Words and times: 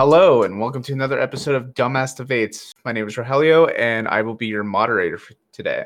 Hello, 0.00 0.44
and 0.44 0.58
welcome 0.58 0.82
to 0.84 0.94
another 0.94 1.20
episode 1.20 1.54
of 1.54 1.74
Dumbass 1.74 2.16
Debates. 2.16 2.72
My 2.86 2.92
name 2.92 3.06
is 3.06 3.16
Rogelio, 3.16 3.70
and 3.78 4.08
I 4.08 4.22
will 4.22 4.32
be 4.34 4.46
your 4.46 4.64
moderator 4.64 5.18
for 5.18 5.34
today. 5.52 5.84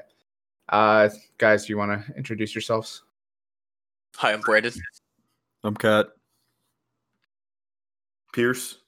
Uh, 0.69 1.09
guys, 1.37 1.67
do 1.67 1.73
you 1.73 1.79
want 1.79 2.07
to 2.07 2.17
introduce 2.17 2.55
yourselves? 2.55 3.03
Hi, 4.15 4.33
I'm 4.33 4.41
Brandon. 4.41 4.73
I'm 5.65 5.75
Kat. 5.75 6.11
Pierce. 8.33 8.79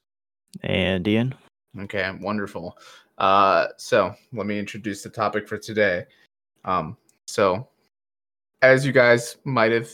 And 0.63 1.09
Ian. 1.09 1.35
Okay, 1.77 2.09
wonderful. 2.21 2.79
Uh, 3.19 3.67
so 3.79 4.15
let 4.33 4.47
me 4.47 4.61
introduce 4.61 5.03
the 5.03 5.11
topic 5.11 5.49
for 5.49 5.59
today. 5.59 6.05
Um, 6.65 6.97
so 7.27 7.67
as 8.63 8.87
you 8.87 8.93
guys 8.93 9.39
might 9.43 9.73
have 9.73 9.91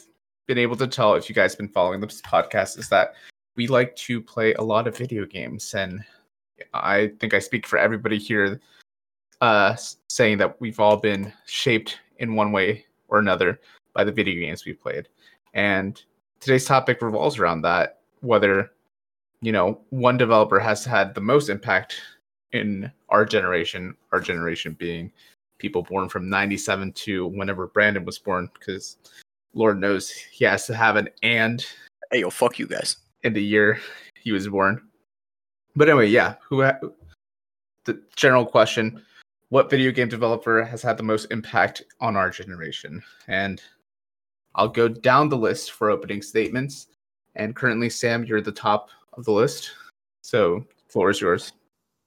been 0.47 0.59
able 0.59 0.77
to 0.77 0.87
tell 0.87 1.14
if 1.14 1.30
you 1.30 1.34
guys 1.34 1.53
have 1.53 1.59
been 1.59 1.69
following 1.69 2.03
this 2.03 2.20
podcast, 2.20 2.78
is 2.78 2.91
that 2.91 3.14
we 3.56 3.66
like 3.66 3.95
to 3.97 4.20
play 4.20 4.55
a 4.55 4.62
lot 4.62 4.87
of 4.87 4.97
video 4.97 5.27
games, 5.27 5.74
and 5.74 6.05
I 6.73 7.12
think 7.20 7.34
I 7.34 7.38
speak 7.38 7.66
for 7.66 7.78
everybody 7.78 8.19
here, 8.19 8.61
uh, 9.41 9.77
saying 10.09 10.38
that 10.38 10.61
we've 10.61 10.80
all 10.80 10.97
been 10.97 11.33
shaped 11.47 11.98
in 12.19 12.34
one 12.34 12.52
way 12.52 12.87
or 13.09 13.19
another 13.19 13.61
by 13.95 14.05
the 14.05 14.12
video 14.12 14.41
games 14.41 14.65
we've 14.65 14.80
played. 14.80 15.09
And 15.55 16.01
today's 16.41 16.65
topic 16.65 17.02
revolves 17.02 17.38
around 17.38 17.62
that, 17.62 18.01
whether 18.20 18.70
you 19.41 19.53
know 19.53 19.80
one 19.91 20.16
developer 20.16 20.59
has 20.59 20.84
had 20.84 21.14
the 21.14 21.20
most 21.20 21.48
impact 21.48 22.00
in 22.53 22.91
our 23.09 23.25
generation, 23.25 23.97
our 24.12 24.20
generation 24.20 24.75
being 24.78 25.12
people 25.58 25.83
born 25.83 26.08
from 26.08 26.28
97 26.28 26.92
to 26.92 27.27
whenever 27.27 27.67
Brandon 27.69 28.05
was 28.05 28.19
born, 28.19 28.48
because 28.55 28.97
Lord 29.55 29.78
knows 29.78 30.11
he 30.11 30.45
has 30.45 30.67
to 30.67 30.75
have 30.75 30.97
an 30.97 31.08
and 31.23 31.64
Hey, 32.12 32.20
yo, 32.20 32.28
fuck 32.28 32.58
you 32.58 32.67
guys. 32.67 32.97
In 33.23 33.33
the 33.33 33.42
year 33.42 33.81
he 34.20 34.33
was 34.33 34.48
born. 34.48 34.83
But 35.75 35.89
anyway, 35.89 36.09
yeah, 36.09 36.34
who 36.48 36.62
ha- 36.62 36.78
the 37.84 38.03
general 38.17 38.45
question, 38.45 39.03
what 39.48 39.70
video 39.70 39.91
game 39.91 40.09
developer 40.09 40.62
has 40.64 40.83
had 40.83 40.97
the 40.97 41.03
most 41.03 41.31
impact 41.31 41.83
on 42.01 42.17
our 42.17 42.31
generation? 42.31 43.03
And 43.29 43.62
I'll 44.55 44.69
go 44.69 44.89
down 44.89 45.29
the 45.29 45.37
list 45.37 45.73
for 45.73 45.91
opening 45.91 46.23
statements. 46.23 46.89
And 47.34 47.56
currently, 47.56 47.89
Sam, 47.89 48.25
you're 48.25 48.39
at 48.39 48.45
the 48.45 48.53
top 48.53 48.91
of 49.14 49.25
the 49.25 49.33
list. 49.33 49.73
So, 50.23 50.67
floor 50.89 51.11
is 51.11 51.20
yours. 51.20 51.53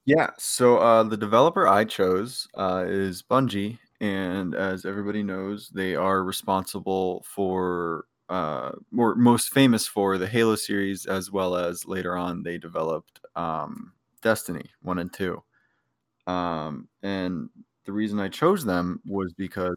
Yeah. 0.05 0.29
So 0.37 0.77
uh, 0.77 1.03
the 1.03 1.17
developer 1.17 1.67
I 1.67 1.83
chose 1.83 2.47
uh, 2.53 2.85
is 2.87 3.23
Bungie, 3.23 3.79
and 4.01 4.53
as 4.53 4.85
everybody 4.85 5.23
knows, 5.23 5.69
they 5.69 5.95
are 5.95 6.23
responsible 6.23 7.25
for, 7.27 8.05
uh, 8.29 8.71
or 8.97 9.15
most 9.15 9.49
famous 9.53 9.87
for 9.87 10.17
the 10.17 10.27
Halo 10.27 10.55
series, 10.55 11.05
as 11.05 11.31
well 11.31 11.55
as 11.55 11.85
later 11.85 12.15
on 12.15 12.43
they 12.43 12.57
developed 12.57 13.19
um, 13.35 13.93
Destiny 14.21 14.71
one 14.81 14.99
and 14.99 15.13
two. 15.13 15.43
Um, 16.27 16.87
and 17.03 17.49
the 17.85 17.91
reason 17.93 18.19
I 18.19 18.29
chose 18.29 18.65
them 18.65 19.01
was 19.05 19.33
because 19.33 19.75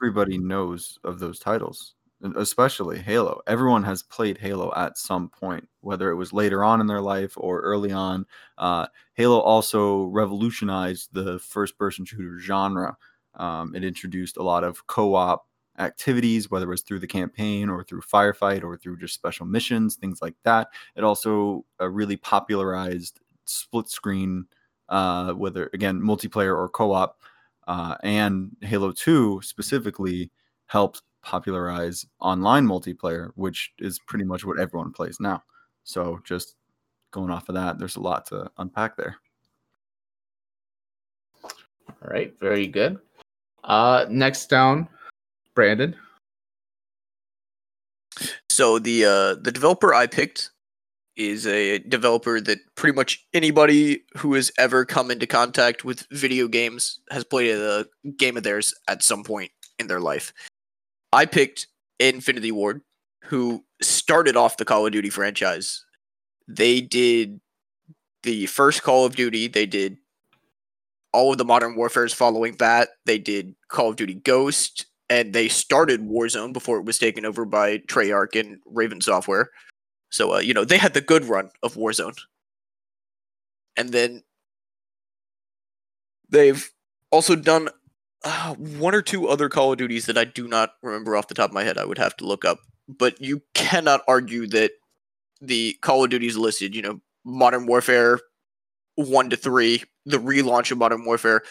everybody 0.00 0.38
knows 0.38 0.98
of 1.04 1.18
those 1.18 1.38
titles, 1.38 1.94
especially 2.36 2.98
Halo. 2.98 3.42
Everyone 3.46 3.82
has 3.84 4.02
played 4.02 4.38
Halo 4.38 4.72
at 4.74 4.96
some 4.96 5.28
point, 5.28 5.68
whether 5.80 6.10
it 6.10 6.16
was 6.16 6.32
later 6.32 6.64
on 6.64 6.80
in 6.80 6.86
their 6.86 7.02
life 7.02 7.34
or 7.36 7.60
early 7.60 7.92
on. 7.92 8.24
Uh, 8.56 8.86
Halo 9.14 9.38
also 9.40 10.04
revolutionized 10.04 11.10
the 11.12 11.38
first 11.38 11.76
person 11.76 12.04
shooter 12.06 12.38
genre. 12.38 12.96
Um, 13.34 13.74
it 13.74 13.84
introduced 13.84 14.38
a 14.38 14.42
lot 14.42 14.64
of 14.64 14.86
co 14.86 15.14
op 15.14 15.46
activities, 15.80 16.50
whether 16.50 16.66
it 16.66 16.68
was 16.68 16.82
through 16.82 17.00
the 17.00 17.06
campaign 17.06 17.68
or 17.68 17.82
through 17.82 18.02
firefight 18.02 18.62
or 18.62 18.76
through 18.76 18.98
just 18.98 19.14
special 19.14 19.46
missions, 19.46 19.96
things 19.96 20.22
like 20.22 20.34
that. 20.44 20.68
It 20.94 21.02
also 21.02 21.64
uh, 21.80 21.88
really 21.88 22.16
popularized 22.16 23.20
split 23.44 23.88
screen, 23.88 24.46
uh, 24.88 25.32
whether 25.32 25.70
again, 25.72 26.00
multiplayer 26.00 26.56
or 26.56 26.68
co 26.68 26.92
op. 26.92 27.20
Uh, 27.66 27.96
and 28.02 28.56
Halo 28.62 28.92
2 28.92 29.40
specifically 29.42 30.30
helped 30.66 31.02
popularize 31.22 32.06
online 32.20 32.66
multiplayer, 32.66 33.30
which 33.34 33.72
is 33.78 33.98
pretty 33.98 34.24
much 34.24 34.44
what 34.44 34.58
everyone 34.58 34.92
plays 34.92 35.18
now. 35.20 35.42
So 35.84 36.20
just 36.24 36.56
going 37.10 37.30
off 37.30 37.48
of 37.48 37.54
that, 37.54 37.78
there's 37.78 37.96
a 37.96 38.00
lot 38.00 38.26
to 38.26 38.50
unpack 38.58 38.96
there. 38.96 39.16
All 41.44 42.08
right, 42.10 42.34
very 42.40 42.66
good. 42.66 42.98
Uh, 43.64 44.06
next 44.08 44.46
down, 44.46 44.88
Brandon. 45.60 45.94
So 48.48 48.78
the 48.78 49.04
uh, 49.04 49.34
the 49.42 49.52
developer 49.52 49.92
I 49.92 50.06
picked 50.06 50.52
is 51.16 51.46
a 51.46 51.80
developer 51.80 52.40
that 52.40 52.60
pretty 52.76 52.96
much 52.96 53.26
anybody 53.34 54.04
who 54.16 54.32
has 54.32 54.50
ever 54.56 54.86
come 54.86 55.10
into 55.10 55.26
contact 55.26 55.84
with 55.84 56.06
video 56.10 56.48
games 56.48 57.00
has 57.10 57.24
played 57.24 57.54
a 57.54 57.84
game 58.16 58.38
of 58.38 58.42
theirs 58.42 58.72
at 58.88 59.02
some 59.02 59.22
point 59.22 59.50
in 59.78 59.86
their 59.86 60.00
life. 60.00 60.32
I 61.12 61.26
picked 61.26 61.66
Infinity 61.98 62.52
Ward, 62.52 62.80
who 63.24 63.62
started 63.82 64.36
off 64.36 64.56
the 64.56 64.64
Call 64.64 64.86
of 64.86 64.92
Duty 64.92 65.10
franchise. 65.10 65.84
They 66.48 66.80
did 66.80 67.38
the 68.22 68.46
first 68.46 68.82
Call 68.82 69.04
of 69.04 69.14
Duty. 69.14 69.46
They 69.46 69.66
did 69.66 69.98
all 71.12 71.32
of 71.32 71.36
the 71.38 71.44
Modern 71.44 71.76
Warfares 71.76 72.14
following 72.14 72.56
that. 72.60 72.88
They 73.04 73.18
did 73.18 73.56
Call 73.68 73.90
of 73.90 73.96
Duty 73.96 74.14
Ghost, 74.14 74.86
and 75.10 75.32
they 75.32 75.48
started 75.48 76.00
Warzone 76.00 76.52
before 76.52 76.78
it 76.78 76.84
was 76.84 76.98
taken 76.98 77.26
over 77.26 77.44
by 77.44 77.78
Treyarch 77.78 78.38
and 78.38 78.60
Raven 78.64 79.00
Software. 79.00 79.50
So, 80.10 80.36
uh, 80.36 80.38
you 80.38 80.54
know, 80.54 80.64
they 80.64 80.78
had 80.78 80.94
the 80.94 81.00
good 81.00 81.24
run 81.24 81.50
of 81.64 81.74
Warzone. 81.74 82.16
And 83.76 83.90
then 83.90 84.22
they've 86.28 86.70
also 87.10 87.34
done 87.34 87.68
uh, 88.24 88.54
one 88.54 88.94
or 88.94 89.02
two 89.02 89.28
other 89.28 89.48
Call 89.48 89.72
of 89.72 89.78
Duties 89.78 90.06
that 90.06 90.16
I 90.16 90.24
do 90.24 90.46
not 90.46 90.74
remember 90.82 91.16
off 91.16 91.28
the 91.28 91.34
top 91.34 91.50
of 91.50 91.54
my 91.54 91.64
head. 91.64 91.76
I 91.76 91.84
would 91.84 91.98
have 91.98 92.16
to 92.18 92.26
look 92.26 92.44
up. 92.44 92.60
But 92.88 93.20
you 93.20 93.42
cannot 93.54 94.02
argue 94.06 94.46
that 94.48 94.72
the 95.40 95.76
Call 95.80 96.04
of 96.04 96.10
Duties 96.10 96.36
listed, 96.36 96.74
you 96.74 96.82
know, 96.82 97.00
Modern 97.24 97.66
Warfare 97.66 98.20
1 98.94 99.30
to 99.30 99.36
3, 99.36 99.82
the 100.06 100.18
relaunch 100.18 100.70
of 100.70 100.78
Modern 100.78 101.04
Warfare, 101.04 101.42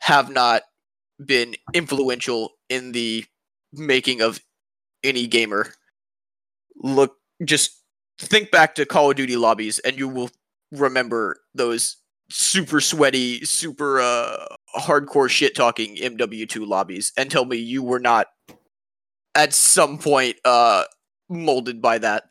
have 0.00 0.30
not 0.30 0.62
been 1.24 1.54
influential 1.74 2.52
in 2.72 2.92
the 2.92 3.24
making 3.72 4.22
of 4.22 4.40
any 5.04 5.26
gamer. 5.26 5.74
Look, 6.76 7.16
just 7.44 7.82
think 8.18 8.50
back 8.50 8.74
to 8.76 8.86
Call 8.86 9.10
of 9.10 9.16
Duty 9.16 9.36
lobbies 9.36 9.78
and 9.80 9.98
you 9.98 10.08
will 10.08 10.30
remember 10.70 11.36
those 11.54 11.96
super 12.30 12.80
sweaty, 12.80 13.44
super 13.44 14.00
uh, 14.00 14.46
hardcore 14.78 15.28
shit 15.28 15.54
talking 15.54 15.96
MW2 15.96 16.66
lobbies 16.66 17.12
and 17.16 17.30
tell 17.30 17.44
me 17.44 17.56
you 17.58 17.82
were 17.82 18.00
not 18.00 18.28
at 19.34 19.52
some 19.52 19.98
point 19.98 20.36
uh, 20.44 20.84
molded 21.28 21.82
by 21.82 21.98
that. 21.98 22.24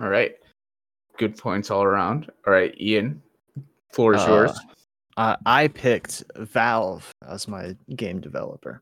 All 0.00 0.08
right, 0.08 0.36
good 1.16 1.36
points 1.36 1.70
all 1.70 1.82
around. 1.82 2.30
All 2.46 2.52
right, 2.52 2.72
Ian, 2.80 3.20
floor 3.92 4.14
is 4.14 4.22
Uh, 4.22 4.26
yours. 4.28 4.60
Uh, 5.18 5.34
I 5.46 5.66
picked 5.66 6.22
Valve 6.36 7.10
as 7.28 7.48
my 7.48 7.74
game 7.96 8.20
developer, 8.20 8.80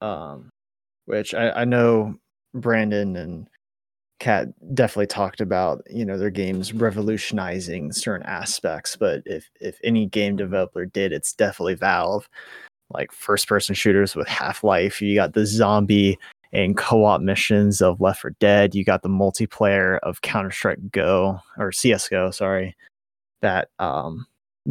um, 0.00 0.50
which 1.04 1.34
I, 1.34 1.50
I 1.50 1.64
know 1.64 2.16
Brandon 2.52 3.14
and 3.14 3.46
Kat 4.18 4.48
definitely 4.74 5.06
talked 5.06 5.40
about. 5.40 5.82
You 5.88 6.04
know 6.04 6.18
their 6.18 6.30
games 6.30 6.72
revolutionizing 6.72 7.92
certain 7.92 8.26
aspects, 8.26 8.96
but 8.96 9.22
if 9.24 9.48
if 9.60 9.78
any 9.84 10.06
game 10.06 10.34
developer 10.34 10.84
did, 10.84 11.12
it's 11.12 11.32
definitely 11.32 11.74
Valve. 11.74 12.28
Like 12.90 13.12
first 13.12 13.46
person 13.46 13.76
shooters 13.76 14.16
with 14.16 14.26
Half 14.26 14.64
Life, 14.64 15.00
you 15.00 15.14
got 15.14 15.34
the 15.34 15.46
zombie 15.46 16.18
and 16.52 16.76
co-op 16.76 17.20
missions 17.20 17.80
of 17.80 18.00
Left 18.00 18.22
4 18.22 18.32
Dead. 18.40 18.74
You 18.74 18.84
got 18.84 19.02
the 19.02 19.08
multiplayer 19.08 20.00
of 20.02 20.22
Counter 20.22 20.50
Strike 20.50 20.90
Go 20.90 21.38
or 21.56 21.70
CS:GO, 21.70 22.32
sorry. 22.32 22.76
That 23.42 23.68
um 23.78 24.26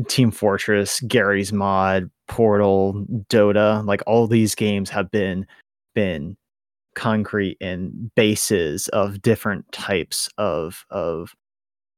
Team 0.08 0.32
Fortress, 0.32 1.00
Garry's 1.02 1.54
Mod, 1.54 2.10
Portal, 2.28 3.06
Dota, 3.30 3.86
like 3.86 4.02
all 4.08 4.28
these 4.28 4.56
games 4.56 4.90
have 4.90 5.10
been 5.12 5.46
been 5.94 6.36
concrete 6.96 7.58
in 7.60 8.12
bases 8.16 8.88
of 8.90 9.22
different 9.22 9.70
types 9.72 10.30
of 10.38 10.86
of 10.90 11.34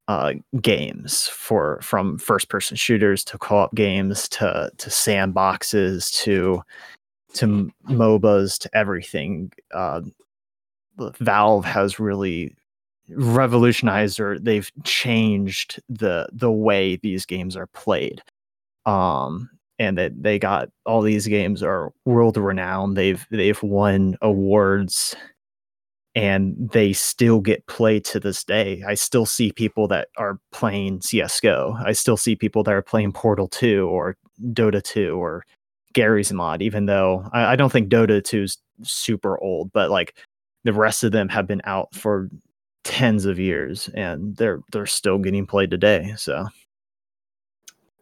uh, 0.07 0.33
games 0.61 1.27
for 1.27 1.79
from 1.81 2.17
first 2.17 2.49
person 2.49 2.77
shooters 2.77 3.23
to 3.25 3.37
co-op 3.37 3.73
games 3.75 4.29
to 4.29 4.71
to 4.77 4.89
sandboxes 4.89 6.11
to 6.11 6.61
to 7.33 7.71
MOBAs 7.89 8.57
to 8.59 8.69
everything. 8.73 9.51
Uh, 9.73 10.01
Valve 11.19 11.65
has 11.65 11.99
really 11.99 12.55
revolutionized 13.09 14.19
or 14.19 14.37
they've 14.39 14.71
changed 14.83 15.81
the 15.89 16.27
the 16.31 16.51
way 16.51 16.97
these 16.97 17.25
games 17.25 17.55
are 17.55 17.67
played 17.67 18.21
um 18.85 19.49
and 19.79 19.97
that 19.97 20.11
they 20.21 20.37
got 20.37 20.69
all 20.85 21.01
these 21.01 21.27
games 21.27 21.63
are 21.63 21.93
world 22.05 22.35
renowned 22.35 22.97
they've 22.97 23.25
they've 23.31 23.63
won 23.63 24.17
awards 24.21 25.15
and 26.17 26.55
they 26.73 26.93
still 26.93 27.39
get 27.39 27.67
played 27.67 28.03
to 28.03 28.19
this 28.19 28.43
day. 28.43 28.83
I 28.87 28.95
still 28.95 29.27
see 29.27 29.51
people 29.51 29.87
that 29.89 30.07
are 30.17 30.39
playing 30.51 31.01
CS:GO. 31.01 31.77
I 31.85 31.91
still 31.91 32.17
see 32.17 32.35
people 32.35 32.63
that 32.63 32.73
are 32.73 32.81
playing 32.81 33.13
Portal 33.13 33.47
2 33.47 33.87
or 33.87 34.17
Dota 34.51 34.81
2 34.81 35.15
or 35.15 35.45
Garry's 35.93 36.33
Mod, 36.33 36.63
even 36.63 36.87
though 36.87 37.23
I, 37.33 37.53
I 37.53 37.55
don't 37.55 37.71
think 37.71 37.89
Dota 37.89 38.23
2 38.23 38.41
is 38.41 38.57
super 38.81 39.39
old, 39.43 39.71
but 39.71 39.91
like 39.91 40.17
the 40.63 40.73
rest 40.73 41.03
of 41.03 41.11
them 41.11 41.29
have 41.29 41.45
been 41.45 41.61
out 41.65 41.93
for 41.93 42.29
tens 42.87 43.25
of 43.25 43.37
years 43.37 43.89
and 43.93 44.35
they're 44.37 44.61
they're 44.71 44.85
still 44.85 45.17
getting 45.17 45.45
played 45.45 45.69
today. 45.69 46.13
So 46.17 46.47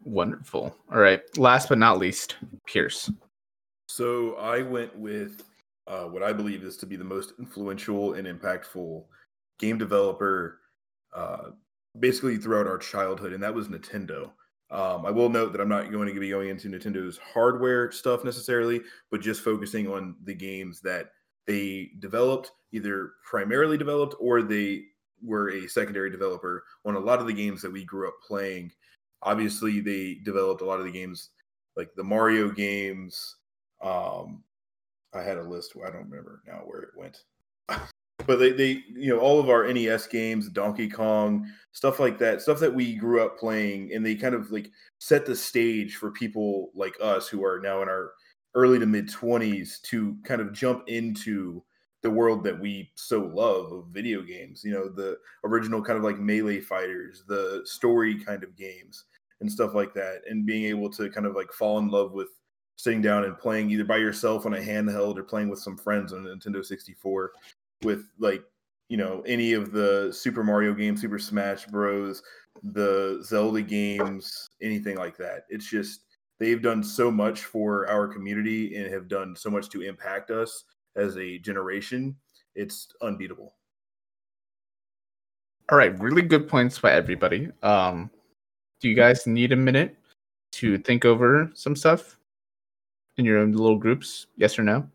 Wonderful. 0.05 0.75
All 0.91 0.99
right. 0.99 1.21
Last 1.35 1.67
but 1.67 1.79
not 1.79 1.97
least, 1.97 2.35
Pierce. 2.67 3.11
So 3.87 4.35
I 4.35 4.61
went 4.61 4.95
with 4.95 5.43
uh, 5.87 6.03
what 6.03 6.21
I 6.21 6.31
believe 6.31 6.63
is 6.63 6.77
to 6.77 6.85
be 6.85 6.95
the 6.95 7.03
most 7.03 7.33
influential 7.39 8.13
and 8.13 8.27
impactful 8.27 9.03
game 9.57 9.79
developer, 9.79 10.59
uh, 11.15 11.49
basically 11.99 12.37
throughout 12.37 12.67
our 12.67 12.77
childhood, 12.77 13.33
and 13.33 13.41
that 13.41 13.53
was 13.53 13.67
Nintendo. 13.67 14.31
Um, 14.69 15.05
I 15.05 15.11
will 15.11 15.29
note 15.29 15.51
that 15.53 15.61
I'm 15.61 15.69
not 15.69 15.91
going 15.91 16.13
to 16.13 16.19
be 16.19 16.29
going 16.29 16.49
into 16.49 16.69
Nintendo's 16.69 17.17
hardware 17.33 17.91
stuff 17.91 18.23
necessarily, 18.23 18.81
but 19.09 19.21
just 19.21 19.41
focusing 19.41 19.87
on 19.87 20.15
the 20.23 20.33
games 20.33 20.81
that 20.81 21.09
they 21.47 21.91
developed, 21.99 22.51
either 22.71 23.13
primarily 23.29 23.77
developed 23.77 24.15
or 24.19 24.41
they 24.41 24.83
were 25.23 25.51
a 25.51 25.67
secondary 25.67 26.09
developer 26.09 26.63
on 26.85 26.95
a 26.95 26.99
lot 26.99 27.19
of 27.19 27.27
the 27.27 27.33
games 27.33 27.61
that 27.61 27.71
we 27.71 27.83
grew 27.83 28.07
up 28.07 28.15
playing. 28.25 28.71
Obviously, 29.21 29.79
they 29.79 30.19
developed 30.23 30.61
a 30.61 30.65
lot 30.65 30.79
of 30.79 30.85
the 30.85 30.91
games 30.91 31.29
like 31.75 31.93
the 31.95 32.03
Mario 32.03 32.49
games. 32.49 33.37
Um, 33.81 34.43
I 35.13 35.21
had 35.21 35.37
a 35.37 35.43
list. 35.43 35.73
I 35.75 35.89
don't 35.89 36.09
remember 36.09 36.41
now 36.47 36.61
where 36.65 36.81
it 36.81 36.89
went. 36.95 37.23
but 38.27 38.37
they, 38.37 38.51
they, 38.51 38.83
you 38.93 39.13
know, 39.13 39.19
all 39.19 39.39
of 39.39 39.49
our 39.49 39.71
NES 39.71 40.07
games, 40.07 40.49
Donkey 40.49 40.89
Kong, 40.89 41.49
stuff 41.71 41.99
like 41.99 42.17
that, 42.19 42.41
stuff 42.41 42.59
that 42.59 42.73
we 42.73 42.95
grew 42.95 43.23
up 43.23 43.37
playing, 43.37 43.91
and 43.93 44.05
they 44.05 44.15
kind 44.15 44.35
of 44.35 44.51
like 44.51 44.69
set 44.99 45.25
the 45.25 45.35
stage 45.35 45.95
for 45.95 46.11
people 46.11 46.71
like 46.75 46.95
us 47.01 47.27
who 47.27 47.43
are 47.43 47.59
now 47.59 47.81
in 47.81 47.89
our 47.89 48.11
early 48.55 48.79
to 48.79 48.85
mid 48.85 49.07
20s 49.09 49.81
to 49.83 50.17
kind 50.23 50.41
of 50.41 50.53
jump 50.53 50.87
into 50.87 51.63
the 52.01 52.09
world 52.09 52.43
that 52.43 52.59
we 52.59 52.91
so 52.95 53.19
love 53.33 53.71
of 53.71 53.85
video 53.87 54.21
games 54.21 54.63
you 54.63 54.71
know 54.71 54.87
the 54.87 55.17
original 55.43 55.81
kind 55.81 55.97
of 55.97 56.03
like 56.03 56.19
melee 56.19 56.59
fighters 56.59 57.23
the 57.27 57.61
story 57.65 58.23
kind 58.23 58.43
of 58.43 58.55
games 58.55 59.05
and 59.41 59.51
stuff 59.51 59.73
like 59.73 59.93
that 59.93 60.21
and 60.29 60.45
being 60.45 60.65
able 60.65 60.89
to 60.89 61.09
kind 61.09 61.25
of 61.25 61.35
like 61.35 61.51
fall 61.51 61.79
in 61.79 61.89
love 61.89 62.11
with 62.11 62.29
sitting 62.77 63.01
down 63.01 63.23
and 63.23 63.37
playing 63.37 63.69
either 63.69 63.83
by 63.83 63.97
yourself 63.97 64.45
on 64.45 64.53
a 64.53 64.59
handheld 64.59 65.17
or 65.17 65.23
playing 65.23 65.49
with 65.49 65.59
some 65.59 65.77
friends 65.77 66.13
on 66.13 66.25
a 66.25 66.29
Nintendo 66.29 66.63
64 66.63 67.31
with 67.83 68.07
like 68.19 68.43
you 68.89 68.97
know 68.97 69.23
any 69.25 69.53
of 69.53 69.71
the 69.71 70.11
Super 70.13 70.43
Mario 70.43 70.73
games, 70.73 71.01
Super 71.01 71.19
Smash 71.19 71.65
Bros, 71.65 72.21
the 72.63 73.19
Zelda 73.23 73.61
games, 73.61 74.49
anything 74.61 74.97
like 74.97 75.17
that. 75.17 75.45
It's 75.49 75.69
just 75.69 76.01
they've 76.39 76.61
done 76.61 76.83
so 76.83 77.09
much 77.11 77.41
for 77.45 77.87
our 77.87 78.07
community 78.07 78.75
and 78.75 78.91
have 78.91 79.07
done 79.07 79.35
so 79.35 79.49
much 79.49 79.69
to 79.69 79.81
impact 79.81 80.31
us 80.31 80.63
as 80.95 81.17
a 81.17 81.37
generation. 81.39 82.15
It's 82.55 82.87
unbeatable. 83.01 83.53
All 85.71 85.77
right, 85.77 85.97
really 85.99 86.21
good 86.21 86.47
points 86.47 86.77
by 86.79 86.91
everybody. 86.91 87.49
Um, 87.63 88.09
do 88.79 88.89
you 88.89 88.95
guys 88.95 89.25
need 89.25 89.51
a 89.51 89.55
minute 89.55 89.97
to 90.53 90.77
think 90.77 91.05
over 91.05 91.49
some 91.55 91.75
stuff 91.75 92.19
in 93.17 93.25
your 93.25 93.39
own 93.39 93.51
little 93.51 93.77
groups? 93.77 94.27
Yes 94.37 94.59
or 94.59 94.63
no? 94.63 94.87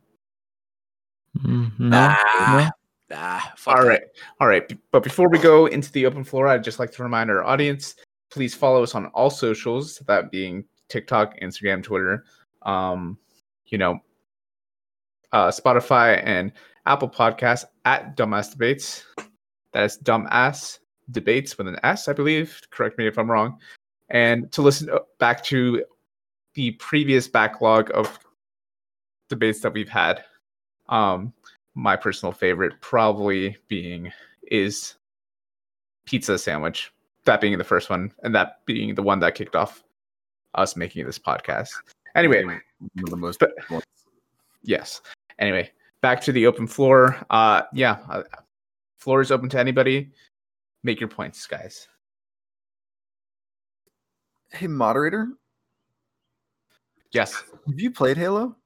mm, 1.38 1.72
no, 1.78 1.88
Nah, 1.88 2.16
no. 2.56 2.70
nah. 3.10 3.40
Fuck 3.56 3.76
All 3.76 3.82
that. 3.82 3.88
right, 3.88 4.02
all 4.40 4.46
right. 4.46 4.72
But 4.92 5.02
before 5.02 5.28
we 5.28 5.38
go 5.38 5.66
into 5.66 5.90
the 5.92 6.06
open 6.06 6.22
floor, 6.22 6.46
I'd 6.46 6.62
just 6.64 6.78
like 6.78 6.92
to 6.92 7.02
remind 7.02 7.31
our 7.31 7.42
audience: 7.42 7.96
please 8.31 8.54
follow 8.54 8.82
us 8.82 8.94
on 8.94 9.06
all 9.06 9.31
socials, 9.31 9.96
that 10.06 10.31
being 10.31 10.64
TikTok, 10.90 11.38
Instagram, 11.40 11.82
Twitter. 11.82 12.25
Um, 12.62 13.19
you 13.66 13.78
know, 13.78 14.00
uh, 15.32 15.48
Spotify 15.48 16.22
and 16.25 16.52
Apple 16.87 17.08
Podcasts 17.08 17.64
at 17.84 18.16
Dumbass 18.16 18.52
Debates. 18.52 19.04
That 19.72 19.84
is 19.84 19.98
Dumbass 19.98 20.81
Debates 21.10 21.56
with 21.56 21.69
an 21.69 21.78
S, 21.82 22.08
I 22.08 22.12
believe. 22.12 22.60
Correct 22.70 22.98
me 22.98 23.06
if 23.06 23.19
I'm 23.19 23.31
wrong. 23.31 23.58
And 24.08 24.50
to 24.52 24.62
listen 24.62 24.90
uh, 24.90 24.98
back 25.19 25.42
to 25.44 25.84
the 26.54 26.72
previous 26.72 27.28
backlog 27.28 27.90
of 27.94 28.19
debates 29.28 29.60
that 29.60 29.72
we've 29.72 29.88
had. 29.88 30.25
Um, 30.88 31.32
my 31.75 31.94
personal 31.96 32.32
favorite 32.32 32.81
probably 32.81 33.56
being 33.69 34.12
is 34.50 34.96
pizza 36.04 36.37
sandwich. 36.38 36.92
That 37.25 37.40
being 37.40 37.56
the 37.58 37.64
first 37.64 37.90
one, 37.90 38.12
and 38.22 38.34
that 38.34 38.64
being 38.66 38.94
the 38.94 39.02
one 39.02 39.20
that 39.20 39.34
kicked 39.34 39.54
off 39.54 39.84
us 40.55 40.76
making 40.76 41.06
this 41.06 41.19
podcast. 41.19 41.70
Anyway, 42.14 42.44
One 42.44 42.61
of 43.05 43.11
the 43.11 43.17
most 43.17 43.38
But- 43.41 43.52
yes. 44.62 45.00
Anyway, 45.38 45.70
back 46.00 46.20
to 46.23 46.32
the 46.32 46.47
open 46.47 46.67
floor. 46.67 47.17
Uh, 47.31 47.62
yeah, 47.73 47.99
uh, 48.08 48.23
floor 48.99 49.20
is 49.20 49.31
open 49.31 49.49
to 49.50 49.58
anybody. 49.58 50.11
Make 50.82 50.99
your 51.00 51.08
points, 51.08 51.47
guys. 51.47 51.87
Hey, 54.52 54.67
moderator, 54.67 55.29
Yes. 57.12 57.35
have 57.67 57.79
you 57.79 57.91
played 57.91 58.17
Halo? 58.17 58.56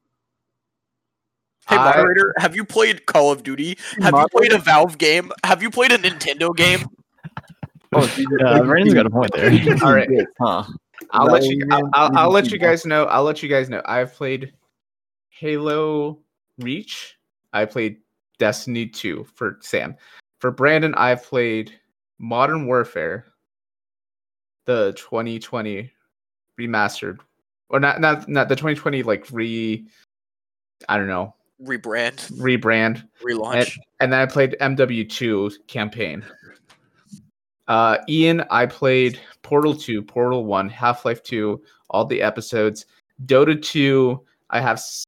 Hey, 1.68 1.76
I- 1.76 1.96
moderator, 1.96 2.34
have 2.38 2.54
you 2.56 2.64
played 2.64 3.04
Call 3.06 3.30
of 3.32 3.42
Duty? 3.42 3.76
Have 4.00 4.14
you 4.14 4.26
played 4.30 4.52
a 4.52 4.58
Valve 4.58 4.96
game? 4.98 5.30
Have 5.44 5.62
you 5.62 5.70
played 5.70 5.92
a 5.92 5.98
Nintendo 5.98 6.54
game? 6.56 6.86
Oh, 7.92 8.06
so 8.06 8.20
you- 8.20 8.38
Uh, 8.44 8.56
you- 8.56 8.62
Brandon's 8.64 8.88
you- 8.88 8.94
got 8.94 9.06
a 9.06 9.10
point 9.10 9.32
there. 9.34 9.50
All 9.84 9.94
right. 9.94 10.08
huh? 10.40 10.64
I'll 11.10 11.26
that 11.26 11.32
let 11.32 11.44
you. 11.44 11.58
you 11.58 11.68
I'll. 11.70 11.90
I'll, 11.92 12.18
I'll 12.18 12.30
let 12.30 12.50
you 12.50 12.58
guys 12.58 12.84
know. 12.86 13.04
I'll 13.04 13.24
let 13.24 13.42
you 13.42 13.48
guys 13.48 13.68
know. 13.68 13.82
I've 13.84 14.12
played 14.14 14.52
Halo 15.28 16.18
Reach. 16.58 17.18
I 17.52 17.64
played 17.64 17.98
Destiny 18.38 18.86
2 18.86 19.26
for 19.34 19.58
Sam. 19.60 19.96
For 20.38 20.50
Brandon, 20.50 20.94
I've 20.94 21.24
played 21.24 21.72
Modern 22.18 22.66
Warfare, 22.66 23.26
the 24.66 24.92
2020 24.96 25.90
remastered, 26.60 27.18
or 27.68 27.80
not 27.80 28.00
not 28.00 28.28
not 28.28 28.48
the 28.48 28.56
2020 28.56 29.02
like 29.02 29.26
re. 29.30 29.86
I 30.88 30.98
don't 30.98 31.06
know 31.06 31.34
Rebrand, 31.62 32.32
rebrand, 32.32 33.06
relaunch. 33.22 33.78
and 34.00 34.12
then 34.12 34.20
I 34.20 34.26
played 34.26 34.56
MW2 34.60 35.66
campaign. 35.66 36.24
Uh, 37.68 37.98
Ian, 38.08 38.44
I 38.50 38.66
played 38.66 39.18
Portal 39.42 39.74
2, 39.74 40.02
Portal 40.02 40.44
1, 40.44 40.68
Half 40.68 41.04
Life 41.04 41.22
2, 41.22 41.60
all 41.90 42.04
the 42.04 42.20
episodes. 42.20 42.86
Dota 43.26 43.60
2, 43.60 44.20
I 44.50 44.60
have 44.60 44.76
s- 44.76 45.04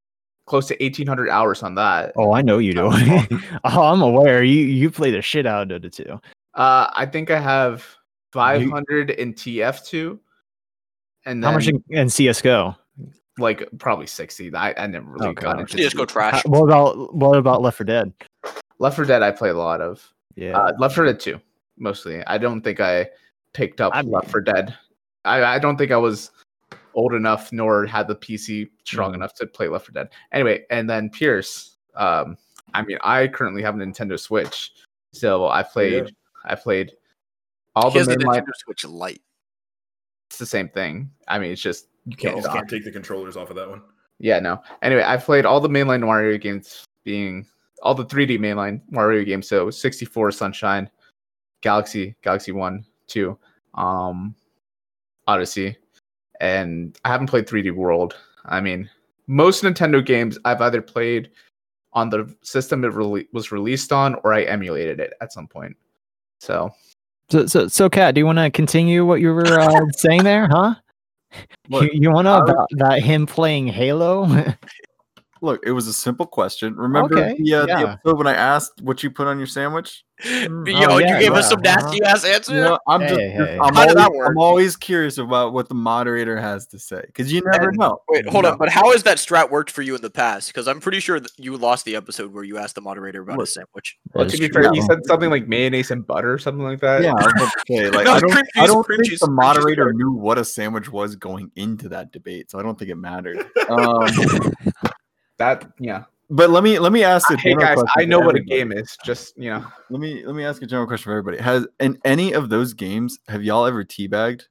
close 0.47 0.67
to 0.67 0.75
1,800 0.79 1.29
hours 1.29 1.61
on 1.61 1.75
that. 1.75 2.13
Oh, 2.15 2.33
I 2.33 2.41
know 2.41 2.57
you 2.57 2.73
do. 2.73 2.89
oh, 3.63 3.83
I'm 3.83 4.01
aware. 4.01 4.43
You 4.43 4.63
you 4.65 4.89
play 4.89 5.11
the 5.11 5.21
shit 5.21 5.45
out 5.45 5.71
of 5.71 5.81
Dota 5.81 5.91
2. 5.91 6.19
Uh, 6.55 6.89
I 6.95 7.05
think 7.05 7.29
I 7.29 7.39
have 7.39 7.85
500 8.33 9.11
in 9.11 9.33
TF2, 9.33 10.17
and 11.25 11.43
then 11.43 11.49
How 11.51 11.55
much 11.57 11.67
in, 11.67 11.83
in 11.89 12.09
CS:GO? 12.09 12.75
like 13.39 13.69
probably 13.77 14.07
60. 14.07 14.55
I, 14.55 14.73
I 14.75 14.87
never 14.87 15.11
really 15.11 15.27
Okay, 15.27 15.41
got 15.43 15.53
okay. 15.59 15.61
into 15.61 15.77
CS:GO 15.77 16.05
trash. 16.05 16.41
How- 16.43 16.49
what 16.49 16.63
about 16.63 17.13
what 17.13 17.37
about 17.37 17.61
Left 17.61 17.77
4 17.77 17.85
Dead? 17.85 18.11
Left 18.79 18.95
4 18.95 19.05
Dead. 19.05 19.21
I 19.21 19.29
play 19.31 19.49
a 19.49 19.53
lot 19.53 19.79
of. 19.81 20.01
Yeah. 20.35 20.57
Uh, 20.57 20.73
Left 20.79 20.95
4 20.95 21.05
Dead 21.05 21.19
2, 21.19 21.39
mostly. 21.77 22.23
I 22.25 22.37
don't 22.37 22.61
think 22.61 22.79
I 22.79 23.09
picked 23.53 23.81
up 23.81 23.93
I 23.95 24.01
Left 24.01 24.29
4 24.31 24.41
Dead. 24.41 24.75
I, 25.25 25.43
I 25.43 25.59
don't 25.59 25.77
think 25.77 25.91
I 25.91 25.97
was 25.97 26.31
old 26.93 27.13
enough 27.13 27.51
nor 27.51 27.85
had 27.85 28.07
the 28.07 28.15
PC 28.15 28.69
strong 28.83 29.11
Mhm. 29.11 29.15
enough 29.15 29.33
to 29.35 29.47
play 29.47 29.67
Left 29.67 29.85
4 29.87 29.93
Dead. 29.93 30.09
Anyway, 30.31 30.65
and 30.69 30.89
then 30.89 31.09
Pierce. 31.09 31.77
Um, 31.95 32.37
I 32.73 32.81
mean, 32.83 32.97
I 33.01 33.27
currently 33.27 33.61
have 33.63 33.75
a 33.75 33.77
Nintendo 33.77 34.19
Switch, 34.19 34.73
so 35.13 35.47
I 35.47 35.63
played. 35.63 36.13
I 36.45 36.55
played 36.55 36.91
all 37.75 37.89
He 37.91 37.99
the 37.99 38.05
has 38.05 38.07
mainline. 38.17 38.41
Nintendo 38.41 38.55
Switch 38.55 38.85
Lite. 38.85 39.21
It's 40.29 40.37
the 40.37 40.45
same 40.45 40.69
thing. 40.69 41.09
I 41.27 41.39
mean, 41.39 41.51
it's 41.51 41.61
just 41.61 41.87
you 42.05 42.11
You 42.11 42.17
can't. 42.17 42.35
just 42.37 42.49
can't 42.51 42.69
take 42.69 42.83
the 42.83 42.91
controllers 42.91 43.37
off 43.37 43.49
of 43.49 43.55
that 43.55 43.69
one. 43.69 43.81
Yeah, 44.19 44.39
no. 44.39 44.61
Anyway, 44.81 45.03
I've 45.03 45.23
played 45.23 45.45
all 45.45 45.59
the 45.59 45.69
mainline 45.69 46.01
Mario 46.01 46.37
games, 46.37 46.83
being 47.03 47.45
all 47.83 47.93
the 47.93 48.05
3D 48.05 48.37
mainline 48.39 48.81
Mario 48.89 49.23
games. 49.23 49.47
So 49.47 49.69
64 49.69 50.31
Sunshine, 50.31 50.89
Galaxy, 51.61 52.15
Galaxy 52.21 52.51
One, 52.51 52.85
Two, 53.07 53.37
um, 53.75 54.35
Odyssey, 55.27 55.77
and 56.39 56.97
I 57.05 57.09
haven't 57.09 57.27
played 57.27 57.47
3D 57.47 57.73
World. 57.73 58.15
I 58.45 58.61
mean, 58.61 58.89
most 59.27 59.63
Nintendo 59.63 60.05
games 60.05 60.37
I've 60.45 60.61
either 60.61 60.81
played 60.81 61.31
on 61.93 62.09
the 62.09 62.33
system 62.43 62.83
it 62.83 62.93
rele- 62.93 63.27
was 63.33 63.51
released 63.51 63.91
on, 63.91 64.15
or 64.23 64.33
I 64.33 64.43
emulated 64.43 64.99
it 64.99 65.13
at 65.21 65.33
some 65.33 65.47
point. 65.47 65.75
So 66.39 66.71
So 67.29 67.45
so 67.45 67.67
so 67.67 67.89
Kat, 67.89 68.15
do 68.15 68.19
you 68.19 68.25
want 68.25 68.37
to 68.37 68.49
continue 68.49 69.05
what 69.05 69.21
you 69.21 69.33
were 69.33 69.59
uh, 69.59 69.85
saying 69.97 70.23
there, 70.23 70.47
huh? 70.47 70.75
What? 71.67 71.83
You, 71.83 71.89
you 71.93 72.11
want 72.11 72.25
to 72.27 72.31
I 72.31 72.39
about 72.39 72.67
that 72.71 73.01
him 73.01 73.25
playing 73.25 73.67
Halo? 73.67 74.25
Look, 75.41 75.61
it 75.65 75.71
was 75.71 75.87
a 75.87 75.93
simple 75.93 76.25
question. 76.25 76.75
Remember 76.75 77.17
Okay, 77.17 77.35
the, 77.41 77.53
uh, 77.53 77.61
the 77.61 77.67
yeah. 77.67 77.91
episode 77.93 78.17
when 78.17 78.27
I 78.27 78.33
asked 78.33 78.81
what 78.81 79.03
you 79.03 79.11
put 79.11 79.27
on 79.27 79.37
your 79.37 79.47
sandwich? 79.47 80.03
Mm, 80.25 80.65
Yo, 80.81 80.87
oh, 80.89 80.97
you 80.97 81.05
yeah, 81.05 81.19
gave 81.19 81.33
us 81.33 81.45
yeah, 81.45 81.49
some 81.49 81.59
uh-huh. 81.63 81.75
nasty 81.91 82.01
ass 82.03 82.25
answer. 82.25 82.55
You 82.55 82.61
know, 82.61 82.79
I'm 82.87 83.01
just, 83.01 83.13
Hey, 83.13 83.29
hey. 83.29 83.59
I'm, 83.61 83.77
always. 83.77 83.95
I'm 84.27 84.37
always 84.39 84.75
curious 84.75 85.19
about 85.19 85.53
what 85.53 85.69
the 85.69 85.75
moderator 85.75 86.37
has 86.37 86.65
to 86.69 86.79
say 86.79 87.01
because 87.05 87.31
you 87.31 87.43
never 87.51 87.69
And- 87.69 87.77
know. 87.77 88.01
Wait, 88.09 88.27
hold 88.27 88.45
No. 88.45 88.53
on. 88.53 88.57
But 88.57 88.69
how 88.69 88.91
has 88.93 89.03
that 89.03 89.17
strat 89.19 89.51
worked 89.51 89.69
for 89.69 89.83
you 89.83 89.93
in 89.93 90.01
the 90.01 90.09
past? 90.09 90.47
Because 90.47 90.67
I'm 90.67 90.79
pretty 90.79 91.01
sure 91.01 91.19
that 91.19 91.29
you 91.37 91.55
lost 91.55 91.85
the 91.85 91.95
episode 91.95 92.33
where 92.33 92.43
you 92.43 92.57
asked 92.57 92.73
the 92.73 92.81
moderator 92.81 93.21
about 93.21 93.37
Look, 93.37 93.47
a 93.47 93.51
sandwich. 93.51 93.95
Well, 94.15 94.27
to 94.27 94.37
be 94.39 94.49
fair, 94.49 94.73
you 94.73 94.81
said 94.87 95.05
something 95.05 95.29
like 95.29 95.47
mayonnaise 95.47 95.91
and 95.91 96.05
butter 96.07 96.33
or 96.33 96.39
something 96.39 96.63
like 96.65 96.79
that. 96.79 97.03
Yeah, 97.03 97.11
I 97.11 97.23
was 97.23 97.33
about 97.33 97.51
like 97.93 98.05
No, 98.05 98.13
I 98.13 98.19
don't, 98.19 98.31
cream 98.31 98.45
I 98.57 98.65
don't 98.65 98.83
cream 98.85 98.97
think 98.97 99.09
cheese, 99.11 99.19
the 99.19 99.27
cream 99.27 99.35
cheese 99.35 99.45
moderator 99.45 99.83
butter. 99.85 99.93
knew 99.93 100.13
what 100.13 100.39
a 100.39 100.45
sandwich 100.45 100.89
was 100.91 101.15
going 101.15 101.51
into 101.55 101.89
that 101.89 102.11
debate, 102.11 102.49
so 102.49 102.57
I 102.57 102.63
don't 102.63 102.79
think 102.79 102.89
it 102.89 102.95
mattered. 102.95 103.45
Um, 103.69 104.07
That 105.37 105.69
yeah. 105.79 106.03
but 106.29 106.49
let 106.49 106.63
me 106.63 106.79
let 106.79 106.91
me 106.91 107.03
ask 107.03 107.29
a 107.31 107.37
Hey 107.37 107.53
guys, 107.55 107.75
question 107.75 107.87
I 107.95 108.05
know 108.05 108.19
what 108.19 108.35
a 108.35 108.39
game 108.41 108.71
is. 108.71 108.97
Just 109.05 109.37
you 109.37 109.49
know, 109.51 109.65
Let 109.89 109.99
me 109.99 110.25
let 110.25 110.35
me 110.35 110.43
ask 110.43 110.61
a 110.61 110.65
general 110.65 110.87
question 110.87 111.05
for 111.05 111.11
everybody. 111.17 111.37
Has 111.43 111.67
in 111.79 111.97
any 112.05 112.33
of 112.33 112.49
those 112.49 112.73
games 112.73 113.19
have 113.27 113.43
y'all 113.43 113.65
ever 113.65 113.83
teabagged? 113.83 114.43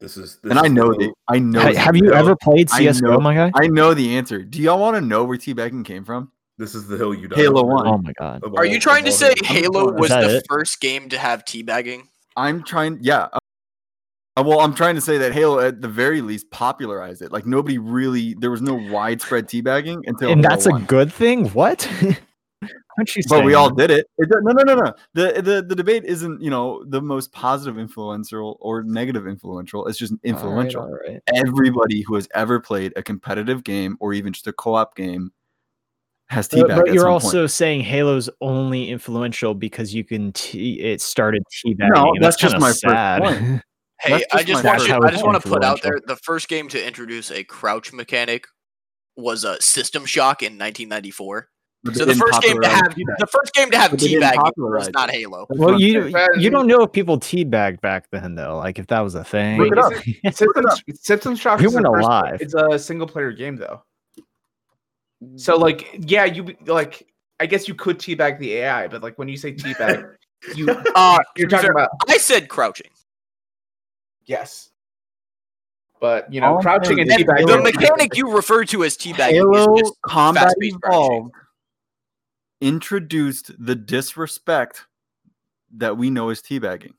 This 0.00 0.16
is 0.16 0.38
this 0.42 0.50
And 0.50 0.58
I 0.58 0.68
know 0.68 0.92
the 0.92 0.98
the 0.98 1.12
I 1.28 1.38
know. 1.40 1.60
Ha- 1.60 1.72
the 1.72 1.78
have 1.78 1.96
you 1.96 2.12
ever 2.12 2.36
played 2.36 2.70
I 2.72 2.78
CS:GO, 2.78 3.12
know- 3.12 3.20
my 3.20 3.34
guy? 3.34 3.50
I 3.54 3.66
know 3.66 3.94
the 3.94 4.16
answer. 4.16 4.42
Do 4.42 4.60
y'all 4.62 4.78
want 4.78 4.96
to 4.96 5.00
know 5.00 5.24
where 5.24 5.36
teabagging 5.36 5.84
came 5.84 6.04
from? 6.04 6.30
this 6.56 6.74
is 6.74 6.88
the 6.88 6.96
hill 6.96 7.14
you 7.14 7.28
die 7.28 7.36
Halo 7.36 7.60
on, 7.60 7.66
One. 7.68 7.84
really, 7.84 7.94
Oh 7.94 7.98
my 7.98 8.12
god! 8.18 8.42
Are 8.56 8.64
you 8.66 8.80
trying 8.80 9.04
to 9.04 9.12
say 9.12 9.32
Halo 9.44 9.92
was 9.92 10.08
the 10.10 10.38
it? 10.38 10.46
first 10.48 10.80
game 10.80 11.08
to 11.10 11.16
have 11.18 11.44
teabagging? 11.44 12.02
I'm 12.36 12.62
trying. 12.64 12.98
Yeah. 13.00 13.28
Uh, 14.38 14.42
well, 14.42 14.60
I'm 14.60 14.74
trying 14.74 14.94
to 14.94 15.00
say 15.00 15.18
that 15.18 15.32
Halo, 15.32 15.58
at 15.60 15.80
the 15.80 15.88
very 15.88 16.20
least, 16.20 16.50
popularized 16.50 17.22
it. 17.22 17.32
Like 17.32 17.46
nobody 17.46 17.78
really, 17.78 18.34
there 18.38 18.50
was 18.50 18.62
no 18.62 18.74
widespread 18.74 19.48
teabagging 19.48 20.02
until. 20.06 20.30
And 20.32 20.40
Halo 20.40 20.48
that's 20.50 20.66
a 20.66 20.70
1. 20.70 20.84
good 20.84 21.12
thing. 21.12 21.48
What? 21.50 21.90
Aren't 22.98 23.14
you 23.14 23.22
But 23.28 23.44
we 23.44 23.54
all 23.54 23.70
did 23.70 23.92
it. 23.92 24.06
it. 24.18 24.28
No, 24.42 24.50
no, 24.52 24.62
no, 24.64 24.74
no. 24.74 24.92
The, 25.14 25.40
the 25.40 25.64
the 25.66 25.76
debate 25.76 26.04
isn't 26.04 26.42
you 26.42 26.50
know 26.50 26.84
the 26.88 27.00
most 27.00 27.30
positive 27.32 27.78
influential 27.78 28.58
or 28.60 28.82
negative 28.82 29.28
influential. 29.28 29.86
It's 29.86 29.98
just 29.98 30.14
influential. 30.24 30.82
All 30.82 30.90
right, 30.90 31.00
all 31.08 31.12
right. 31.12 31.22
Everybody 31.46 32.02
who 32.02 32.16
has 32.16 32.28
ever 32.34 32.58
played 32.58 32.92
a 32.96 33.02
competitive 33.02 33.62
game 33.62 33.96
or 34.00 34.12
even 34.14 34.32
just 34.32 34.48
a 34.48 34.52
co-op 34.52 34.96
game 34.96 35.30
has 36.28 36.48
But, 36.48 36.56
teabagged. 36.58 36.76
but 36.76 36.88
at 36.88 36.94
you're 36.94 37.06
also 37.08 37.42
point. 37.42 37.50
saying 37.52 37.80
Halo's 37.82 38.28
only 38.40 38.90
influential 38.90 39.54
because 39.54 39.94
you 39.94 40.02
can. 40.02 40.32
T- 40.32 40.80
it 40.80 41.00
started 41.00 41.44
teabagging. 41.64 41.94
No, 41.94 42.12
and 42.14 42.22
that's 42.24 42.36
just 42.36 42.58
my 42.58 42.70
first 42.70 42.80
sad. 42.80 43.22
point. 43.22 43.62
Hey, 44.00 44.10
That's 44.10 44.24
I 44.32 44.42
just 44.42 44.62
just 44.62 44.64
want 44.64 45.02
to. 45.02 45.06
I 45.08 45.10
just 45.10 45.24
want 45.24 45.42
to 45.42 45.48
put 45.48 45.64
out 45.64 45.82
there 45.82 45.98
the 46.06 46.16
first 46.16 46.48
game 46.48 46.68
to 46.68 46.86
introduce 46.86 47.30
a 47.30 47.42
crouch 47.44 47.92
mechanic 47.92 48.46
was 49.16 49.44
a 49.44 49.60
System 49.60 50.04
Shock 50.06 50.42
in 50.42 50.52
1994. 50.52 51.48
But 51.84 51.94
So 51.94 52.04
the 52.04 52.14
first 52.14 52.42
game 52.42 52.60
to 52.60 52.68
have 52.68 52.94
teabag. 52.94 53.18
the 53.18 53.26
first 53.26 53.54
game 53.54 53.70
to 53.70 53.78
have 53.78 53.92
But 53.92 54.00
they 54.00 54.08
didn't 54.08 54.22
teabagging 54.32 54.52
was 54.56 54.90
not. 54.90 55.10
Halo. 55.10 55.46
Well, 55.50 55.80
you 55.80 56.02
saying. 56.02 56.12
saying. 56.14 56.28
you 56.38 56.50
don't 56.50 56.66
know 56.66 56.82
if 56.82 56.92
people 56.92 57.18
teabagged 57.18 57.80
back 57.80 58.08
then 58.10 58.34
though. 58.34 58.56
Like 58.56 58.78
if 58.78 58.88
that 58.88 59.00
was 59.00 59.14
a 59.14 59.24
thing. 59.24 59.60
Look 59.60 59.72
it 59.72 59.78
up. 59.78 59.92
System, 60.34 60.64
System 60.94 61.36
Shock 61.36 61.60
We 61.60 61.66
is 61.66 61.74
weren't 61.74 61.86
alive. 61.86 62.40
It's 62.40 62.54
a 62.54 62.78
single 62.78 63.06
player 63.06 63.32
game 63.32 63.56
though. 63.56 63.82
So 65.36 65.56
like, 65.56 65.98
yeah, 66.00 66.24
you 66.24 66.56
like. 66.66 67.06
I 67.40 67.46
guess 67.46 67.68
you 67.68 67.74
could 67.74 67.98
teabag 68.00 68.40
the 68.40 68.54
AI, 68.54 68.88
but 68.88 69.00
like 69.00 69.16
when 69.16 69.28
you 69.28 69.36
say 69.36 69.52
teabag, 69.54 70.16
you 70.56 70.66
Uh, 70.96 71.18
you're 71.36 71.48
talking 71.48 71.70
about 71.70 71.90
I 72.08 72.18
said 72.18 72.48
crouching. 72.48 72.90
Yes. 74.28 74.70
But 76.00 76.32
you 76.32 76.40
know, 76.40 76.54
All 76.54 76.62
crouching 76.62 77.00
and 77.00 77.10
teabagging. 77.10 77.48
The 77.48 77.60
mechanic 77.60 78.16
you 78.16 78.30
refer 78.30 78.64
to 78.66 78.84
as 78.84 78.96
teabagging 78.96 79.30
Halo 79.32 79.74
is 79.74 79.80
just 79.82 79.94
Combat 80.02 80.44
fast-paced 80.44 80.80
crouching. 80.80 81.30
Introduced 82.60 83.50
the 83.58 83.74
disrespect 83.74 84.84
that 85.76 85.96
we 85.96 86.10
know 86.10 86.28
as 86.30 86.40
teabagging. 86.40 86.92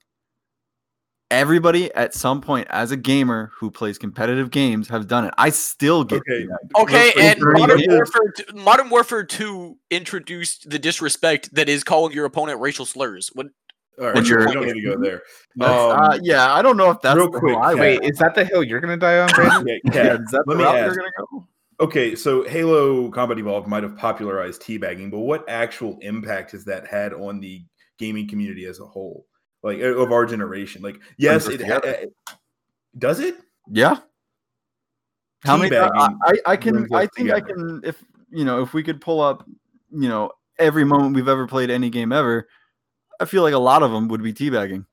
Everybody 1.31 1.93
at 1.93 2.13
some 2.15 2.41
point 2.41 2.67
as 2.71 2.91
a 2.91 2.97
gamer 2.97 3.51
who 3.55 3.69
plays 3.69 3.97
competitive 3.97 4.49
games 4.51 4.87
have 4.89 5.07
done 5.07 5.25
it. 5.25 5.33
I 5.37 5.51
still 5.51 6.03
get 6.03 6.21
Okay. 6.21 6.45
teabagged. 6.45 6.81
Okay, 6.83 7.11
Let's- 7.15 7.19
and 7.19 7.39
Modern 7.53 7.81
Warfare, 7.87 8.33
t- 8.35 8.43
Modern 8.53 8.89
Warfare 8.89 9.23
2 9.23 9.77
introduced 9.91 10.69
the 10.69 10.79
disrespect 10.79 11.53
that 11.53 11.69
is 11.69 11.83
calling 11.83 12.13
your 12.13 12.25
opponent 12.25 12.59
racial 12.59 12.85
slurs. 12.85 13.29
What? 13.33 13.47
All 13.99 14.05
right, 14.05 14.15
When 14.15 14.23
we 14.23 14.29
you're- 14.29 14.53
don't 14.53 14.65
need 14.65 14.73
to 14.73 14.81
go 14.81 14.97
there. 15.01 15.23
That's- 15.55 15.79
Um, 15.91 15.99
uh, 15.99 16.19
yeah, 16.21 16.53
I 16.53 16.61
don't 16.61 16.77
know 16.77 16.89
if 16.91 17.01
that's 17.01 17.17
real 17.17 17.29
the 17.29 17.39
quick, 17.39 17.53
hill 17.53 17.61
I 17.61 17.73
Wait, 17.75 17.99
is 18.03 18.17
that 18.19 18.33
the 18.35 18.45
hill 18.45 18.63
you're 18.63 18.79
gonna 18.79 18.95
die 18.97 19.19
on, 19.19 19.29
Brandon? 19.33 19.67
Yeah, 19.67 19.75
Yeah, 19.83 19.91
Kat, 19.91 20.21
is 20.21 20.31
that 20.31 20.43
the 20.45 20.53
let 20.53 20.57
me 20.57 20.63
route 20.63 20.85
you're 20.85 20.95
gonna 20.95 21.09
go? 21.31 21.47
Okay, 21.81 22.15
so 22.15 22.43
Halo 22.43 23.09
Combat 23.09 23.39
Evolved 23.39 23.67
might 23.67 23.83
have 23.83 23.97
popularized 23.97 24.61
teabagging, 24.61 25.11
but 25.11 25.19
what 25.19 25.47
actual 25.49 25.97
impact 26.01 26.51
has 26.51 26.65
that 26.65 26.87
had 26.87 27.13
on 27.13 27.39
the 27.39 27.63
gaming 27.97 28.27
community 28.27 28.65
as 28.65 28.79
a 28.79 28.85
whole, 28.85 29.25
like 29.63 29.79
of 29.79 30.11
our 30.11 30.25
generation? 30.25 30.81
Like, 30.81 30.99
yes, 31.17 31.47
us 31.47 31.53
it 31.53 31.57
together. 31.59 31.97
uh, 32.29 32.33
does 32.97 33.19
it. 33.21 33.35
Yeah. 33.69 33.97
How 35.43 35.55
many? 35.57 35.75
I, 35.75 35.87
Teabagging 35.87 36.17
I, 36.23 36.33
I 36.51 36.55
can. 36.57 36.87
I 36.93 37.05
think 37.07 37.31
I 37.31 37.39
can. 37.39 37.81
If 37.83 38.03
you 38.29 38.43
know, 38.43 38.61
if 38.61 38.73
we 38.73 38.83
could 38.83 38.99
pull 38.99 39.21
up, 39.21 39.45
you 39.89 40.09
know, 40.09 40.31
every 40.57 40.83
moment 40.83 41.15
we've 41.15 41.29
ever 41.29 41.47
played 41.47 41.69
any 41.69 41.89
game 41.89 42.11
ever, 42.11 42.47
I 43.19 43.25
feel 43.25 43.43
like 43.43 43.53
a 43.53 43.59
lot 43.59 43.83
of 43.83 43.91
them 43.91 44.07
would 44.07 44.23
be 44.23 44.33
teabagging. 44.33 44.85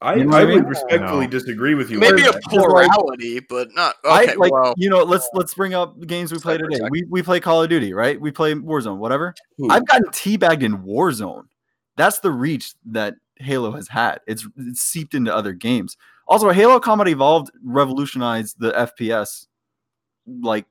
I, 0.00 0.14
You 0.14 0.24
know 0.24 0.30
what 0.30 0.36
I 0.36 0.40
I 0.52 0.54
would 0.54 0.68
respectfully 0.68 1.26
No. 1.26 1.30
disagree 1.30 1.74
with 1.74 1.90
you. 1.90 1.98
Maybe 1.98 2.22
a 2.22 2.32
that. 2.32 2.42
plurality, 2.44 3.40
but 3.40 3.68
not. 3.74 3.96
Okay, 4.04 4.32
I 4.32 4.34
like. 4.34 4.52
well, 4.52 4.74
you 4.76 4.88
know, 4.88 5.02
let's 5.02 5.28
let's 5.34 5.54
bring 5.54 5.74
up 5.74 5.98
the 6.00 6.06
games 6.06 6.32
we 6.32 6.38
play 6.38 6.56
Sorry 6.56 6.60
for 6.60 6.66
a 6.66 6.76
today. 6.78 6.88
We 6.90 7.04
we 7.10 7.22
play 7.22 7.40
Call 7.40 7.62
of 7.62 7.68
Duty, 7.68 7.92
right? 7.92 8.18
We 8.20 8.30
play 8.30 8.54
Warzone, 8.54 8.98
whatever. 8.98 9.34
Who? 9.58 9.70
I've 9.70 9.86
gotten 9.86 10.06
teabagged 10.08 10.62
in 10.62 10.78
Warzone. 10.82 11.44
That's 11.96 12.20
the 12.20 12.30
reach 12.30 12.74
that 12.86 13.14
Halo 13.36 13.72
has 13.72 13.88
had. 13.88 14.20
It's, 14.26 14.46
it's 14.56 14.80
seeped 14.82 15.14
into 15.14 15.34
other 15.34 15.52
games. 15.52 15.96
Also, 16.28 16.50
Halo 16.50 16.78
Combat 16.80 17.08
Evolved 17.08 17.50
revolutionized 17.62 18.56
the 18.58 18.72
FPS, 18.72 19.46
like 20.26 20.66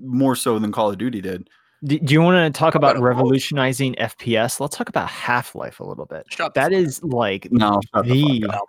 more 0.00 0.36
so 0.36 0.58
than 0.58 0.72
Call 0.72 0.90
of 0.90 0.98
Duty 0.98 1.20
did. 1.20 1.48
Do, 1.84 1.98
do 1.98 2.14
you 2.14 2.22
want 2.22 2.52
to 2.52 2.58
talk 2.58 2.74
about 2.74 2.96
about 2.96 3.00
a 3.02 3.04
revolutionizing 3.04 3.94
FPS? 3.96 4.60
Let's 4.60 4.76
talk 4.76 4.88
about 4.88 5.08
Half 5.08 5.54
Life 5.54 5.80
a 5.80 5.84
little 5.84 6.06
bit. 6.06 6.24
shut 6.30 6.54
the 6.54 6.60
That 6.60 6.72
like 7.02 7.48
No, 7.50 7.80
the 7.94 8.02
the. 8.02 8.60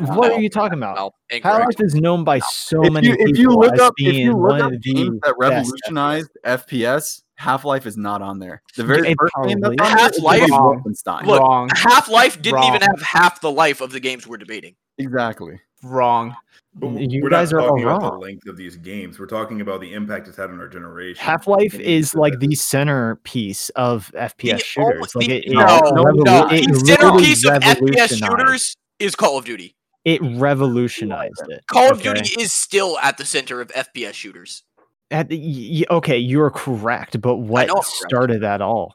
What 0.00 0.28
No. 0.28 0.34
are 0.34 0.40
you 0.40 0.50
talking 0.50 0.78
about? 0.78 0.96
No, 0.96 1.10
Half 1.42 1.60
Life 1.64 1.80
is 1.80 1.94
known 1.94 2.24
by 2.24 2.38
so 2.40 2.84
if 2.84 2.92
many 2.92 3.08
you, 3.08 3.16
people 3.16 3.30
if 3.32 3.38
you 3.38 3.48
look 3.50 3.72
as 3.74 3.80
up 3.80 3.94
if 3.96 4.14
you 4.14 4.32
look 4.36 4.60
up 4.60 4.72
of 4.72 4.82
games 4.82 5.18
the 5.22 5.28
that 5.28 5.34
revolutionized 5.38 6.30
FPS, 6.44 7.22
Half 7.36 7.64
Life 7.64 7.86
is 7.86 7.96
not 7.96 8.20
on 8.22 8.38
there. 8.38 8.62
The 8.76 8.84
very 8.84 9.08
It 9.10 9.16
first 9.18 9.34
game 9.44 9.60
that's 9.60 9.74
probably 9.76 9.90
on 9.90 9.96
there 9.96 10.06
is 10.06 10.16
Half-Life- 10.16 10.50
Wolfenstein. 10.50 11.24
Look, 11.26 11.40
wrong, 11.40 11.70
Half 11.74 12.08
Life 12.08 12.40
didn't 12.42 12.62
even 12.64 12.82
have 12.82 13.00
half 13.02 13.40
the 13.40 13.50
life 13.50 13.80
of 13.80 13.90
the 13.92 13.98
games 14.00 14.26
we're 14.26 14.36
debating. 14.36 14.76
exactly. 14.98 15.58
Wrong. 15.84 16.34
But 16.74 16.88
You 16.98 17.22
we're 17.22 17.28
guys 17.28 17.52
not 17.52 17.58
are 17.58 17.60
all 17.60 17.68
talking 17.70 17.84
about 17.84 18.12
the 18.12 18.18
length 18.18 18.46
of 18.46 18.56
these 18.56 18.76
games. 18.76 19.18
We're 19.18 19.26
talking 19.26 19.60
about 19.60 19.82
the 19.82 19.92
impact 19.92 20.26
it's 20.28 20.38
had 20.38 20.48
on 20.50 20.58
our 20.58 20.68
generation. 20.68 21.22
Half 21.22 21.46
Life 21.46 21.74
is 21.74 22.14
like 22.14 22.38
the 22.38 22.54
centerpiece 22.54 23.68
of 23.70 24.10
FPS 24.14 24.52
The 24.52 24.58
shooters. 24.58 25.12
only- 25.14 25.26
Like 25.28 25.36
it, 25.44 25.48
it, 25.48 25.52
no, 25.54 25.60
it 25.64 25.94
no, 25.94 26.04
revolu- 26.04 26.24
no. 26.24 26.48
it 26.50 26.68
The 26.72 26.80
centerpiece 26.86 27.44
of 27.46 27.62
FPS 27.62 28.16
shooters 28.18 28.76
is 28.98 29.14
Call 29.14 29.36
of 29.36 29.44
Duty. 29.44 29.74
It 30.06 30.20
revolutionized 30.22 31.42
it. 31.48 31.62
Call 31.70 31.90
of 31.92 31.98
okay? 32.00 32.14
Duty 32.14 32.40
is 32.40 32.52
still 32.54 32.98
at 33.00 33.18
the 33.18 33.24
center 33.26 33.60
of 33.60 33.68
FPS 33.68 34.14
shooters. 34.14 34.64
At 35.10 35.28
the- 35.28 35.36
y- 35.38 35.84
y- 35.90 35.96
okay, 35.96 36.16
you're 36.16 36.50
correct, 36.50 37.20
but 37.20 37.36
what 37.36 37.66
know 37.68 37.74
correct. 37.74 37.86
started 37.88 38.40
that 38.42 38.62
all? 38.62 38.94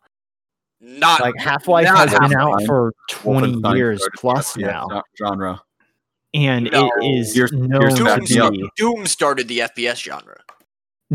Not 0.82 1.22
Like 1.22 1.36
Half 1.38 1.67
Life 1.67 1.86
not 1.86 2.10
has 2.10 2.20
been 2.20 2.38
out 2.39 2.63
for 2.65 2.91
20 3.12 3.62
years 3.77 4.01
plus 4.17 4.56
FPS 4.58 4.62
now, 4.89 5.03
genre. 5.17 5.62
And 6.34 6.70
No. 6.72 6.90
it 7.02 7.06
is 7.20 7.34
Gears- 7.34 7.52
known 7.54 7.80
Gears 7.82 7.96
to 7.96 8.04
back 8.04 8.22
me 8.22 8.70
Doom 8.78 9.06
started 9.06 9.48
the 9.48 9.60
FPS 9.60 9.98
genre. 10.02 10.38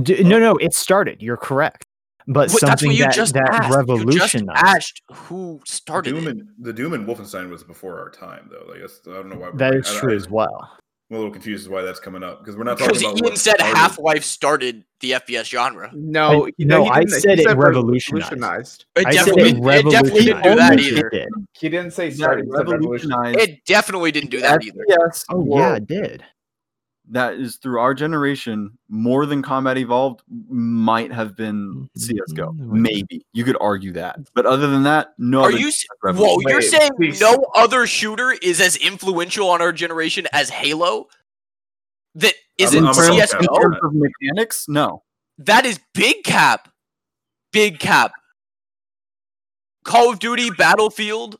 D- 0.00 0.22
no, 0.22 0.38
no, 0.38 0.56
it 0.56 0.72
started. 0.74 1.20
You're 1.22 1.36
correct, 1.36 1.84
but 2.26 2.32
But 2.32 2.48
that's 2.48 2.60
something 2.60 2.88
what 2.88 2.96
you 2.96 3.04
that 3.04 3.14
just 3.14 3.34
that 3.34 3.48
asked. 3.50 3.62
You 3.62 3.68
just 3.68 3.76
revolutionized. 3.76 4.64
asked 4.64 5.02
who 5.12 5.60
started 5.66 6.14
Doom 6.14 6.26
it. 6.26 6.30
and 6.30 6.48
the 6.58 6.72
Doom 6.72 6.94
and 6.94 7.06
Wolfenstein 7.06 7.50
was 7.50 7.62
before 7.62 7.98
our 8.00 8.08
time, 8.10 8.48
though. 8.50 8.64
Like 8.70 8.80
that's, 8.80 9.00
I 9.06 9.12
don't 9.12 9.28
know 9.28 9.36
why. 9.36 9.50
we're 9.50 9.56
That 9.58 9.70
bringing- 9.72 9.80
is 9.80 9.90
I- 9.90 9.96
I- 9.96 10.00
true 10.00 10.16
as 10.16 10.30
well. 10.30 10.76
I'm 11.12 11.16
a 11.16 11.18
little 11.18 11.30
confused 11.32 11.66
as 11.66 11.68
why 11.68 11.82
that's 11.82 12.00
coming 12.00 12.22
up 12.22 12.38
because 12.40 12.56
we're 12.56 12.64
not 12.64 12.78
talking 12.78 12.94
Because 12.94 13.02
about. 13.02 13.22
Ian 13.26 13.36
said 13.36 13.56
started- 13.58 13.76
Half 13.76 13.98
Life 13.98 14.24
started 14.24 14.82
the 15.00 15.10
FPS 15.12 15.44
genre. 15.44 15.90
No, 15.92 16.46
I- 16.46 16.50
no, 16.58 16.84
he 16.84 16.90
I 16.90 17.04
said 17.04 17.38
it 17.38 17.46
revolutionized. 17.54 18.32
revolutionized. 18.32 18.86
It 18.96 19.06
I 19.06 19.10
said 19.16 19.24
definitely, 19.26 19.50
it 19.50 19.56
it 19.86 19.90
definitely 19.90 20.24
didn't 20.24 20.42
do 20.42 20.54
that 20.54 20.70
revolutionized 20.70 20.96
either. 20.96 21.08
it. 21.12 21.28
He 21.52 21.68
didn't 21.68 21.90
say 21.90 22.10
started. 22.12 22.46
he 22.46 22.50
said 22.56 22.66
revolutionized 22.66 23.38
It 23.40 23.64
definitely 23.66 24.10
didn't 24.10 24.30
do 24.30 24.40
that 24.40 24.64
either. 24.64 24.84
FPS 24.88 25.24
Oh 25.30 25.44
yeah, 25.58 25.74
it 25.74 25.86
did. 25.86 26.24
That 27.10 27.34
is 27.34 27.56
through 27.56 27.80
our 27.80 27.94
generation 27.94 28.78
more 28.88 29.26
than 29.26 29.42
Combat 29.42 29.76
Evolved 29.76 30.22
might 30.48 31.12
have 31.12 31.36
been 31.36 31.88
CS:GO. 31.96 32.52
Mhm. 32.52 32.70
Maybe 32.70 33.26
you 33.32 33.44
could 33.44 33.56
argue 33.60 33.92
that, 33.92 34.18
but 34.34 34.46
other 34.46 34.68
than 34.68 34.84
that, 34.84 35.14
no. 35.18 35.40
Are 35.40 35.48
other 35.48 35.52
you? 35.52 35.58
game 35.58 35.68
s- 35.68 35.84
has 36.06 36.16
Whoa, 36.16 36.38
you're 36.46 36.58
Wait, 36.60 36.70
saying 36.70 36.90
please. 36.96 37.20
no 37.20 37.44
other 37.54 37.86
shooter 37.86 38.32
is 38.42 38.60
as 38.60 38.76
influential 38.76 39.50
on 39.50 39.60
our 39.60 39.72
generation 39.72 40.26
as 40.32 40.48
Halo? 40.50 41.08
That 42.14 42.34
isn't 42.58 42.78
I'm- 42.84 42.86
I'm- 42.94 42.98
I'm- 43.04 43.12
in 43.12 43.18
CS:GO. 43.28 43.58
terms 43.58 43.76
of 43.82 43.92
mechanics, 43.94 44.66
no. 44.68 45.02
That 45.38 45.66
is 45.66 45.80
big 45.94 46.22
cap. 46.24 46.68
Big 47.52 47.78
cap. 47.80 48.12
Call 49.84 50.10
of 50.12 50.18
Duty, 50.20 50.50
Battlefield. 50.50 51.38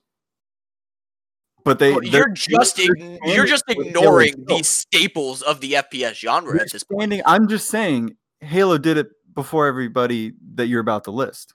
But 1.65 1.79
they 1.79 1.93
Well, 1.93 2.01
they're- 2.03 2.27
you're 2.49 2.59
just 2.59 2.77
ign- 2.77 3.19
you're 3.35 3.47
just 3.47 3.65
with 3.69 3.77
Halo 3.79 3.89
ignoring 3.89 4.33
still. 4.33 4.57
these 4.57 4.69
staples 4.69 5.43
of 5.43 5.61
the 5.61 5.77
FPS 5.77 6.15
genre 6.15 6.53
They're 6.55 6.63
at 6.63 6.73
this 6.73 6.83
point. 6.85 7.01
standing- 7.03 7.23
I'm 7.25 7.49
just 7.49 7.69
saying, 7.69 8.17
Halo 8.41 8.79
did 8.79 8.99
it 8.99 9.09
before 9.35 9.67
everybody 9.67 10.33
that 10.55 10.67
you're 10.67 10.81
about 10.81 11.05
to 11.05 11.11
list. 11.13 11.55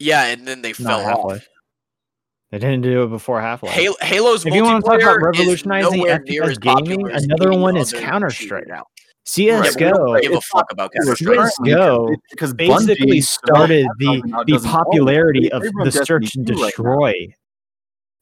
Yeah, 0.00 0.24
and 0.26 0.46
then 0.48 0.62
they 0.62 0.70
Not 0.70 0.76
fell 0.78 1.00
Half 1.04 1.16
off. 1.18 1.24
Life. 1.30 1.48
They 2.50 2.58
didn't 2.58 2.82
do 2.82 3.04
it 3.04 3.08
before 3.08 3.40
Half 3.40 3.62
Life. 3.62 3.72
Halo, 3.72 3.94
Halo's 4.00 4.44
If 4.44 4.54
you 4.54 4.64
want 4.64 4.84
to 4.84 4.90
talk 4.90 5.00
about 5.00 5.18
multiplayer 5.18 5.34
is 5.34 5.38
revolutionizing 5.38 5.98
nowhere 5.98 6.20
FPS 6.26 6.58
gaming, 6.58 7.10
another 7.10 7.52
one 7.58 7.76
is 7.76 7.92
Counter 7.92 8.30
Strike. 8.30 8.66
now. 8.66 8.84
CS:GO 9.26 9.86
Yeah, 9.86 9.92
but 9.92 10.02
we 10.04 10.12
don't 10.12 10.22
give 10.22 10.32
a 10.34 10.40
fuck 10.42 10.66
about 10.70 10.92
Counter 10.92 11.16
Strike. 11.16 11.38
CS:GO 11.38 12.06
because- 12.30 12.52
because 12.52 12.86
basically 12.86 13.20
started 13.22 13.86
the 13.98 14.22
the 14.22 14.44
doesn't 14.52 14.68
own 14.68 14.74
it. 14.74 14.84
popularity 14.84 15.50
of 15.52 15.62
the 15.62 15.90
search 15.90 16.34
and 16.36 16.46
2 16.46 16.52
right 16.54 16.60
now. 16.60 16.66
destroy. 16.66 17.12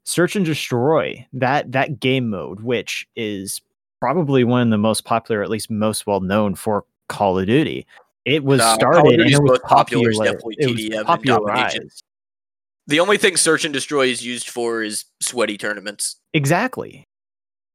Search 0.05 0.37
and 0.37 0.45
destroy 0.45 1.27
that 1.33 1.73
that 1.73 2.01
game 2.01 2.31
mode, 2.31 2.61
which 2.61 3.07
is 3.17 3.61
probably 4.01 4.43
one 4.43 4.63
of 4.63 4.71
the 4.71 4.79
most 4.79 5.05
popular, 5.05 5.43
at 5.43 5.51
least 5.51 5.71
most 5.71 6.07
well 6.07 6.21
known 6.21 6.55
for 6.55 6.85
Call 7.09 7.39
of 7.39 7.47
Duty. 7.47 7.87
It 8.25 8.45
was 8.45 8.61
of 8.61 8.75
started 8.75 9.21
and 9.21 9.31
it 9.31 9.43
was 9.43 9.59
popular. 9.61 10.11
It 10.11 10.95
was 10.95 11.05
popularized. 11.05 12.03
The 12.89 13.01
only 13.01 13.17
thing 13.17 13.37
Search 13.37 13.65
and 13.65 13.73
Destroy 13.73 14.09
is 14.09 14.25
used 14.25 14.49
for 14.49 14.83
is 14.83 15.05
sweaty 15.21 15.57
tournaments. 15.57 16.17
Exactly. 16.35 17.07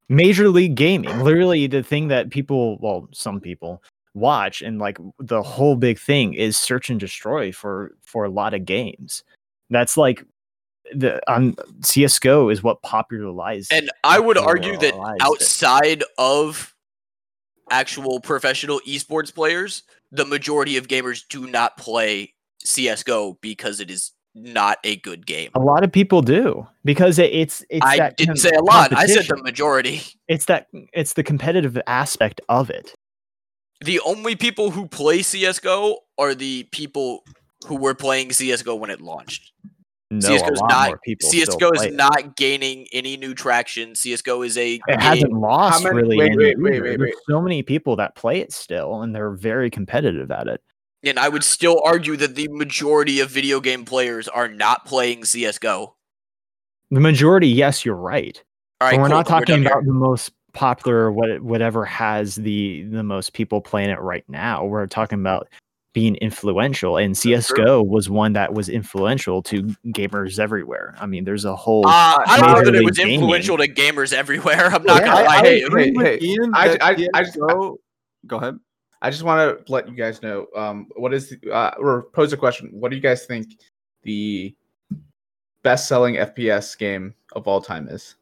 Major 0.10 0.50
League 0.50 0.76
Gaming, 0.76 1.20
literally 1.22 1.68
the 1.68 1.84
thing 1.84 2.08
that 2.10 2.30
people, 2.30 2.78
well, 2.80 3.10
some 3.12 3.40
people 3.42 3.84
watch, 4.14 4.62
and 4.62 4.80
like 4.80 4.98
the 5.20 5.42
whole 5.42 5.76
big 5.76 6.00
thing 6.00 6.34
is 6.34 6.58
search 6.58 6.90
and 6.90 7.00
destroy 7.00 7.52
for 7.52 7.96
for 8.02 8.26
a 8.26 8.30
lot 8.30 8.54
of 8.54 8.66
games. 8.66 9.24
That's 9.70 9.98
like 9.98 10.26
the 10.94 11.22
um, 11.32 11.56
CS:GO 11.84 12.50
is 12.50 12.64
what 12.64 12.82
popularized. 12.82 13.72
And 13.72 13.90
I 14.04 14.20
would 14.20 14.38
argue 14.38 14.78
that 14.78 14.94
Popularized 14.94 15.22
it. 15.22 15.26
outside 15.26 16.04
of 16.18 16.74
actual 17.70 18.20
professional 18.20 18.80
esports 18.88 19.34
players, 19.34 19.84
the 20.12 20.26
majority 20.26 20.78
of 20.78 20.88
gamers 20.88 21.24
do 21.28 21.48
not 21.48 21.78
play 21.78 22.34
CS:GO 22.64 23.38
because 23.42 23.80
it 23.80 23.92
is 23.92 24.12
not 24.36 24.78
a 24.84 24.98
good 24.98 25.26
game. 25.26 25.50
a 25.56 25.60
lot 25.60 25.84
of 25.84 25.92
people 25.92 26.22
do 26.22 26.68
because 26.86 27.18
it, 27.18 27.32
it's 27.34 27.66
it's 27.70 27.86
I 27.86 28.12
didn't 28.12 28.38
say 28.38 28.52
a 28.52 28.62
lot. 28.62 28.94
I 28.96 29.08
said 29.08 29.26
the 29.28 29.42
majority. 29.42 30.02
It's 30.28 30.46
that 30.46 30.68
it's 30.94 31.14
the 31.14 31.24
competitive 31.24 31.80
aspect 31.88 32.42
of 32.48 32.70
it. 32.70 32.94
The 33.84 34.00
only 34.02 34.36
people 34.36 34.72
who 34.72 34.88
play 34.88 35.22
CS:GO 35.22 36.00
are 36.18 36.36
the 36.36 36.64
people 36.72 37.24
who 37.68 37.78
were 37.78 37.96
playing 37.96 38.32
CS:GO 38.32 38.76
when 38.76 38.90
it 38.90 39.02
launched. 39.02 39.52
No, 40.10 40.22
CS:GO 40.22 40.48
a 40.48 40.52
is 40.54 40.60
lot 40.62 40.70
not. 40.70 41.00
CS:GO 41.22 41.72
is 41.72 41.94
not 41.94 42.38
gaining 42.38 42.88
any 42.94 43.18
new 43.18 43.34
traction. 43.34 43.94
CS:GO 43.94 44.42
is 44.42 44.58
a 44.58 44.76
it 44.76 44.82
game- 44.88 45.00
hasn't 45.00 45.34
lost 45.34 45.84
many- 45.84 45.96
really 45.98 46.18
wait, 46.18 46.36
wait, 46.38 46.58
wait, 46.62 46.82
wait, 46.82 47.00
wait. 47.00 47.14
so 47.30 47.42
many 47.42 47.62
people 47.62 47.96
that 47.98 48.16
play 48.16 48.40
it 48.40 48.54
still 48.54 49.02
and 49.02 49.14
they're 49.14 49.32
very 49.32 49.70
competitive 49.70 50.32
at 50.32 50.48
it 50.48 50.62
and 51.04 51.20
I 51.20 51.28
would 51.30 51.44
still 51.44 51.82
argue 51.86 52.16
that 52.18 52.36
the 52.36 52.48
majority 52.50 53.20
of 53.20 53.30
video 53.30 53.60
game 53.60 53.84
players 53.86 54.28
are 54.30 54.48
not 54.48 54.86
playing 54.86 55.26
CS:GO. 55.26 55.96
the 56.90 57.00
majority 57.02 57.50
yes 57.50 57.84
you're 57.84 57.96
right 57.96 58.42
All 58.80 58.88
right, 58.88 58.96
but 58.96 59.02
we're 59.02 59.08
cool, 59.10 59.18
not 59.18 59.26
then 59.28 59.34
we're 59.36 59.40
talking 59.42 59.62
here. 59.64 59.72
about 59.74 59.86
the 59.86 59.92
most 59.94 60.32
popular 60.54 61.12
what 61.12 61.42
whatever 61.42 61.84
has 61.84 62.36
the 62.36 62.84
the 62.84 63.04
most 63.04 63.34
people 63.34 63.60
playing 63.60 63.90
it 63.90 64.00
right 64.00 64.24
now 64.30 64.64
we're 64.66 64.88
talking 64.88 65.20
about 65.20 65.50
being 65.98 66.16
influential 66.18 66.98
and 66.98 67.16
csgo 67.16 67.84
was 67.84 68.08
one 68.08 68.34
that 68.34 68.54
was 68.54 68.70
influential 68.70 69.42
to 69.42 69.64
gamers 69.88 70.38
everywhere 70.38 70.94
i 71.00 71.08
mean 71.08 71.24
there's 71.24 71.44
a 71.44 71.56
whole 71.56 71.88
Uh, 71.88 72.20
I 72.28 72.38
don't 72.40 72.54
know 72.54 72.64
that 72.72 72.76
it 72.76 72.86
was 72.86 72.98
gaming. 72.98 73.16
influential 73.16 73.58
to 73.58 73.68
gamers 73.68 74.14
everywhere. 74.14 74.66
I'm 74.68 74.84
not 74.84 75.02
Yeah, 75.02 75.06
gonna 75.08 75.26
lie. 75.26 75.38
I 75.38 75.42
Hey, 75.42 75.62
agree. 75.64 75.94
hey, 75.98 76.20
Hey, 76.20 76.26
Ian, 76.28 76.52
I- 76.54 76.78
I- 76.80 76.88
I 77.16 77.24
just- 77.24 77.34
CS:GO 77.34 77.80
Go 78.28 78.38
ahead. 78.38 78.60
I 79.02 79.10
just 79.10 79.24
want 79.24 79.66
to 79.66 79.72
let 79.72 79.88
you 79.90 79.96
guys 79.96 80.22
know 80.22 80.46
um, 80.56 80.88
what 80.98 81.14
is 81.16 81.30
the, 81.30 81.52
uh, 81.52 81.74
or 81.80 82.04
pose 82.14 82.32
a 82.34 82.38
question. 82.38 82.70
What 82.72 82.90
do 82.92 82.96
you 82.96 83.02
guys 83.02 83.26
think 83.26 83.48
the 84.04 84.56
best-selling 85.64 86.16
FPS 86.18 86.76
game 86.78 87.14
of 87.34 87.48
all 87.48 87.62
time 87.62 87.88
is? 87.90 88.16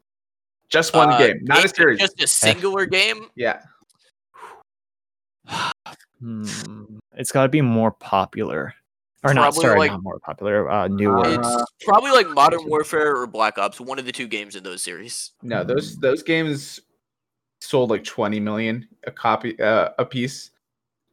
Just 0.70 0.94
one 0.94 1.10
uh, 1.10 1.18
game, 1.18 1.38
not 1.42 1.64
a 1.64 1.68
series. 1.68 1.98
Just 1.98 2.22
a 2.22 2.26
singular 2.26 2.86
game. 2.86 3.26
yeah, 3.36 3.60
hmm, 6.20 6.44
it's 7.16 7.32
got 7.32 7.42
to 7.44 7.48
be 7.48 7.60
more 7.60 7.90
popular 7.90 8.74
or 9.24 9.34
not 9.34 9.54
Probably 9.54 9.60
sorry 9.62 9.78
like- 9.80 9.90
not 9.92 10.02
more 10.02 10.18
popular 10.20 10.70
uh 10.70 10.88
newer 10.88 11.22
It's 11.26 11.64
probably 11.84 12.10
like 12.12 12.28
Modern 12.28 12.66
Warfare 12.68 13.16
or 13.16 13.26
Black 13.26 13.58
Ops. 13.58 13.80
One 13.80 13.98
of 13.98 14.04
the 14.04 14.12
two 14.12 14.28
games 14.28 14.54
in 14.56 14.62
those 14.62 14.82
series. 14.82 15.32
no, 15.42 15.64
those 15.64 15.96
those 15.98 16.22
games 16.22 16.80
sold 17.60 17.90
like 17.90 18.04
20 18.04 18.38
million 18.40 18.86
a 19.06 19.10
copy 19.10 19.58
uh, 19.60 19.90
a 19.98 20.04
piece. 20.04 20.50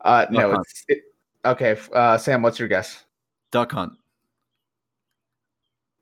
Uh, 0.01 0.25
no, 0.29 0.51
Duck 0.51 0.61
it's 0.61 0.83
it, 0.89 0.99
okay. 1.45 1.77
Uh, 1.93 2.17
Sam, 2.17 2.41
what's 2.41 2.59
your 2.59 2.67
guess? 2.67 3.05
Duck 3.51 3.71
Hunt. 3.71 3.93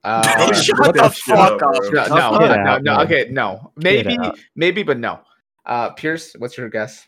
Uh, 0.03 0.51
Shut 0.53 0.77
the 0.95 1.03
the- 1.03 1.09
fuck 1.09 1.61
up. 1.61 1.73
no, 2.09 2.31
no, 2.31 2.37
no, 2.39 2.47
no, 2.47 2.69
out, 2.71 2.83
no, 2.83 2.97
man. 2.97 3.05
okay, 3.05 3.27
no, 3.29 3.71
maybe, 3.77 4.17
maybe, 4.55 4.81
but 4.83 4.97
no. 4.97 5.19
Uh, 5.65 5.91
Pierce, 5.91 6.33
what's 6.39 6.57
your 6.57 6.69
guess? 6.69 7.05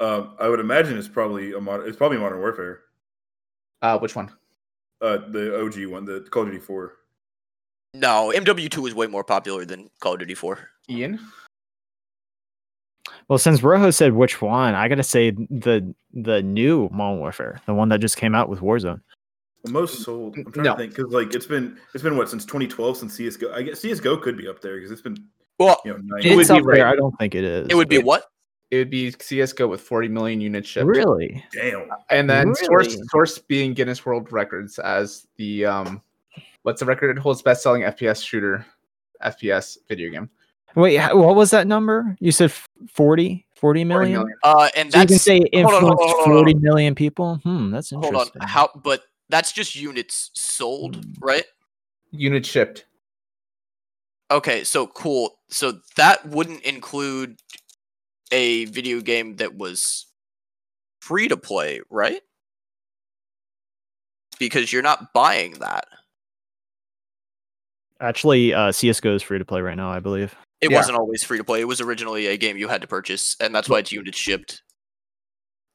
Um, 0.00 0.34
I 0.38 0.48
would 0.48 0.60
imagine 0.60 0.96
it's 0.96 1.08
probably 1.08 1.52
a 1.52 1.60
mod- 1.60 1.86
it's 1.86 1.96
probably 1.96 2.18
Modern 2.18 2.38
Warfare. 2.38 2.80
Uh, 3.82 3.98
which 3.98 4.14
one? 4.16 4.30
Uh, 5.00 5.18
the 5.28 5.60
OG 5.64 5.86
one, 5.86 6.04
the 6.04 6.20
Call 6.30 6.42
of 6.42 6.48
Duty 6.48 6.60
Four. 6.60 6.94
No, 7.94 8.32
MW2 8.34 8.88
is 8.88 8.94
way 8.94 9.06
more 9.06 9.24
popular 9.24 9.64
than 9.64 9.90
Call 10.00 10.14
of 10.14 10.20
Duty 10.20 10.34
4. 10.34 10.58
Ian? 10.90 11.18
well 13.28 13.38
since 13.38 13.62
rojo 13.62 13.90
said 13.90 14.12
which 14.12 14.40
one 14.40 14.74
i 14.74 14.86
gotta 14.88 15.02
say 15.02 15.30
the 15.30 15.94
the 16.12 16.42
new 16.42 16.88
modern 16.92 17.18
warfare 17.18 17.60
the 17.66 17.74
one 17.74 17.88
that 17.88 18.00
just 18.00 18.16
came 18.16 18.34
out 18.34 18.48
with 18.48 18.60
warzone 18.60 19.00
The 19.64 19.70
most 19.70 20.02
sold. 20.02 20.36
I'm 20.36 20.50
trying 20.52 20.64
No. 20.64 20.72
to 20.72 20.78
think 20.78 20.94
because 20.94 21.12
like 21.12 21.34
it's 21.34 21.46
been 21.46 21.78
it's 21.94 22.02
been 22.02 22.16
what 22.16 22.28
since 22.30 22.44
2012 22.44 22.96
since 22.98 23.14
CS:GO. 23.16 23.52
I 23.52 23.62
guess 23.62 23.80
CS:GO 23.80 24.18
could 24.18 24.36
be 24.38 24.46
up 24.48 24.60
there 24.62 24.76
because 24.76 24.90
it's 24.90 25.00
been 25.02 25.16
Well, 25.58 25.80
you 25.84 25.92
know 25.92 25.98
nine 26.02 26.20
It 26.24 26.30
would 26.36 26.40
it's 26.42 26.50
be 26.50 26.58
up 26.58 26.64
there 26.66 26.84
right. 26.84 26.92
i 26.92 26.96
don't 26.96 27.16
think 27.18 27.34
it 27.34 27.44
is 27.44 27.66
it 27.68 27.74
would 27.74 27.88
be 27.88 27.98
what? 27.98 28.24
It 28.70 28.76
would 28.78 28.90
be 28.90 29.10
CS:GO 29.10 29.66
with 29.66 29.80
40 29.80 30.08
million 30.08 30.40
units 30.40 30.68
shipped. 30.68 30.86
really 30.86 31.42
Damn. 31.52 31.88
And 32.10 32.28
then 32.28 32.54
source 32.54 32.88
Really? 32.94 33.02
source 33.10 33.38
being 33.38 33.72
Guinness 33.74 34.04
World 34.04 34.30
Records 34.32 34.78
as 34.78 35.26
the 35.36 35.64
um, 35.64 36.02
what's 36.62 36.80
the 36.80 36.86
record? 36.86 37.16
It 37.16 37.20
holds 37.20 37.40
best-selling 37.42 37.82
FPS 37.82 38.22
shooter, 38.24 38.66
FPS 39.24 39.78
video 39.88 40.10
game. 40.10 40.30
wait 40.74 40.98
what 41.14 41.34
was 41.34 41.50
that 41.50 41.66
number 41.66 42.14
you 42.20 42.30
said 42.30 42.50
f- 42.50 42.68
40 42.92 43.46
40 43.56 43.84
40 43.84 43.84
million 43.84 44.12
million. 44.20 44.34
Uh, 44.42 44.68
and 44.76 44.92
so 44.92 44.98
you 45.00 45.06
that's 45.06 45.12
can 45.12 45.18
say 45.18 45.62
hold 45.62 45.74
on, 45.74 45.80
hold 45.82 45.92
on, 45.92 45.96
hold 45.98 46.10
on, 46.20 46.44
hold 46.44 46.48
on. 46.56 46.62
million 46.62 46.94
people 46.94 47.36
hmm 47.42 47.70
that's 47.70 47.90
interesting. 47.90 48.16
hold 48.16 48.30
on. 48.42 48.46
How? 48.48 48.68
But 48.76 49.02
that's 49.30 49.50
just 49.52 49.74
units 49.74 50.30
sold, 50.34 51.02
right? 51.20 51.44
Units 52.10 52.48
shipped. 52.48 52.84
Okay, 54.30 54.62
so 54.62 54.86
cool. 54.86 55.38
So 55.48 55.80
that 55.96 56.26
wouldn't 56.28 56.62
include 56.62 57.40
a 58.32 58.66
video 58.66 59.00
game 59.00 59.36
that 59.36 59.56
was 59.56 60.06
free 61.00 61.28
to 61.28 61.36
play, 61.36 61.80
right? 61.90 62.20
Because 64.38 64.72
you're 64.72 64.82
not 64.82 65.12
buying 65.12 65.52
that. 65.54 65.86
actually 68.00 68.54
uh 68.54 68.68
csgo 68.70 69.12
is 69.16 69.22
free 69.22 69.38
to 69.38 69.44
play 69.44 69.60
right 69.60 69.76
now 69.76 69.90
i 69.90 69.98
believe 69.98 70.32
It 70.60 70.70
Yeah. 70.70 70.76
wasn't 70.76 70.98
always 70.98 71.24
free 71.24 71.38
to 71.38 71.44
play. 71.44 71.60
It 71.60 71.66
was 71.66 71.80
originally 71.80 72.26
a 72.28 72.36
game 72.36 72.56
you 72.56 72.68
had 72.68 72.80
to 72.82 72.86
purchase, 72.86 73.36
and 73.40 73.52
that's 73.54 73.68
why 73.68 73.78
it's 73.80 73.90
units 73.92 74.18
shipped. 74.18 74.62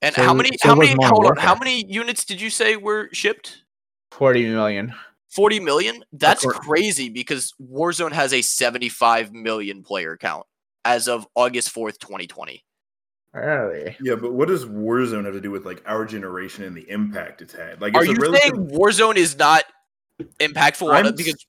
And 0.01 0.13
how 0.15 0.33
many? 0.33 0.49
so 0.57 0.69
how 0.69 0.75
many? 0.75 0.93
Hold 1.01 1.25
on. 1.25 1.37
How 1.37 1.55
many 1.55 1.85
units 1.87 2.25
did 2.25 2.39
you 2.41 2.49
say 2.49 2.75
were 2.75 3.09
shipped? 3.13 3.63
40 4.11 4.49
million. 4.51 4.93
40 5.31 5.59
million? 5.61 6.03
That's 6.11 6.45
crazy 6.45 7.07
because 7.09 7.53
Warzone 7.61 8.11
has 8.11 8.33
a 8.33 8.41
75 8.41 9.31
million 9.33 9.83
player 9.83 10.15
count 10.17 10.45
as 10.85 11.07
of 11.07 11.27
August 11.35 11.73
4th, 11.73 11.99
2020. 11.99 12.63
Really? 13.33 13.97
Yeah, 14.01 14.15
but 14.15 14.33
what 14.33 14.47
does 14.47 14.65
Warzone 14.65 15.25
have 15.25 15.33
to 15.33 15.41
do 15.41 15.49
with 15.49 15.65
like 15.65 15.81
our 15.87 16.05
generation 16.05 16.65
and 16.65 16.77
the 16.77 16.87
impact 16.89 17.41
it's 17.41 17.53
had? 17.53 17.81
Like, 17.81 17.95
Are 17.95 18.05
you 18.05 18.13
relative- 18.15 18.41
saying 18.41 18.67
Warzone 18.69 19.15
is 19.15 19.35
not 19.37 19.63
impactful 20.39 20.93
I'm? 20.93 21.15
Because 21.15 21.43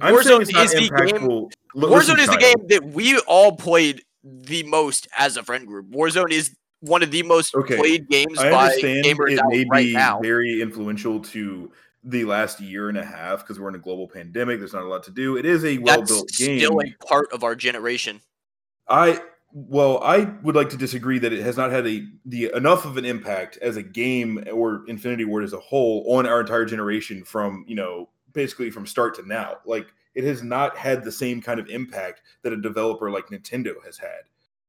I'm 0.00 0.14
Warzone 0.14 0.42
is 0.42 0.48
the 0.48 0.90
game. 1.06 1.28
L- 1.30 1.50
Warzone 1.74 2.18
is 2.20 2.28
the 2.28 2.36
game 2.36 2.66
that 2.68 2.84
we 2.94 3.18
all 3.20 3.56
played 3.56 4.02
the 4.22 4.62
most 4.62 5.08
as 5.18 5.36
a 5.36 5.42
friend 5.42 5.66
group. 5.66 5.90
Warzone 5.90 6.30
is 6.30 6.54
one 6.80 7.02
of 7.02 7.10
the 7.10 7.22
most 7.24 7.54
Okay, 7.54 7.76
played 7.76 8.08
games 8.08 8.38
I 8.38 8.50
by 8.50 8.66
understand 8.66 9.04
gamers 9.04 9.32
it 9.32 9.38
out 9.40 9.46
may 9.48 9.64
right 9.70 9.86
be 9.86 9.92
now. 9.92 10.20
very 10.20 10.60
influential 10.62 11.18
to 11.20 11.72
the 12.04 12.24
last 12.24 12.60
year 12.60 12.88
and 12.90 12.98
a 12.98 13.04
half 13.04 13.40
because 13.40 13.58
we're 13.58 13.70
in 13.70 13.74
a 13.74 13.78
global 13.78 14.06
pandemic. 14.06 14.60
There's 14.60 14.74
not 14.74 14.82
a 14.84 14.88
lot 14.88 15.02
to 15.04 15.10
do. 15.10 15.36
It 15.36 15.46
is 15.46 15.64
a 15.64 15.78
well-built 15.78 16.28
game. 16.36 16.58
still 16.60 16.78
a 16.80 16.94
part 17.06 17.32
of 17.32 17.42
our 17.42 17.54
generation. 17.56 18.20
I 18.88 19.20
Well, 19.52 20.02
I 20.02 20.24
would 20.42 20.56
like 20.56 20.70
to 20.70 20.76
disagree 20.76 21.18
that 21.20 21.32
it 21.32 21.42
has 21.42 21.56
not 21.56 21.70
had 21.70 21.86
a 21.86 22.06
the 22.26 22.50
enough 22.54 22.84
of 22.84 22.96
an 22.96 23.04
impact 23.04 23.56
as 23.58 23.76
a 23.76 23.82
game 23.82 24.44
or 24.52 24.84
Infinity 24.88 25.24
Ward 25.24 25.44
as 25.44 25.52
a 25.52 25.60
whole 25.60 26.04
on 26.16 26.26
our 26.26 26.40
entire 26.40 26.64
generation 26.64 27.24
from 27.24 27.64
you 27.68 27.76
know 27.76 28.08
basically 28.32 28.70
from 28.70 28.86
start 28.86 29.14
to 29.16 29.26
now. 29.26 29.56
Like 29.64 29.86
it 30.14 30.24
has 30.24 30.42
not 30.42 30.76
had 30.76 31.04
the 31.04 31.12
same 31.12 31.40
kind 31.40 31.58
of 31.58 31.68
impact 31.68 32.22
that 32.42 32.52
a 32.52 32.60
developer 32.60 33.10
like 33.10 33.28
Nintendo 33.28 33.74
has 33.84 33.98
had. 33.98 34.22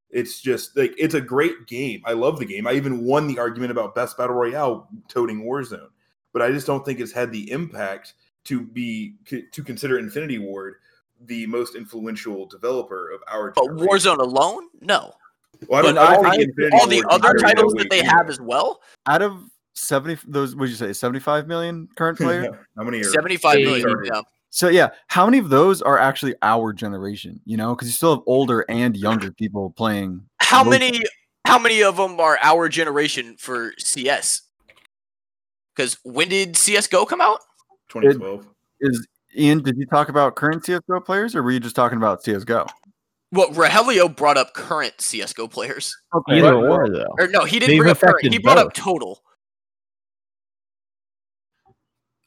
It's 0.09 0.39
just 0.39 0.77
like 0.77 0.93
it's 0.97 1.15
a 1.15 1.21
great 1.21 1.67
game. 1.67 2.01
I 2.05 2.13
love 2.13 2.39
the 2.39 2.45
game. 2.45 2.67
I 2.67 2.73
even 2.73 3.03
won 3.03 3.27
the 3.27 3.39
argument 3.39 3.71
about 3.71 3.95
best 3.95 4.17
battle 4.17 4.35
royale 4.35 4.87
toting 5.07 5.43
Warzone, 5.43 5.89
but 6.31 6.41
I 6.41 6.51
just 6.51 6.67
don't 6.67 6.85
think 6.85 6.99
it's 6.99 7.11
had 7.11 7.31
the 7.31 7.51
impact 7.51 8.13
to 8.45 8.61
be 8.61 9.15
to 9.25 9.63
consider 9.63 9.97
Infinity 9.97 10.37
Ward 10.37 10.75
the 11.27 11.45
most 11.47 11.75
influential 11.75 12.45
developer 12.45 13.11
of 13.11 13.21
our. 13.27 13.51
But 13.51 13.65
generation. 13.65 13.87
Warzone 13.87 14.17
alone, 14.19 14.67
no. 14.81 15.13
Well, 15.67 15.79
I 15.79 15.81
don't, 15.83 15.97
I 15.97 16.15
don't 16.15 16.25
all, 16.25 16.31
think 16.31 16.55
the, 16.55 16.65
Infinity 16.65 16.77
all 16.77 16.87
the 16.87 17.05
other 17.09 17.33
titles 17.35 17.73
that 17.73 17.83
that 17.83 17.89
they 17.89 18.03
have 18.03 18.29
as 18.29 18.41
well, 18.41 18.81
Out 19.05 19.21
of 19.21 19.43
seventy, 19.73 20.21
those 20.27 20.55
would 20.55 20.69
you 20.69 20.75
say 20.75 20.91
seventy-five 20.93 21.47
million 21.47 21.87
current 21.95 22.17
players? 22.19 22.47
How 22.77 22.83
many 22.83 22.99
are 22.99 23.03
seventy-five 23.03 23.57
Eight. 23.57 23.65
million. 23.65 23.97
Yeah. 24.05 24.21
So 24.49 24.69
yeah, 24.69 24.89
how 25.07 25.25
many 25.25 25.37
of 25.37 25.49
those 25.49 25.81
are 25.81 25.97
actually 25.97 26.35
our 26.41 26.73
generation? 26.73 27.41
You 27.45 27.57
know, 27.57 27.75
because 27.75 27.87
you 27.87 27.93
still 27.93 28.15
have 28.15 28.23
older 28.25 28.65
and 28.69 28.95
younger 28.95 29.31
people 29.31 29.71
playing. 29.71 30.21
How 30.39 30.63
Most- 30.63 30.79
many? 30.79 31.01
How 31.45 31.59
many 31.59 31.83
of 31.83 31.97
them 31.97 32.19
are 32.19 32.39
our 32.41 32.67
generation 32.69 33.35
for 33.37 33.73
CS? 33.77 34.41
Because 35.75 35.97
when 36.03 36.27
did 36.29 36.57
CS:GO 36.57 37.05
come 37.05 37.21
out? 37.21 37.39
2012? 37.89 38.47
Is 38.81 39.07
Ian? 39.37 39.61
Did 39.63 39.77
you 39.77 39.85
talk 39.85 40.09
about 40.09 40.35
current 40.35 40.65
CS:GO 40.65 40.99
players, 41.01 41.35
or 41.35 41.43
were 41.43 41.51
you 41.51 41.59
just 41.59 41.75
talking 41.75 41.97
about 41.97 42.23
CS:GO? 42.23 42.65
Well, 43.31 43.49
Rogelio 43.49 44.15
brought 44.15 44.37
up 44.37 44.53
current 44.53 44.93
CS:GO 44.99 45.47
players, 45.47 45.95
Okay, 46.13 46.37
Either 46.39 46.53
but- 46.53 46.63
or 46.69 46.89
though. 46.89 47.15
or 47.19 47.27
no, 47.27 47.43
he 47.45 47.59
didn't 47.59 47.71
They've 47.71 47.79
bring 47.79 47.91
up 47.91 47.99
current. 47.99 48.15
affected 48.15 48.31
He 48.33 48.39
brought 48.39 48.57
up 48.57 48.73
total. 48.73 49.21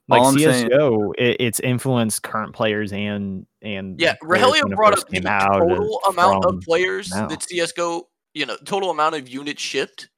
Like 0.08 0.22
All 0.22 0.28
I'm 0.28 0.38
saying- 0.38 0.68
CS:GO, 0.68 1.12
it, 1.18 1.36
it's 1.38 1.60
influenced 1.60 2.22
current 2.22 2.54
players 2.54 2.92
and 2.92 3.46
and 3.60 4.00
Yeah, 4.00 4.14
players 4.22 4.42
Rogelio 4.44 4.62
when 4.64 4.72
it 4.72 4.76
brought 4.76 4.98
up 4.98 5.08
the 5.08 5.20
total 5.20 6.00
amount 6.08 6.44
of 6.46 6.60
players 6.62 7.10
now. 7.10 7.26
that 7.28 7.42
CS:GO, 7.42 8.08
you 8.34 8.46
know, 8.46 8.56
total 8.64 8.90
amount 8.90 9.16
of 9.16 9.28
units 9.28 9.60
shipped. 9.60 10.08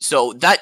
So 0.00 0.32
that 0.34 0.60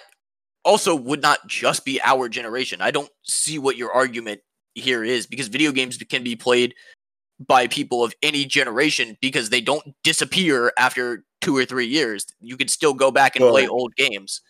also 0.65 0.95
would 0.97 1.23
not 1.23 1.47
just 1.47 1.85
be 1.85 2.01
our 2.03 2.29
generation. 2.29 2.81
I 2.81 2.91
don't 2.91 3.11
see 3.23 3.59
what 3.61 3.77
your 3.77 3.93
argument 3.93 4.41
here 4.77 5.03
is 5.03 5.27
because 5.27 5.49
video 5.49 5.73
games 5.73 5.97
can 5.97 6.23
be 6.23 6.37
played 6.37 6.75
by 7.47 7.67
people 7.67 8.05
of 8.05 8.15
any 8.23 8.45
generation 8.45 9.17
because 9.21 9.51
they 9.51 9.61
don't 9.61 9.95
disappear 10.05 10.73
after 10.79 11.25
two 11.41 11.57
or 11.57 11.65
three 11.65 11.87
years. 11.87 12.27
You 12.41 12.57
can 12.57 12.69
still 12.69 12.95
go 12.95 13.11
back 13.11 13.37
and 13.37 13.45
play 13.49 13.67
old 13.67 13.95
games. 13.97 14.43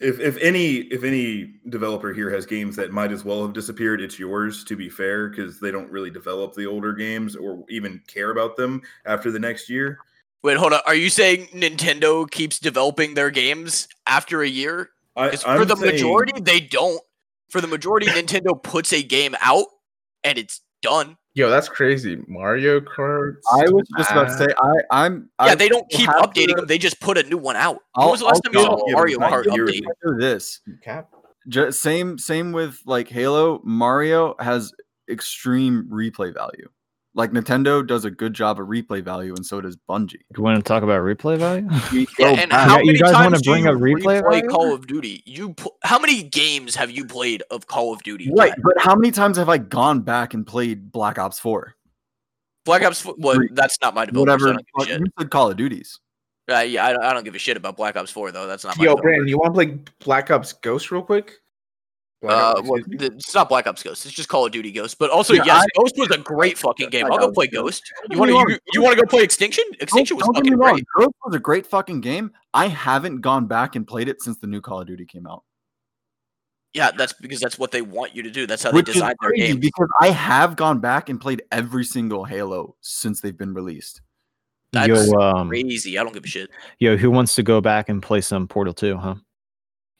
If 0.00 0.18
if 0.18 0.36
any 0.38 0.78
if 0.90 1.04
any 1.04 1.54
developer 1.68 2.12
here 2.12 2.28
has 2.30 2.44
games 2.44 2.74
that 2.76 2.90
might 2.90 3.12
as 3.12 3.24
well 3.24 3.42
have 3.42 3.52
disappeared, 3.52 4.00
it's 4.00 4.18
yours. 4.18 4.64
To 4.64 4.76
be 4.76 4.88
fair, 4.88 5.28
because 5.28 5.60
they 5.60 5.70
don't 5.70 5.90
really 5.90 6.10
develop 6.10 6.54
the 6.54 6.66
older 6.66 6.92
games 6.92 7.36
or 7.36 7.64
even 7.68 8.02
care 8.08 8.30
about 8.30 8.56
them 8.56 8.82
after 9.06 9.30
the 9.30 9.38
next 9.38 9.70
year. 9.70 9.98
Wait, 10.42 10.56
hold 10.56 10.72
on. 10.74 10.80
Are 10.84 10.96
you 10.96 11.08
saying 11.08 11.46
Nintendo 11.54 12.28
keeps 12.30 12.58
developing 12.58 13.14
their 13.14 13.30
games 13.30 13.88
after 14.06 14.42
a 14.42 14.48
year? 14.48 14.90
I, 15.16 15.36
for 15.36 15.64
the 15.64 15.76
saying- 15.76 15.92
majority, 15.92 16.40
they 16.40 16.60
don't. 16.60 17.00
For 17.54 17.60
the 17.60 17.68
majority, 17.68 18.06
Nintendo 18.06 18.60
puts 18.60 18.92
a 18.92 19.00
game 19.00 19.36
out 19.40 19.66
and 20.24 20.36
it's 20.38 20.60
done. 20.82 21.16
Yo, 21.34 21.48
that's 21.48 21.68
crazy. 21.68 22.18
Mario 22.26 22.80
Kart. 22.80 23.34
I 23.52 23.68
was 23.68 23.86
just 23.96 24.10
about 24.10 24.24
to 24.24 24.36
say 24.36 24.46
I, 24.60 24.72
I'm. 24.90 25.30
Yeah, 25.38 25.52
I 25.52 25.54
they 25.54 25.68
don't 25.68 25.88
keep 25.88 26.08
updating 26.10 26.48
to- 26.48 26.54
them. 26.56 26.66
They 26.66 26.78
just 26.78 26.98
put 26.98 27.16
a 27.16 27.22
new 27.22 27.36
one 27.38 27.54
out. 27.54 27.78
I'll- 27.94 28.06
when 28.06 28.10
was 28.10 28.20
the 28.22 28.26
last 28.26 28.40
I'll 28.44 28.52
time 28.52 28.60
you 28.60 28.66
saw 28.66 28.74
go- 28.76 28.84
Mario 28.90 29.18
Kart 29.20 29.44
update? 29.44 29.82
do 30.04 30.16
this. 30.18 30.62
Cap. 30.82 31.10
Just 31.46 31.80
same 31.80 32.18
same 32.18 32.50
with 32.50 32.80
like 32.86 33.06
Halo. 33.08 33.60
Mario 33.62 34.34
has 34.40 34.72
extreme 35.08 35.84
replay 35.88 36.34
value. 36.34 36.68
Like 37.16 37.30
Nintendo 37.30 37.86
does 37.86 38.04
a 38.04 38.10
good 38.10 38.34
job 38.34 38.58
of 38.58 38.66
replay 38.66 39.00
value, 39.02 39.34
and 39.36 39.46
so 39.46 39.60
does 39.60 39.76
Bungie. 39.88 40.10
Do 40.10 40.18
you 40.38 40.42
want 40.42 40.56
to 40.56 40.62
talk 40.64 40.82
about 40.82 41.00
replay 41.02 41.38
value? 41.38 41.68
Yeah, 41.92 42.04
go 42.18 42.24
and 42.34 42.50
back- 42.50 42.68
how 42.68 42.74
Yeah, 42.76 42.80
you 42.80 42.86
many 42.86 42.98
guys 42.98 43.12
wanna 43.12 43.30
times 43.30 43.42
do 43.42 43.50
bring 43.52 43.64
you 43.64 43.70
up 43.70 43.76
replay 43.76 44.20
replay 44.20 44.22
value? 44.40 44.48
Call 44.48 44.74
of 44.74 44.86
Duty? 44.88 45.22
You 45.24 45.54
pl- 45.54 45.76
how 45.84 45.98
many 46.00 46.24
games 46.24 46.74
have 46.74 46.90
you 46.90 47.04
played 47.06 47.42
of 47.52 47.66
Call 47.68 47.92
of 47.92 48.02
Duty? 48.02 48.32
right, 48.36 48.52
but 48.64 48.74
how 48.78 48.96
many 48.96 49.12
times 49.12 49.36
have 49.36 49.48
I 49.48 49.58
gone 49.58 50.00
back 50.00 50.34
and 50.34 50.44
played 50.44 50.90
Black 50.90 51.18
Ops 51.18 51.38
Four? 51.38 51.76
Black 52.64 52.82
Ops. 52.82 53.00
Four- 53.02 53.14
Well, 53.18 53.36
Three. 53.36 53.48
that's 53.52 53.78
not 53.80 53.94
my 53.94 54.06
developer. 54.06 54.32
Whatever. 54.32 54.46
So 54.46 54.50
I 54.50 54.52
don't 54.54 54.58
give 54.58 54.66
a 54.74 54.80
fuck- 54.80 54.88
shit. 54.88 55.00
You 55.00 55.06
said 55.20 55.30
Call 55.30 55.50
of 55.52 55.56
Duties. 55.56 56.00
Uh, 56.50 56.58
yeah, 56.58 56.84
I 56.84 56.92
don't, 56.92 57.04
I 57.04 57.12
don't 57.14 57.24
give 57.24 57.34
a 57.34 57.38
shit 57.38 57.56
about 57.56 57.76
Black 57.76 57.96
Ops 57.96 58.10
Four 58.10 58.32
though. 58.32 58.46
That's 58.48 58.64
not. 58.64 58.76
Yo, 58.76 58.82
developer. 58.82 59.02
Brandon, 59.02 59.28
you 59.28 59.38
want 59.38 59.54
to 59.54 59.64
play 59.64 59.78
Black 60.04 60.30
Ops 60.32 60.52
Ghost 60.54 60.90
real 60.90 61.02
quick? 61.02 61.34
Black 62.24 62.36
Uh, 62.36 62.58
Ops, 62.58 62.62
well, 62.68 62.74
excuse 62.78 62.86
me? 62.88 62.98
th- 62.98 63.12
it's 63.12 63.34
not 63.34 63.48
Black 63.48 63.66
Ops 63.66 63.82
Ghost. 63.82 64.04
It's 64.06 64.14
just 64.14 64.28
Call 64.28 64.46
of 64.46 64.52
Duty 64.52 64.72
Ghost. 64.72 64.98
But 64.98 65.10
also, 65.10 65.32
Yeah, 65.34 65.42
yes, 65.46 65.62
I- 65.64 65.78
Ghost 65.80 65.94
was 65.96 66.10
a 66.10 66.18
great 66.18 66.58
fucking 66.58 66.90
game. 66.90 67.06
I 67.06 67.10
I'll 67.10 67.18
go 67.18 67.32
play 67.32 67.46
Ghost. 67.46 67.82
You 68.10 68.18
want 68.18 68.30
to? 68.30 68.52
You, 68.52 68.58
you 68.72 68.82
want 68.82 68.96
to 68.98 69.02
go 69.04 69.08
play 69.08 69.22
Extinction? 69.22 69.64
Extinction 69.80 70.16
was 70.16 70.24
Don't- 70.26 70.34
don't 70.34 70.44
get 70.44 70.50
fucking 70.50 70.58
me 70.58 70.64
wrong, 70.66 70.74
great. 70.74 71.06
Ghost 71.06 71.14
was 71.24 71.34
a 71.34 71.38
great 71.38 71.66
fucking 71.66 72.00
game. 72.00 72.32
I 72.52 72.68
haven't 72.68 73.20
gone 73.20 73.46
back 73.46 73.76
and 73.76 73.86
played 73.86 74.08
it 74.08 74.22
since 74.22 74.38
the 74.38 74.46
new 74.46 74.60
Call 74.60 74.80
of 74.80 74.86
Duty 74.86 75.04
came 75.06 75.26
out. 75.26 75.42
Yeah, 76.72 76.90
that's 76.90 77.12
because 77.12 77.38
that's 77.38 77.56
what 77.58 77.70
they 77.70 77.82
want 77.82 78.16
you 78.16 78.22
to 78.24 78.30
do. 78.30 78.46
That's 78.48 78.64
how 78.64 78.72
Which 78.72 78.86
they 78.86 78.90
is 78.90 78.94
design 78.96 79.14
their 79.20 79.30
crazy 79.30 79.46
games. 79.52 79.60
because 79.60 79.88
I 80.00 80.10
have 80.10 80.56
gone 80.56 80.80
back 80.80 81.08
and 81.08 81.20
played 81.20 81.42
every 81.52 81.84
single 81.84 82.24
Halo 82.24 82.74
since 82.80 83.20
they've 83.20 83.36
been 83.38 83.54
released. 83.54 84.00
That's 84.72 84.88
yo, 85.08 85.20
um, 85.20 85.48
crazy. 85.50 85.98
I 85.98 86.02
don't 86.02 86.12
give 86.12 86.24
a 86.24 86.26
shit. 86.26 86.50
yo, 86.80 86.96
who 86.96 87.12
wants 87.12 87.36
to 87.36 87.44
go 87.44 87.60
back 87.60 87.88
and 87.88 88.02
play 88.02 88.20
some 88.20 88.48
Portal 88.48 88.74
2, 88.74 88.96
huh? 88.96 89.14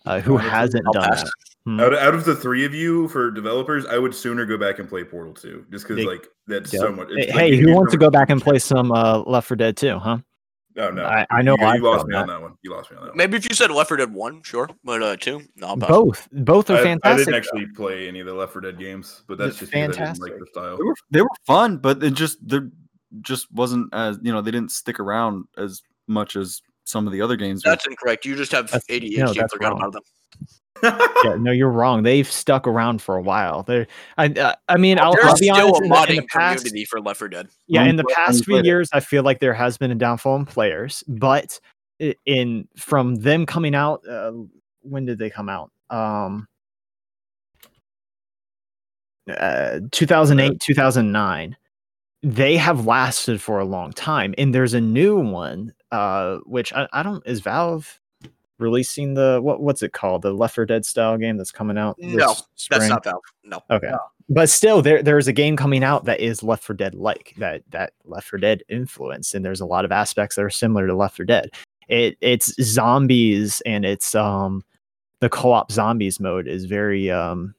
Uh, 0.04 0.20
who 0.20 0.36
hasn't 0.36 0.84
done 0.92 1.02
that? 1.10 1.30
Hmm. 1.64 1.80
Out 1.80 1.92
of, 1.94 1.98
out 1.98 2.14
of 2.14 2.24
the 2.26 2.36
three 2.36 2.64
of 2.66 2.74
you 2.74 3.08
for 3.08 3.30
developers, 3.30 3.86
I 3.86 3.96
would 3.96 4.14
sooner 4.14 4.44
go 4.44 4.58
back 4.58 4.78
and 4.78 4.86
play 4.88 5.02
Portal 5.02 5.32
2 5.32 5.66
just 5.70 5.88
because 5.88 6.04
like 6.04 6.28
that's 6.46 6.72
Yeah. 6.72 6.80
so 6.80 6.92
much. 6.92 7.08
Hey, 7.16 7.26
like 7.28 7.36
hey, 7.36 7.56
who 7.56 7.72
wants 7.74 7.90
to 7.92 7.98
go 7.98 8.10
back 8.10 8.28
and 8.28 8.40
play 8.42 8.58
some 8.58 8.92
uh, 8.92 9.20
Left 9.20 9.48
4 9.48 9.56
Dead 9.56 9.76
2, 9.76 9.98
huh? 9.98 10.18
Oh 10.76 10.90
no, 10.90 11.04
I- 11.06 11.24
I 11.30 11.40
know 11.40 11.56
you, 11.58 11.64
I've 11.64 11.76
you 11.76 11.82
lost 11.84 12.00
done 12.00 12.08
me 12.10 12.16
on 12.16 12.26
that. 12.26 12.32
that 12.34 12.42
one. 12.42 12.52
You 12.62 12.72
lost 12.72 12.90
me 12.90 12.96
on 12.98 13.04
that 13.04 13.08
one. 13.10 13.16
Maybe 13.16 13.36
if 13.38 13.48
you 13.48 13.54
said 13.54 13.70
Left 13.70 13.88
4 13.88 13.96
Dead 13.96 14.12
One, 14.12 14.42
sure, 14.42 14.68
but 14.84 15.02
uh, 15.02 15.16
two, 15.16 15.40
no, 15.56 15.68
I'll 15.68 15.76
pass. 15.78 15.88
Both, 15.88 16.28
both 16.32 16.68
are 16.70 16.76
I, 16.86 16.98
I 17.04 17.16
didn't 17.16 17.32
actually 17.34 17.66
play 17.74 18.06
any 18.08 18.20
of 18.20 18.26
the 18.26 18.34
Left 18.34 18.52
4 18.52 18.60
Dead 18.60 18.78
games, 18.78 19.22
but 19.26 19.38
that's 19.38 19.58
They're 19.58 19.60
just 19.60 19.72
because 19.72 20.18
like 20.20 20.32
fantastic. 20.32 20.38
the 20.40 20.46
style. 20.52 20.76
They 20.76 20.82
were 20.84 20.94
they 21.12 21.22
were 21.22 21.28
fun, 21.46 21.78
but 21.78 22.02
it 22.02 22.12
just 22.12 22.46
there 22.46 22.68
just 23.22 23.50
wasn't 23.52 23.88
as 23.94 24.18
you 24.20 24.32
know 24.32 24.42
they 24.42 24.50
didn't 24.50 24.72
stick 24.72 25.00
around 25.00 25.44
as 25.56 25.80
much 26.08 26.34
as 26.36 26.60
some 26.84 27.06
of 27.06 27.12
the 27.12 27.20
other 27.20 27.36
games. 27.36 27.62
That's 27.62 27.86
incorrect. 27.86 28.24
You 28.24 28.36
just 28.36 28.52
have 28.52 28.70
That's- 28.70 28.84
ADHD. 28.88 29.18
no, 29.18 29.26
and 29.28 29.36
that's 29.36 29.52
forgot 29.52 29.72
wrong. 29.72 29.78
about 29.82 29.92
them. 29.92 30.02
yeah, 31.24 31.36
no, 31.38 31.50
you're 31.52 31.70
wrong. 31.70 32.02
They've 32.02 32.30
stuck 32.30 32.66
around 32.66 33.00
for 33.00 33.16
a 33.16 33.22
while. 33.22 33.62
They're, 33.62 33.86
I, 34.18 34.26
uh, 34.26 34.54
I 34.68 34.76
mean, 34.76 34.98
I'll, 34.98 35.12
There's 35.14 35.24
I'll 35.26 35.34
be 35.38 35.46
still 35.46 35.56
honest. 35.76 35.80
a 35.80 35.84
In 35.84 35.88
the, 35.88 35.94
modding 35.94 36.16
the 36.16 36.26
past, 36.26 36.58
community 36.64 36.84
for 36.84 37.00
Left 37.00 37.18
4 37.20 37.28
Dead. 37.28 37.48
yeah, 37.68 37.82
I'm 37.82 37.88
in 37.90 37.96
the 37.96 38.04
past 38.04 38.44
few 38.44 38.56
it- 38.58 38.64
years, 38.66 38.90
I 38.92 39.00
feel 39.00 39.22
like 39.22 39.38
there 39.40 39.54
has 39.54 39.78
been 39.78 39.90
a 39.90 39.94
downfall 39.94 40.36
in 40.36 40.44
players, 40.46 41.02
but 41.08 41.58
in 42.26 42.68
from 42.76 43.14
them 43.14 43.46
coming 43.46 43.74
out, 43.74 44.06
uh, 44.06 44.32
when 44.82 45.06
did 45.06 45.18
they 45.18 45.30
come 45.30 45.48
out? 45.48 45.70
Um, 45.90 46.48
uh, 49.30 49.80
2008, 49.92 50.60
2009. 50.60 51.56
They 52.22 52.56
have 52.56 52.86
lasted 52.86 53.40
for 53.40 53.58
a 53.60 53.64
long 53.64 53.92
time, 53.92 54.34
and 54.38 54.54
there's 54.54 54.74
a 54.74 54.80
new 54.80 55.18
one, 55.18 55.72
uh, 55.94 56.38
which 56.46 56.72
I, 56.72 56.88
I 56.92 57.02
don't 57.02 57.22
is 57.26 57.40
Valve 57.40 58.00
releasing 58.58 59.14
the 59.14 59.40
what 59.42 59.60
what's 59.60 59.82
it 59.82 59.92
called 59.92 60.22
the 60.22 60.32
Left 60.32 60.54
4 60.54 60.66
Dead 60.66 60.84
style 60.86 61.16
game 61.18 61.36
that's 61.36 61.50
coming 61.52 61.76
out. 61.78 61.96
No, 61.98 62.34
That's 62.70 62.88
not 62.88 63.04
Valve. 63.04 63.22
No. 63.44 63.62
Okay. 63.70 63.88
But 64.28 64.48
still, 64.48 64.80
there 64.80 65.02
there's 65.02 65.28
a 65.28 65.32
game 65.32 65.56
coming 65.56 65.84
out 65.84 66.04
that 66.06 66.20
is 66.20 66.42
Left 66.42 66.64
4 66.64 66.74
Dead 66.76 66.94
like 66.94 67.34
that 67.38 67.62
that 67.70 67.92
Left 68.04 68.28
4 68.28 68.38
Dead 68.38 68.62
influence, 68.68 69.34
and 69.34 69.44
there's 69.44 69.60
a 69.60 69.66
lot 69.66 69.84
of 69.84 69.92
aspects 69.92 70.36
that 70.36 70.44
are 70.44 70.50
similar 70.50 70.86
to 70.86 70.94
Left 70.94 71.16
4 71.16 71.26
Dead. 71.26 71.50
It 71.88 72.16
it's 72.20 72.54
zombies 72.64 73.60
and 73.66 73.84
it's 73.84 74.14
um 74.14 74.64
the 75.20 75.28
co-op 75.28 75.70
zombies 75.70 76.18
mode 76.20 76.48
is 76.48 76.64
very 76.64 77.10
um 77.10 77.54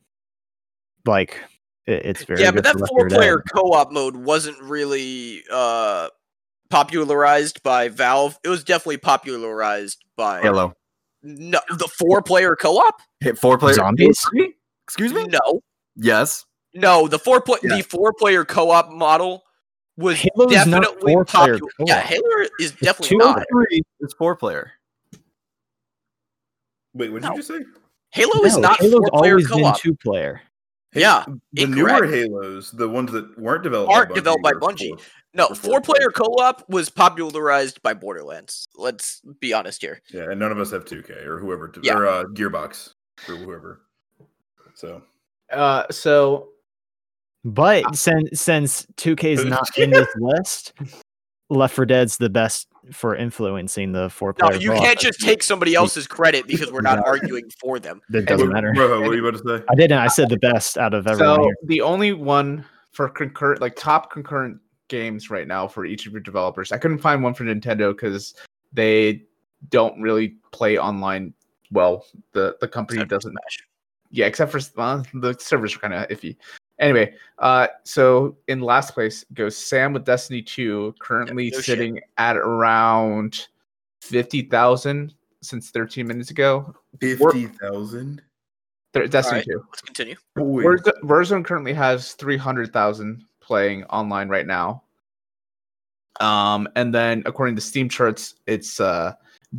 like 1.06 1.40
it- 1.86 2.06
it's 2.06 2.24
very 2.24 2.42
Yeah, 2.42 2.52
but 2.52 2.64
that 2.64 2.78
four 2.90 3.08
player 3.10 3.44
co-op 3.54 3.92
mode 3.92 4.16
wasn't 4.16 4.60
really 4.62 5.44
uh 5.52 6.10
popularized 6.76 7.64
by 7.64 7.88
Valve. 7.88 8.38
It 8.44 8.50
was 8.50 8.64
definitely 8.66 8.98
popularized 8.98 10.04
by 10.18 10.42
Halo. 10.42 10.74
No, 11.24 11.60
the 11.70 11.88
four 11.88 12.22
player 12.22 12.54
co-op? 12.56 13.02
Hit 13.22 13.38
four 13.38 13.58
player 13.58 13.76
Zombies? 13.76 14.20
Excuse 14.86 15.14
me. 15.14 15.24
No. 15.28 15.62
Yes. 15.96 16.46
No, 16.74 17.08
the 17.08 17.18
four 17.18 17.40
play 17.40 17.60
Yeah. 17.64 17.78
the 17.78 17.82
four 17.84 18.12
player 18.20 18.44
co-op 18.44 18.92
model 18.92 19.44
was 19.96 20.18
Halo 20.20 20.48
definitely 20.50 21.16
popular. 21.26 21.60
Yeah, 21.80 22.02
co-op. 22.02 22.10
Halo 22.10 22.48
is 22.60 22.72
definitely 22.74 23.08
two 23.08 23.18
not. 23.18 23.38
of 23.38 23.46
Three 23.50 23.82
is 24.02 24.14
four 24.14 24.36
player. 24.36 24.74
Wait, 26.94 27.10
what 27.12 27.22
did 27.22 27.28
No. 27.30 27.36
you 27.36 27.38
just 27.40 27.48
say? 27.48 27.64
Halo 28.12 28.44
is 28.44 28.58
not 28.58 28.80
Halo's 28.80 28.94
four 29.10 29.20
player 29.20 29.32
always 29.34 29.48
been 29.50 29.60
co-op. 29.60 29.80
two 29.80 29.96
player. 29.96 30.42
Yeah, 30.94 31.26
the 31.54 31.66
newer. 31.68 32.06
Halos, 32.06 32.72
the 32.72 32.88
ones 32.88 33.12
that 33.14 33.38
weren't 33.38 33.64
developed 33.64 33.92
Aren't 33.92 34.10
by 34.10 34.14
Bungie, 34.14 34.16
developed 34.16 34.44
by 34.44 34.52
Bungie. 34.54 34.90
four- 34.90 34.98
No, 35.36 35.48
four 35.50 35.56
four-player. 35.82 36.10
co 36.12 36.24
op 36.40 36.68
was 36.70 36.90
popularized 36.90 37.82
by 37.84 37.94
Borderlands. 37.94 38.68
Let's 38.76 39.22
be 39.42 39.54
honest 39.54 39.82
here. 39.82 40.02
Yeah, 40.14 40.32
and 40.32 40.40
none 40.40 40.52
of 40.52 40.60
us 40.60 40.72
have 40.72 40.86
2K 40.86 41.26
or 41.26 41.40
whoever, 41.40 41.68
de- 41.68 41.82
Yeah. 41.84 41.98
or 41.98 42.08
uh, 42.08 42.24
Gearbox 42.34 42.94
or 43.30 43.36
whoever. 43.36 43.82
So 44.76 45.02
Uh, 45.52 45.84
so 45.92 46.50
But 47.44 47.96
since 47.96 48.42
since 48.42 48.86
2K 48.98 49.24
is 49.34 49.46
not 49.46 49.78
in 49.78 49.90
this 49.92 50.08
list, 50.18 50.74
Left 51.50 51.76
4 51.76 51.86
Dead's 51.86 52.18
the 52.18 52.30
best 52.30 52.68
for 52.92 53.16
influencing 53.16 53.92
the 53.92 54.10
four 54.10 54.34
player. 54.34 54.52
No, 54.54 54.58
player. 54.58 54.74
you 54.76 54.80
can't 54.82 55.00
just 55.00 55.20
take 55.20 55.44
somebody 55.44 55.76
else's 55.76 56.08
credit 56.08 56.48
because 56.48 56.72
we're 56.72 56.82
not 56.82 57.00
arguing 57.06 57.50
for 57.60 57.78
them. 57.80 58.00
That 58.10 58.26
doesn't 58.26 58.48
What- 58.48 58.54
matter. 58.54 58.74
Rojo, 58.76 59.02
what 59.02 59.10
are 59.12 59.16
you 59.16 59.28
about 59.28 59.42
to 59.44 59.60
say? 59.60 59.66
I 59.70 59.76
didn't. 59.76 59.98
I 59.98 60.08
said 60.08 60.30
the 60.30 60.38
best 60.38 60.78
out 60.78 60.94
of 60.94 61.08
everyone 61.08 61.36
so 61.38 61.44
here. 61.44 61.56
the 61.66 61.82
only 61.82 62.14
one 62.14 62.64
for 62.92 63.10
concurrent, 63.10 63.60
like 63.62 63.76
top 63.76 64.12
concurrent 64.12 64.60
games 64.88 65.30
right 65.30 65.48
now 65.48 65.68
for 65.68 65.86
each 65.86 66.06
of 66.06 66.12
your 66.12 66.22
developers, 66.22 66.72
I 66.72 66.78
couldn't 66.78 67.00
find 67.00 67.24
one 67.24 67.34
for 67.34 67.44
Nintendo 67.44 67.92
because 67.92 68.36
they 68.74 69.24
don't 69.70 70.00
really 70.02 70.36
play 70.52 70.78
online 70.78 71.34
well. 71.72 72.06
The 72.34 72.56
the 72.62 72.68
company 72.68 72.98
Except 73.00 73.10
doesn't 73.10 73.32
Smash. 73.32 73.60
yeah, 74.12 74.26
except 74.26 74.52
for 74.52 74.60
well, 74.76 75.06
the 75.14 75.36
servers 75.40 75.76
are 75.76 75.80
kind 75.80 75.94
of 75.94 76.08
iffy. 76.10 76.36
Anyway, 76.80 77.14
uh, 77.40 77.68
so 77.84 78.36
in 78.50 78.60
last 78.60 78.94
place 78.94 79.24
goes 79.34 79.56
Sam 79.56 79.94
with 79.94 80.04
Destiny 80.04 80.42
2, 80.42 80.96
currently 81.00 81.50
no 81.50 81.56
shit. 81.58 81.66
sitting 81.66 82.02
at 82.18 82.36
around 82.36 83.48
50,000 84.02 85.14
since 85.42 85.70
13 85.72 86.06
minutes 86.08 86.32
ago. 86.32 86.76
Fifty 87.00 87.48
thousand. 87.48 88.22
Destiny 88.94 89.42
Alright. 89.42 89.46
2. 89.46 89.64
Let's 89.70 89.82
continue. 89.82 90.16
Warzo- 90.38 91.02
Warzone 91.04 91.44
currently 91.44 91.74
has 91.74 92.14
300,000 92.14 93.24
playing 93.46 93.84
online 93.86 94.30
right 94.30 94.48
now. 94.48 94.84
Um, 96.20 96.68
and 96.76 96.94
then 96.94 97.24
according 97.26 97.56
to 97.56 97.62
Steam 97.62 97.90
charts, 97.90 98.36
it's 98.48 98.80
uh, 98.80 99.14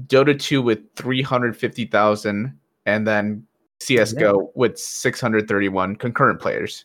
Dota 0.06 0.38
2 0.38 0.62
with 0.62 0.80
350,000 0.96 2.58
and 2.86 3.06
then 3.06 3.46
CS:GO 3.80 4.50
with 4.54 4.78
631 4.78 5.96
concurrent 5.96 6.40
players. 6.40 6.84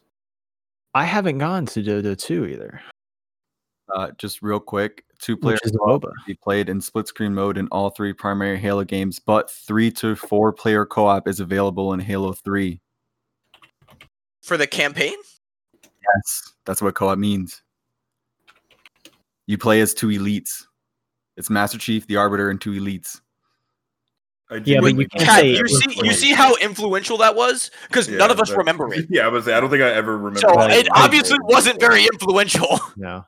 I 0.94 1.06
haven't 1.06 1.38
gone 1.38 1.66
to 1.68 1.82
Dota 1.82 2.18
2 2.18 2.48
either. 2.48 2.82
Uh, 3.94 4.12
just 4.18 4.42
real 4.42 4.60
quick, 4.60 5.04
two 5.20 5.36
players 5.36 5.60
Which 5.64 5.74
is 5.74 5.78
co-op 5.78 6.02
MOBA. 6.02 6.06
can 6.06 6.24
be 6.26 6.34
played 6.36 6.70
in 6.70 6.80
split 6.80 7.08
screen 7.08 7.34
mode 7.34 7.58
in 7.58 7.68
all 7.70 7.90
three 7.90 8.14
primary 8.14 8.58
Halo 8.58 8.84
games, 8.84 9.20
but 9.20 9.50
three 9.50 9.92
to 9.92 10.16
four 10.16 10.54
player 10.54 10.86
co-op 10.86 11.28
is 11.28 11.40
available 11.40 11.94
in 11.94 12.00
Halo 12.00 12.34
3. 12.34 12.80
For 14.44 14.58
the 14.58 14.68
campaign? 14.68 15.16
Yes, 16.16 16.54
that's 16.66 16.82
what 16.82 16.96
co-op 16.96 17.18
means. 17.18 17.62
You 19.48 19.58
play 19.58 19.82
as 19.82 19.94
two 19.94 20.08
elites. 20.08 20.66
It's 21.38 21.50
Master 21.50 21.78
Chief, 21.78 22.06
the 22.08 22.18
Arbiter, 22.18 22.50
and 22.50 22.60
two 22.60 22.72
elites. 22.72 23.22
Yeah, 24.66 24.82
but 24.82 24.96
you 24.98 25.08
can't 25.08 25.24
Kat, 25.24 25.40
say 25.40 25.48
you 25.52 25.68
see, 25.68 26.06
you 26.06 26.12
see 26.12 26.32
how 26.34 26.56
influential 26.58 27.18
that 27.20 27.36
was 27.38 27.72
because 27.88 28.10
Yeah, 28.10 28.18
none 28.18 28.32
of 28.32 28.40
us 28.42 28.50
that- 28.50 28.58
remember 28.58 28.94
it. 28.94 29.06
Yeah, 29.10 29.26
I 29.26 29.30
was. 29.30 29.48
I 29.48 29.60
don't 29.62 29.70
think 29.70 29.82
I 29.82 29.90
ever 29.92 30.18
remember. 30.18 30.40
So 30.42 30.50
Right. 30.50 30.72
it 30.72 30.88
obviously 30.94 31.38
wasn't 31.44 31.80
very 31.80 32.04
influential 32.04 32.68
No. 32.98 33.24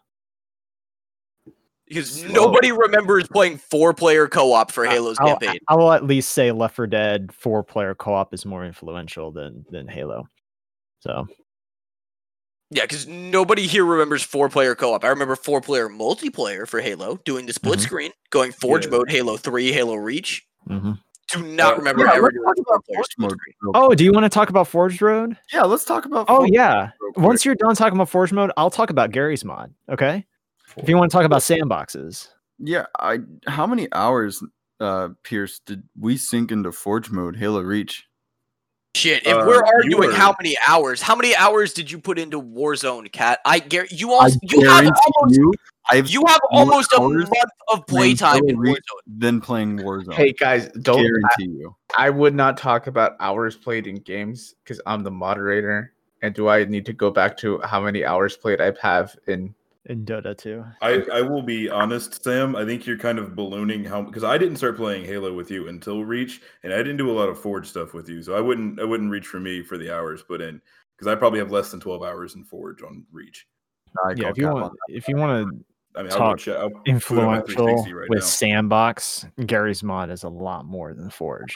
because 1.87 2.09
Slow. 2.21 2.27
nobody 2.33 2.73
remembers 2.73 3.25
playing 3.29 3.57
four-player 3.57 4.27
co-op 4.27 4.69
for 4.71 4.83
Halo's 4.85 5.15
I'll, 5.19 5.27
campaign. 5.37 5.59
I 5.69 5.75
will 5.75 5.93
at 5.93 6.03
least 6.03 6.33
say 6.33 6.51
Left 6.51 6.75
4 6.75 6.87
Dead 6.87 7.33
four 7.33 7.63
player 7.63 7.95
co 7.95 8.13
op 8.15 8.33
is 8.33 8.45
more 8.45 8.65
influential 8.65 9.31
than 9.31 9.65
than 9.69 9.87
Halo. 9.87 10.27
So 10.99 11.25
Yeah, 12.71 12.83
because 12.83 13.07
nobody 13.07 13.67
here 13.67 13.85
remembers 13.85 14.23
four-player 14.23 14.75
co-op. 14.75 15.03
I 15.03 15.09
remember 15.09 15.35
four-player 15.35 15.89
multiplayer 15.89 16.67
for 16.67 16.81
Halo, 16.81 17.17
doing 17.25 17.45
the 17.45 17.53
split 17.53 17.79
Mhm. 17.79 17.83
screen, 17.83 18.11
going 18.31 18.51
Forge 18.51 18.85
Yeah. 18.85 18.91
mode, 18.91 19.11
Halo 19.11 19.37
Three, 19.37 19.71
Halo 19.71 19.95
Reach. 19.95 20.47
mhm. 20.67 20.99
Do 21.31 21.41
not 21.43 21.73
Uh, 21.73 21.77
remember 21.77 22.05
yeah, 22.05 22.13
ever 22.13 22.31
let's 22.31 22.37
talk 22.45 22.57
about 22.67 22.85
Forge 22.85 23.15
mode 23.17 23.37
Oh, 23.73 23.93
do 23.95 24.03
you 24.03 24.11
want 24.11 24.23
to 24.25 24.29
talk 24.29 24.49
about 24.49 24.67
Forge 24.67 25.01
Road? 25.01 25.37
Yeah, 25.51 25.63
let's 25.63 25.83
talk 25.85 26.05
about. 26.05 26.25
Oh 26.29 26.37
Forge 26.39 26.51
yeah. 26.51 26.91
real 26.99 27.11
Once 27.15 27.45
you're 27.45 27.55
done 27.55 27.75
talking 27.75 27.97
about 27.97 28.09
Forge 28.09 28.31
mode, 28.33 28.51
I'll 28.57 28.69
talk 28.69 28.89
about 28.89 29.11
Garry's 29.11 29.43
mod. 29.45 29.73
Okay. 29.89 30.25
If 30.77 30.87
you 30.89 30.97
want 30.97 31.11
to 31.11 31.15
talk 31.15 31.25
about 31.25 31.41
sandboxes, 31.41 32.29
Yeah, 32.59 32.85
I. 32.99 33.19
How 33.47 33.65
many 33.67 33.87
hours, 33.93 34.43
uh, 34.79 35.09
Pierce, 35.23 35.59
did 35.65 35.83
we 35.99 36.17
sink 36.17 36.51
into 36.51 36.71
Forge 36.71 37.09
mode 37.09 37.35
Halo 37.35 37.61
Reach? 37.61 38.05
Shit, 38.95 39.25
if 39.25 39.35
Uh, 39.35 39.43
we're 39.47 39.63
arguing 39.63 40.09
were- 40.09 40.13
how 40.13 40.35
many 40.39 40.55
hours, 40.67 41.01
how 41.01 41.15
many 41.15 41.35
hours 41.35 41.73
did 41.73 41.89
you 41.89 41.97
put 41.97 42.19
into 42.19 42.39
Warzone, 42.39 43.11
Kat? 43.11 43.39
I 43.43 43.57
gar- 43.57 43.87
you 43.89 44.11
I 44.13 44.17
also 44.25 44.37
you 44.43 44.61
have 44.69 44.85
almost 44.85 45.35
you, 45.35 45.53
I've 45.89 46.07
you 46.09 46.23
have 46.27 46.39
almost 46.51 46.93
a 46.93 47.01
month 47.01 47.29
of 47.69 47.87
playtime 47.87 48.47
in 48.47 48.57
Warzone. 48.57 48.77
than 49.07 49.41
playing 49.41 49.79
Warzone. 49.79 50.13
Hey 50.13 50.31
guys, 50.31 50.69
don't 50.81 51.01
guarantee 51.01 51.57
you. 51.57 51.75
I 51.97 52.11
would 52.11 52.35
not 52.35 52.55
talk 52.55 52.85
about 52.85 53.15
hours 53.19 53.57
played 53.57 53.87
in 53.87 53.95
games 53.95 54.53
because 54.63 54.79
I'm 54.85 55.01
the 55.01 55.11
moderator. 55.11 55.93
And 56.21 56.33
do 56.33 56.47
I 56.47 56.63
need 56.63 56.85
to 56.85 56.93
go 56.93 57.09
back 57.09 57.35
to 57.37 57.59
how 57.61 57.81
many 57.81 58.05
hours 58.05 58.37
played 58.37 58.61
I 58.61 58.71
have 58.81 59.15
in? 59.27 59.55
In 59.85 60.05
Dota 60.05 60.37
2. 60.37 60.63
I, 60.81 61.03
I 61.11 61.21
will 61.21 61.41
be 61.41 61.69
honest, 61.69 62.23
Sam. 62.23 62.55
I 62.55 62.63
think 62.63 62.85
you're 62.85 62.97
kind 62.97 63.19
of 63.19 63.35
ballooning 63.35 63.83
how 63.83 64.01
because 64.01 64.23
I 64.23 64.37
didn't 64.37 64.55
start 64.55 64.77
playing 64.77 65.03
Halo 65.03 65.33
with 65.33 65.51
you 65.51 65.67
until 65.67 66.05
Reach, 66.05 66.41
and 66.63 66.73
I 66.73 66.77
didn't 66.77 66.97
do 66.97 67.11
a 67.11 67.17
lot 67.17 67.27
of 67.27 67.37
Forge 67.37 67.67
stuff 67.67 67.93
with 67.93 68.07
you, 68.07 68.23
so 68.23 68.33
I 68.33 68.39
wouldn't 68.39 68.79
I 68.79 68.85
wouldn't 68.85 69.11
reach 69.11 69.27
for 69.27 69.41
me 69.41 69.61
for 69.61 69.77
the 69.77 69.93
hours 69.93 70.23
put 70.23 70.39
in 70.39 70.61
because 70.95 71.11
I 71.11 71.15
probably 71.15 71.39
have 71.39 71.51
less 71.51 71.69
than 71.69 71.81
twelve 71.81 72.01
hours 72.01 72.35
in 72.35 72.45
Forge 72.45 72.81
on 72.81 73.05
Reach. 73.11 73.45
I 74.05 74.13
Yeah, 74.15 74.29
if 74.29 74.37
you 74.37 74.47
want, 74.47 74.63
on 74.63 74.71
if 74.87 75.07
you 75.09 75.17
want 75.17 75.49
to 75.49 75.65
I 75.95 76.03
mean, 76.03 76.11
I'll 76.13 76.17
Talk 76.17 76.39
check. 76.39 76.57
I'll 76.57 76.69
put 76.69 76.87
it 76.87 77.11
on 77.11 77.25
my 77.25 77.37
influential 77.37 77.93
right 77.93 78.09
with 78.09 78.19
now. 78.19 78.25
sandbox, 78.25 79.25
Garry's 79.45 79.83
mod 79.83 80.09
is 80.09 80.23
a 80.23 80.29
lot 80.29 80.65
more 80.65 80.93
than 80.93 81.09
Forge. 81.09 81.55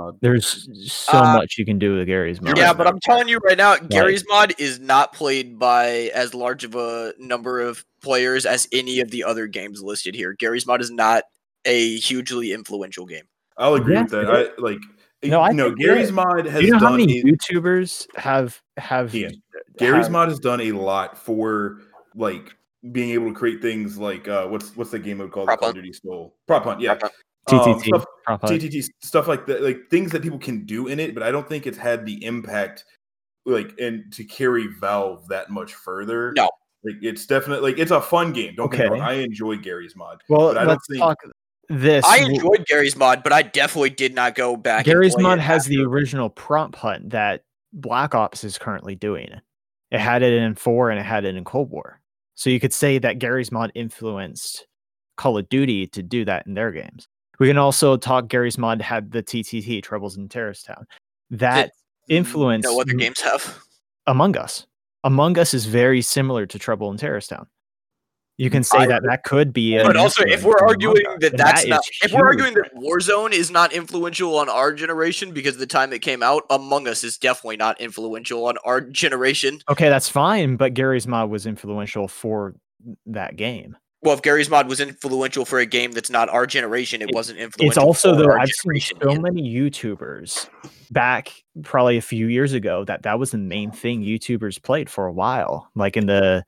Play 0.00 0.18
Garry's 0.20 0.66
mod. 0.66 0.66
There's 0.76 0.92
so 0.92 1.18
Uh, 1.18 1.34
much 1.38 1.56
you 1.58 1.64
can 1.64 1.78
do 1.78 1.96
with 1.96 2.06
Garry's 2.06 2.40
mod. 2.40 2.56
Yeah, 2.56 2.72
but 2.72 2.86
I'm 2.86 2.98
telling 3.00 3.28
you 3.28 3.38
right 3.38 3.56
now, 3.58 3.76
Garry's 3.76 4.24
mod 4.28 4.54
is 4.58 4.78
not 4.80 5.12
played 5.12 5.58
by 5.58 6.10
as 6.14 6.34
large 6.34 6.64
of 6.64 6.74
a 6.74 7.12
number 7.18 7.60
of 7.60 7.84
players 8.02 8.46
as 8.46 8.66
any 8.72 9.00
of 9.00 9.10
the 9.10 9.24
other 9.24 9.46
games 9.46 9.82
listed 9.82 10.14
here. 10.14 10.32
Garry's 10.34 10.66
mod 10.66 10.80
is 10.80 10.90
not 10.90 11.24
a 11.64 11.96
hugely 11.98 12.52
influential 12.52 13.06
game. 13.06 13.24
I'll 13.56 13.74
agree 13.74 13.94
Yes, 13.94 14.10
with 14.10 14.26
that. 14.26 14.30
I 14.58 14.60
like. 14.62 14.78
No, 15.22 15.42
I 15.42 15.52
no, 15.52 15.68
think 15.68 15.80
it 15.80 15.84
Garry's 15.84 16.12
mod 16.12 16.46
has 16.46 16.60
Do 16.60 16.66
you 16.66 16.72
know 16.72 16.78
how 16.78 16.90
many 16.92 17.18
a- 17.20 17.24
YouTubers 17.24 18.06
have 18.16 18.60
have 18.78 19.14
Yeah. 19.14 19.28
Gary's 19.78 20.04
have- 20.06 20.12
mod 20.12 20.28
has 20.30 20.38
done 20.38 20.62
a 20.62 20.72
lot 20.72 21.18
for 21.18 21.78
like 22.14 22.54
being 22.92 23.10
able 23.10 23.28
to 23.28 23.34
create 23.34 23.60
things 23.60 23.98
like 23.98 24.26
uh 24.26 24.46
what's 24.46 24.74
what's 24.76 24.90
the 24.92 24.98
game 24.98 25.18
mode 25.18 25.30
called? 25.30 25.46
Prop 25.48 25.60
Call 25.60 25.68
of 25.68 25.74
Hunt. 25.74 25.84
Duty 25.84 25.92
stole. 25.92 26.34
Prop 26.46 26.64
Hunt, 26.64 26.80
yeah. 26.80 26.94
Prop 26.94 27.12
Um, 27.46 27.58
TTT? 27.58 27.84
stuff, 27.86 28.04
prop 28.24 28.44
up? 28.44 28.50
TTT 28.50 28.84
stuff 29.02 29.26
like 29.28 29.46
that, 29.46 29.62
like 29.62 29.88
things 29.90 30.12
that 30.12 30.22
people 30.22 30.38
can 30.38 30.64
do 30.66 30.86
in 30.88 31.00
it, 31.00 31.14
but 31.14 31.22
I 31.22 31.30
don't 31.30 31.48
think 31.48 31.66
it's 31.66 31.78
had 31.78 32.04
the 32.06 32.24
impact 32.24 32.84
like 33.46 33.74
and 33.80 34.12
to 34.12 34.24
carry 34.24 34.68
Valve 34.80 35.26
that 35.28 35.50
much 35.50 35.74
further. 35.74 36.32
No. 36.36 36.48
Like 36.84 36.96
it's 37.02 37.26
definitely 37.26 37.70
like 37.70 37.78
it's 37.80 37.90
a 37.90 38.00
fun 38.00 38.32
game. 38.32 38.54
Don't 38.56 38.70
get 38.70 38.80
me 38.80 38.84
wrong. 38.86 39.00
Okay. 39.00 39.10
I 39.10 39.12
enjoy 39.14 39.56
Garry's 39.56 39.96
mod. 39.96 40.22
Well, 40.28 40.48
but 40.48 40.58
I 40.58 40.60
don't 40.60 40.68
let's 40.68 40.86
think- 40.86 41.00
talk 41.00 41.18
this. 41.68 42.04
I 42.06 42.20
w- 42.20 42.34
enjoyed 42.36 42.66
Garry's 42.66 42.96
mod, 42.96 43.22
but 43.22 43.32
I 43.32 43.42
definitely 43.42 43.90
did 43.90 44.14
not 44.14 44.34
go 44.34 44.56
back. 44.56 44.78
and 44.80 44.86
Garry's 44.86 45.14
play 45.14 45.22
mod 45.24 45.38
it 45.38 45.42
has 45.42 45.66
the 45.66 45.82
original 45.82 46.28
prop 46.30 46.74
hunt 46.74 47.10
that 47.10 47.44
Black 47.72 48.14
Ops 48.14 48.44
is 48.44 48.58
currently 48.58 48.94
doing. 48.94 49.28
It 49.90 50.00
had 50.00 50.22
it 50.22 50.32
in 50.32 50.54
four 50.54 50.90
and 50.90 50.98
it 51.00 51.04
had 51.04 51.24
it 51.24 51.36
in 51.36 51.44
Cold 51.44 51.70
War. 51.70 52.00
So 52.34 52.48
you 52.50 52.60
could 52.60 52.72
say 52.72 52.98
that 52.98 53.18
Garry's 53.18 53.52
mod 53.52 53.72
influenced 53.74 54.66
Call 55.16 55.36
of 55.36 55.48
Duty 55.48 55.86
to 55.88 56.02
do 56.02 56.24
that 56.24 56.46
in 56.46 56.54
their 56.54 56.70
games. 56.72 57.06
We 57.40 57.46
can 57.48 57.56
also 57.56 57.96
talk 57.96 58.28
Garry's 58.28 58.58
mod 58.58 58.82
had 58.82 59.10
the 59.10 59.22
TTT 59.22 59.82
Troubles 59.82 60.18
in 60.18 60.28
Terrorist 60.28 60.66
Town. 60.66 60.86
That 61.30 61.72
influence 62.08 62.64
No 62.64 62.78
other 62.80 62.92
games 62.92 63.20
have. 63.22 63.58
Among 64.06 64.36
Us. 64.36 64.66
Among 65.04 65.38
Us 65.38 65.54
is 65.54 65.64
very 65.64 66.02
similar 66.02 66.44
to 66.44 66.58
Trouble 66.58 66.90
in 66.90 66.98
Terrorist 66.98 67.30
Town. 67.30 67.46
You 68.36 68.50
can 68.50 68.62
say 68.62 68.78
I- 68.78 68.86
that 68.88 69.02
that 69.04 69.24
could 69.24 69.54
be. 69.54 69.78
But 69.78 69.96
also, 69.96 70.22
if 70.24 70.44
we're 70.44 70.58
arguing 70.58 71.02
that 71.20 71.36
that's 71.36 71.62
is 71.62 71.68
not, 71.68 71.82
if 72.02 72.12
we're 72.12 72.26
arguing 72.26 72.54
that 72.54 72.74
Warzone 72.74 73.32
is 73.32 73.50
not 73.50 73.72
influential 73.72 74.36
on 74.36 74.50
our 74.50 74.72
generation 74.72 75.32
because 75.32 75.54
of 75.54 75.60
the 75.60 75.66
time 75.66 75.94
it 75.94 76.00
came 76.00 76.22
out, 76.22 76.44
Among 76.50 76.86
Us 76.88 77.04
is 77.04 77.16
definitely 77.16 77.56
not 77.56 77.80
influential 77.80 78.46
on 78.46 78.58
our 78.66 78.82
generation. 78.82 79.60
Okay, 79.70 79.88
that's 79.88 80.10
fine, 80.10 80.56
but 80.56 80.74
Garry's 80.74 81.06
mod 81.06 81.30
was 81.30 81.46
influential 81.46 82.06
for 82.06 82.54
that 83.06 83.36
game. 83.36 83.76
Well, 84.02 84.14
if 84.14 84.22
Garry's 84.22 84.48
mod 84.48 84.66
was 84.66 84.80
influential 84.80 85.44
for 85.44 85.58
a 85.58 85.66
game 85.66 85.92
that's 85.92 86.08
not 86.08 86.30
our 86.30 86.46
generation, 86.46 87.02
it, 87.02 87.10
It- 87.10 87.14
wasn't 87.14 87.38
influential. 87.38 87.68
It's 87.68 87.76
also 87.78 88.12
for 88.14 88.22
though 88.22 88.30
our 88.30 88.38
I've 88.38 88.48
seen 88.48 88.80
so 89.02 89.10
in- 89.10 89.22
many 89.22 89.42
YouTubers 89.42 90.48
back 90.90 91.32
probably 91.62 91.98
a 91.98 92.02
few 92.02 92.26
years 92.26 92.52
ago 92.54 92.84
that 92.86 93.02
that 93.02 93.18
was 93.18 93.30
the 93.32 93.38
main 93.38 93.70
thing 93.70 94.02
YouTubers 94.02 94.62
played 94.62 94.88
for 94.88 95.06
a 95.06 95.12
while, 95.12 95.70
like 95.74 95.96
in 95.96 96.06
the 96.06 96.44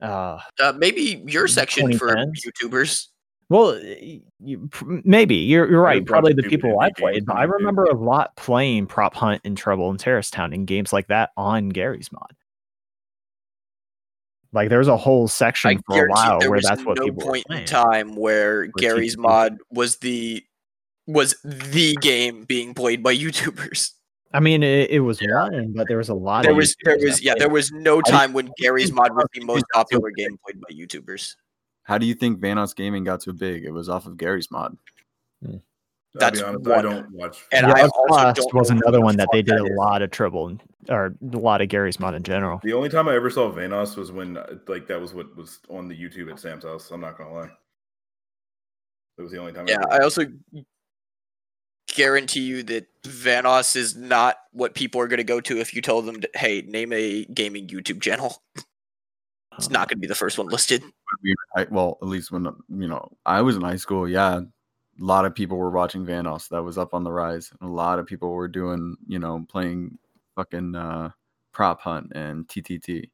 uh 0.00 0.38
uh, 0.60 0.72
maybe 0.76 1.22
your 1.26 1.48
section 1.48 1.96
for 1.98 2.14
YouTubers. 2.14 3.08
Well, 3.48 3.78
you, 4.38 4.70
maybe 5.04 5.34
you're 5.34 5.68
you're 5.70 5.82
right. 5.82 6.00
watch 6.00 6.06
Probably 6.06 6.32
the 6.32 6.44
people 6.44 6.80
I 6.80 6.90
played, 6.96 7.26
but 7.26 7.36
I 7.36 7.42
remember 7.42 7.84
a 7.84 7.94
lot 7.96 8.34
playing 8.36 8.86
Prop 8.86 9.14
Hunt 9.14 9.42
and 9.44 9.56
Trouble 9.58 9.90
in 9.90 9.98
Terrorist 9.98 10.32
Town 10.32 10.52
and 10.52 10.66
games 10.66 10.92
like 10.92 11.08
that 11.08 11.30
on 11.36 11.68
Garry's 11.68 12.10
mod. 12.12 12.32
Like 14.52 14.68
there 14.68 14.78
was 14.78 14.88
a 14.88 14.96
whole 14.96 15.28
section 15.28 15.78
I 15.78 15.80
for 15.86 16.06
a 16.06 16.10
while 16.10 16.38
there 16.38 16.50
where 16.50 16.56
was 16.56 16.64
that's 16.64 16.84
what 16.84 16.98
no 16.98 17.04
people 17.04 17.24
were 17.24 17.32
point 17.32 17.44
in 17.50 17.64
time 17.64 18.16
where 18.16 18.66
Garry's 18.66 19.16
TTT. 19.16 19.20
mod 19.20 19.58
was 19.70 19.96
the 19.98 20.44
was 21.06 21.34
the 21.42 21.96
game 22.00 22.44
being 22.44 22.74
played 22.74 23.02
by 23.02 23.16
YouTubers. 23.16 23.92
I 24.34 24.40
mean, 24.40 24.62
it, 24.62 24.90
it 24.90 25.00
was 25.00 25.20
one, 25.20 25.72
but 25.74 25.88
there 25.88 25.98
was 25.98 26.08
a 26.08 26.14
lot. 26.14 26.42
There 26.42 26.52
of 26.52 26.56
was 26.56 26.76
there 26.84 26.98
was 26.98 27.22
yeah 27.22 27.34
there 27.36 27.50
was 27.50 27.70
no 27.72 28.00
time 28.00 28.32
when 28.32 28.50
Garry's 28.58 28.92
mod 28.92 29.14
was 29.14 29.26
the 29.34 29.44
most 29.44 29.64
popular 29.72 30.10
game 30.10 30.38
played 30.44 30.60
by 30.60 30.74
YouTubers. 30.74 31.34
How 31.84 31.98
do 31.98 32.06
you 32.06 32.14
think 32.14 32.40
Vanoss 32.40 32.74
Gaming 32.76 33.04
got 33.04 33.22
so 33.22 33.32
big? 33.32 33.64
It 33.64 33.72
was 33.72 33.88
off 33.88 34.06
of 34.06 34.16
Garry's 34.16 34.50
mod. 34.50 34.76
I'll 35.44 35.60
That's 36.14 36.40
be 36.40 36.44
honest, 36.44 36.66
one. 36.66 36.78
I 36.78 36.82
don't 36.82 37.10
watch. 37.12 37.38
And 37.52 37.66
Yeah, 37.66 37.74
I 37.74 37.82
also 37.82 38.32
Plus 38.50 38.52
was 38.52 38.70
another 38.70 39.00
one 39.00 39.16
that 39.16 39.28
they 39.32 39.42
did 39.42 39.58
that 39.58 39.72
a 39.72 39.74
lot 39.74 40.02
of 40.02 40.10
trouble 40.10 40.58
or 40.88 41.14
a 41.32 41.36
lot 41.36 41.62
of 41.62 41.68
Garry's 41.68 41.98
mod 41.98 42.14
in 42.14 42.22
general. 42.22 42.60
The 42.62 42.74
only 42.74 42.90
time 42.90 43.08
I 43.08 43.14
ever 43.14 43.30
saw 43.30 43.50
Vanoss 43.50 43.96
was 43.96 44.12
when 44.12 44.36
uh, 44.36 44.58
like 44.68 44.86
that 44.88 45.00
was 45.00 45.14
what 45.14 45.34
was 45.36 45.60
on 45.70 45.88
the 45.88 45.96
YouTube 45.96 46.30
at 46.30 46.38
Sam's 46.38 46.64
house. 46.64 46.90
I'm 46.90 47.00
not 47.00 47.16
gonna 47.16 47.32
lie. 47.32 47.50
It 49.18 49.22
was 49.22 49.32
the 49.32 49.38
only 49.38 49.52
time. 49.52 49.68
Yeah, 49.68 49.76
ever 49.76 49.94
I 49.94 49.98
also 49.98 50.26
guarantee 51.94 52.40
you 52.40 52.62
that 52.64 52.86
Vanoss 53.02 53.76
is 53.76 53.96
not 53.96 54.36
what 54.52 54.74
people 54.74 55.00
are 55.00 55.08
going 55.08 55.18
to 55.18 55.24
go 55.24 55.40
to 55.40 55.58
if 55.58 55.74
you 55.74 55.82
tell 55.82 56.02
them, 56.02 56.20
to, 56.20 56.30
"Hey, 56.34 56.62
name 56.62 56.92
a 56.92 57.24
gaming 57.26 57.68
YouTube 57.68 58.00
channel." 58.00 58.42
It's 59.58 59.66
Um, 59.66 59.72
not 59.72 59.88
going 59.88 59.98
to 59.98 60.00
be 60.00 60.06
the 60.06 60.14
first 60.14 60.38
one 60.38 60.48
listed. 60.48 60.82
Well, 61.70 61.98
at 62.00 62.08
least 62.08 62.32
when 62.32 62.44
you 62.44 62.88
know 62.88 63.12
I 63.26 63.42
was 63.42 63.56
in 63.56 63.62
high 63.62 63.76
school, 63.76 64.08
yeah, 64.08 64.40
a 65.02 65.04
lot 65.04 65.24
of 65.24 65.34
people 65.34 65.58
were 65.58 65.70
watching 65.70 66.06
Vanoss. 66.06 66.48
That 66.48 66.62
was 66.62 66.78
up 66.78 66.94
on 66.94 67.02
the 67.02 67.10
rise. 67.10 67.50
And 67.60 67.68
a 67.68 67.72
lot 67.72 67.98
of 67.98 68.06
people 68.06 68.30
were 68.30 68.46
doing, 68.46 68.96
you 69.08 69.18
know, 69.18 69.44
playing 69.48 69.98
fucking 70.36 70.76
uh, 70.76 71.10
prop 71.50 71.80
hunt 71.80 72.12
and 72.14 72.46
TTT. 72.46 73.10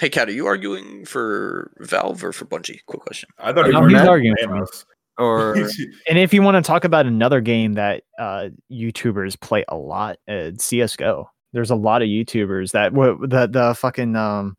Hey, 0.00 0.08
Kat, 0.08 0.28
are 0.28 0.32
you 0.32 0.46
arguing 0.46 1.04
for 1.04 1.70
Valve 1.78 2.24
or 2.24 2.32
for 2.32 2.46
Bungie? 2.46 2.80
Quick 2.86 3.02
question. 3.02 3.28
I 3.38 3.52
thought 3.52 3.66
he 3.66 3.72
No, 3.72 3.82
was 3.82 3.92
he's 3.92 4.02
arguing 4.02 4.34
for 4.42 4.62
us. 4.62 4.84
Or 5.18 5.54
And 6.08 6.18
if 6.18 6.34
you 6.34 6.42
want 6.42 6.62
to 6.62 6.66
talk 6.66 6.84
about 6.84 7.06
another 7.06 7.40
game 7.40 7.74
that 7.74 8.02
uh, 8.18 8.48
YouTubers 8.70 9.38
play 9.38 9.64
a 9.68 9.76
lot, 9.76 10.18
uh, 10.26 10.50
CS:GO. 10.58 11.28
There's 11.52 11.70
a 11.70 11.76
lot 11.76 12.00
of 12.00 12.08
YouTubers 12.08 12.72
that 12.72 12.94
w- 12.94 13.26
the 13.26 13.46
the 13.46 13.74
fucking 13.78 14.16
um, 14.16 14.56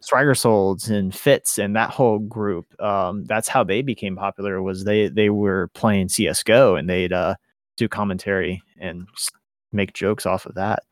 Swagger 0.00 0.34
Souls 0.34 0.88
and 0.88 1.14
Fits 1.14 1.58
and 1.58 1.74
that 1.76 1.90
whole 1.90 2.18
group. 2.18 2.66
Um, 2.80 3.24
that's 3.24 3.48
how 3.48 3.64
they 3.64 3.82
became 3.82 4.16
popular. 4.16 4.62
Was 4.62 4.84
they 4.84 5.08
they 5.08 5.30
were 5.30 5.68
playing 5.74 6.08
CS:GO 6.08 6.76
and 6.76 6.88
they'd 6.88 7.12
uh, 7.12 7.34
do 7.76 7.88
commentary 7.88 8.62
and 8.78 9.06
make 9.72 9.92
jokes 9.92 10.26
off 10.26 10.46
of 10.46 10.54
that. 10.54 10.82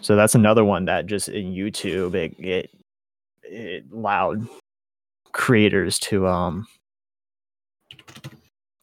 So 0.00 0.16
that's 0.16 0.34
another 0.34 0.64
one 0.64 0.86
that 0.86 1.06
just 1.06 1.28
in 1.28 1.52
YouTube 1.52 2.14
it 2.14 2.34
it, 2.38 2.70
it 3.42 3.84
allowed 3.92 4.46
creators 5.32 5.98
to 6.00 6.26
um 6.26 6.66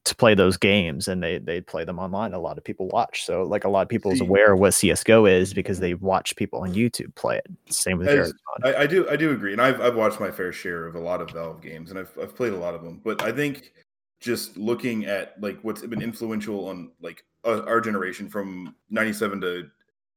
to 0.09 0.15
play 0.15 0.33
those 0.35 0.57
games 0.57 1.07
and 1.07 1.21
they 1.23 1.37
they 1.37 1.61
play 1.61 1.83
them 1.83 1.99
online 1.99 2.33
a 2.33 2.39
lot 2.39 2.57
of 2.57 2.63
people 2.63 2.87
watch 2.87 3.23
so 3.25 3.43
like 3.43 3.63
a 3.63 3.69
lot 3.69 3.81
of 3.81 3.89
people 3.89 4.11
is 4.11 4.21
aware 4.21 4.53
of 4.53 4.59
what 4.59 4.73
csgo 4.73 5.29
is 5.29 5.53
because 5.53 5.79
they 5.79 5.93
watch 5.95 6.35
people 6.35 6.59
on 6.61 6.73
youtube 6.73 7.13
play 7.15 7.37
it 7.37 7.45
same 7.73 7.97
with 7.97 8.07
As- 8.07 8.33
I, 8.63 8.75
I 8.75 8.87
do 8.87 9.07
I 9.09 9.15
do 9.15 9.31
agree, 9.31 9.51
and 9.53 9.61
I've 9.61 9.79
I've 9.79 9.95
watched 9.95 10.19
my 10.19 10.31
fair 10.31 10.51
share 10.51 10.87
of 10.87 10.95
a 10.95 10.99
lot 10.99 11.21
of 11.21 11.29
Valve 11.29 11.61
games, 11.61 11.91
and 11.91 11.99
I've 11.99 12.11
I've 12.19 12.35
played 12.35 12.53
a 12.53 12.57
lot 12.57 12.73
of 12.73 12.83
them. 12.83 12.99
But 13.03 13.21
I 13.21 13.31
think 13.31 13.71
just 14.19 14.57
looking 14.57 15.05
at 15.05 15.39
like 15.39 15.59
what's 15.61 15.85
been 15.85 16.01
influential 16.01 16.67
on 16.69 16.89
like 16.99 17.23
uh, 17.45 17.61
our 17.67 17.79
generation 17.79 18.27
from 18.29 18.73
'97 18.89 19.41
to 19.41 19.69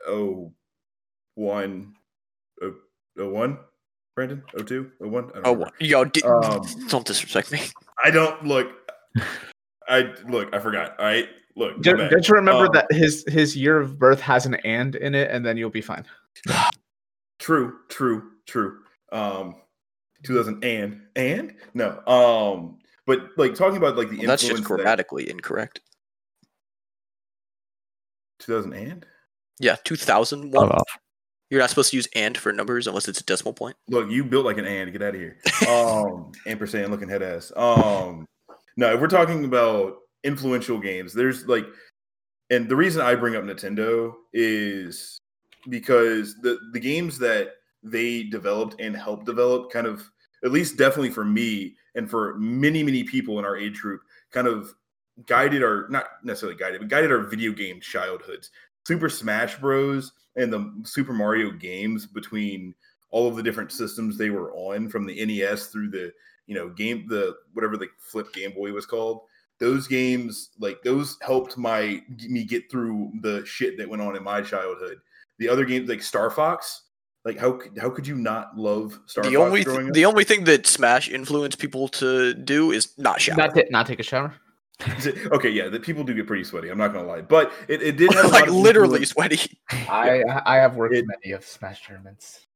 oh 0.09 0.55
one 1.35 1.93
oh 2.63 2.75
oh 3.19 3.29
one, 3.29 3.59
Brandon 4.15 4.43
oh 4.57 4.63
two 4.63 4.91
oh 5.03 5.09
one. 5.09 5.25
I 5.31 5.33
don't 5.35 5.47
Oh, 5.47 5.53
remember. 5.53 5.73
yo, 5.81 6.05
di- 6.07 6.23
Um, 6.23 6.63
don't 6.89 7.07
disrespect 7.07 7.53
me. 7.53 7.61
I 8.03 8.11
don't 8.11 8.43
look. 8.47 8.69
I 9.91 10.15
look. 10.29 10.55
I 10.55 10.59
forgot. 10.61 10.99
All 10.99 11.05
right. 11.07 11.29
Look. 11.57 11.77
my 11.77 11.83
Just, 11.83 11.97
bad. 11.99 12.11
just 12.13 12.31
remember 12.31 12.67
Um, 12.67 12.73
that 12.73 12.87
his 12.91 13.25
his 13.29 13.57
year 13.57 13.79
of 13.79 13.99
birth 13.99 14.21
has 14.21 14.47
an 14.47 14.55
and 14.65 14.95
in 14.97 15.15
it, 15.15 15.31
and 15.31 15.45
then 15.45 15.57
you'll 15.57 15.69
be 15.71 15.81
fine. 15.83 16.07
True, 17.39 17.79
true, 17.89 18.31
true. 18.47 18.79
Um, 19.13 19.57
2000 20.23 20.63
and 20.65 21.01
and 21.17 21.55
no. 21.75 22.01
Um, 22.07 22.79
but 23.07 23.31
like 23.37 23.55
talking 23.55 23.79
about 23.79 23.97
like 23.97 24.11
the 24.11 24.19
Well, 24.19 24.27
that's 24.29 24.43
just 24.43 24.53
influence 24.53 24.69
that- 24.69 24.77
grammatically 24.77 25.29
incorrect. 25.31 25.81
2000 28.41 28.73
and 28.73 29.07
Yeah, 29.59 29.77
2001. 29.85 30.69
Cut 30.69 30.75
off. 30.79 30.99
You're 31.51 31.61
not 31.61 31.69
supposed 31.71 31.91
to 31.91 31.97
use 31.97 32.09
and 32.15 32.39
for 32.39 32.53
numbers 32.53 32.87
unless 32.87 33.09
it's 33.09 33.21
a 33.21 33.25
decimal 33.25 33.53
point. 33.53 33.77
look, 33.89 34.09
you 34.09 34.23
built 34.25 34.45
like 34.47 34.59
an 34.59 34.67
and. 34.67 34.93
Get 34.93 35.03
out 35.03 35.15
of 35.17 35.21
here. 35.21 35.37
Um, 35.69 36.31
ampersand 36.47 36.91
looking 36.93 37.09
head 37.09 37.23
ass. 37.23 37.51
Um, 37.57 38.27
no, 38.81 38.95
if 38.95 39.01
we're 39.01 39.09
talking 39.09 39.45
about 39.45 39.99
influential 40.25 40.79
games, 40.79 41.13
there's 41.13 41.47
like, 41.47 41.67
and 42.49 42.67
the 42.67 42.75
reason 42.75 43.03
I 43.03 43.15
bring 43.15 43.37
up 43.37 43.45
Nintendo 43.45 44.15
is 44.33 45.19
because 45.69 46.41
the 46.41 46.59
the 46.73 46.81
games 46.81 47.19
that 47.19 47.51
they 47.83 48.23
developed 48.23 48.81
and 48.81 48.97
helped 48.97 49.27
develop 49.27 49.71
kind 49.71 49.87
of 49.87 50.11
at 50.43 50.51
least 50.51 50.79
definitely 50.79 51.11
for 51.11 51.27
me 51.27 51.77
and 51.95 52.09
for 52.09 52.39
many 52.39 52.83
many 52.83 53.05
people 53.05 53.39
in 53.39 53.45
our 53.45 53.57
age 53.57 53.79
group 53.83 54.01
kind 54.31 54.47
of 54.47 54.75
guided 55.27 55.63
our 55.63 55.87
not 55.91 56.07
necessarily 56.25 56.57
guided 56.57 56.81
but 56.81 56.89
guided 56.89 57.13
our 57.13 57.21
video 57.21 57.53
game 57.53 57.83
childhoods. 57.83 58.51
Super 58.87 59.11
smash 59.11 59.57
bros. 59.57 60.13
and 60.37 60.51
the 60.51 60.73
super 60.85 61.13
mario 61.13 61.51
games 61.51 62.07
between 62.07 62.75
all 63.11 63.29
of 63.29 63.37
the 63.37 63.43
different 63.43 63.73
systems 63.73 64.17
they 64.17 64.31
were 64.31 64.55
on 64.55 64.89
from 64.89 65.05
the 65.05 65.23
nes 65.27 65.67
through 65.67 65.91
the 65.91 66.11
you 66.51 66.57
know 66.57 66.69
game 66.69 67.07
the 67.09 67.37
whatever 67.55 67.77
the 67.77 67.87
flip 68.01 68.33
game 68.35 68.53
boy 68.53 68.73
was 68.73 68.85
called 68.85 69.21
those 69.61 69.87
games 69.87 70.51
like 70.59 70.83
those 70.83 71.17
helped 71.23 71.57
my 71.57 72.03
me 72.29 72.43
get 72.43 72.69
through 72.69 73.13
the 73.21 73.45
shit 73.47 73.79
that 73.79 73.89
went 73.89 74.03
on 74.03 74.17
in 74.17 74.23
my 74.25 74.41
childhood 74.43 74.99
the 75.39 75.49
other 75.49 75.65
games 75.65 75.89
like 75.89 76.03
star 76.03 76.29
fox 76.29 76.83
like 77.25 77.39
how 77.39 77.53
could- 77.53 77.79
how 77.79 77.89
could 77.89 78.05
you 78.07 78.17
not 78.17 78.57
love 78.57 78.99
star 79.07 79.23
the 79.23 79.31
fox 79.37 79.47
only 79.47 79.63
growing 79.63 79.81
th- 79.83 79.89
up? 79.91 79.95
the 79.95 80.05
only 80.07 80.25
thing 80.25 80.43
that 80.45 80.67
Smash 80.67 81.09
influenced 81.09 81.59
people 81.61 81.87
to 81.89 82.35
do 82.35 82.73
is 82.73 82.99
not 82.99 83.21
shower. 83.21 83.37
Not 83.37 83.55
ta- 83.55 83.71
not 83.71 83.87
take 83.87 84.01
a 84.01 84.03
shower. 84.03 84.35
okay 85.31 85.51
yeah 85.51 85.69
the 85.69 85.79
people 85.79 86.03
do 86.03 86.15
get 86.15 86.27
pretty 86.27 86.43
sweaty 86.43 86.71
i'm 86.71 86.79
not 86.79 86.91
gonna 86.95 87.07
lie 87.07 87.21
but 87.21 87.53
it, 87.69 87.83
it 87.83 87.97
did 87.99 88.11
have 88.15 88.33
like 88.39 88.49
literally 88.49 89.05
sweaty. 89.05 89.39
I 89.71 90.25
I 90.47 90.57
have 90.57 90.75
worked 90.75 90.95
It- 90.95 91.05
many 91.07 91.33
of 91.35 91.45
Smash 91.45 91.87
tournaments. 91.87 92.47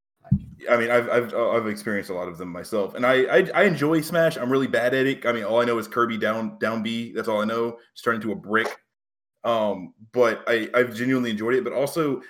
I 0.71 0.77
mean, 0.77 0.91
I've, 0.91 1.09
I've 1.11 1.35
I've 1.35 1.67
experienced 1.67 2.11
a 2.11 2.15
lot 2.15 2.29
of 2.29 2.39
them 2.39 2.49
myself, 2.49 2.95
and 2.95 3.05
I, 3.05 3.25
I 3.25 3.51
I 3.55 3.63
enjoy 3.65 4.01
Smash. 4.01 4.37
I'm 4.37 4.51
really 4.51 4.67
bad 4.67 4.95
at 4.95 5.07
it. 5.07 5.27
I 5.27 5.33
mean, 5.33 5.45
all 5.45 5.61
I 5.61 5.65
know 5.65 5.79
is 5.79 5.89
Kirby 5.89 6.17
down 6.17 6.59
down 6.59 6.83
B. 6.83 7.13
That's 7.13 7.29
all 7.29 7.43
I 7.43 7.45
know. 7.45 7.79
It's 7.93 8.03
turned 8.03 8.17
into 8.17 8.33
a 8.33 8.37
brick. 8.37 8.69
Um, 9.45 9.93
but 10.13 10.43
I 10.47 10.69
I've 10.75 10.95
genuinely 10.95 11.31
enjoyed 11.31 11.55
it. 11.55 11.65
But 11.65 11.75
also, 11.75 12.23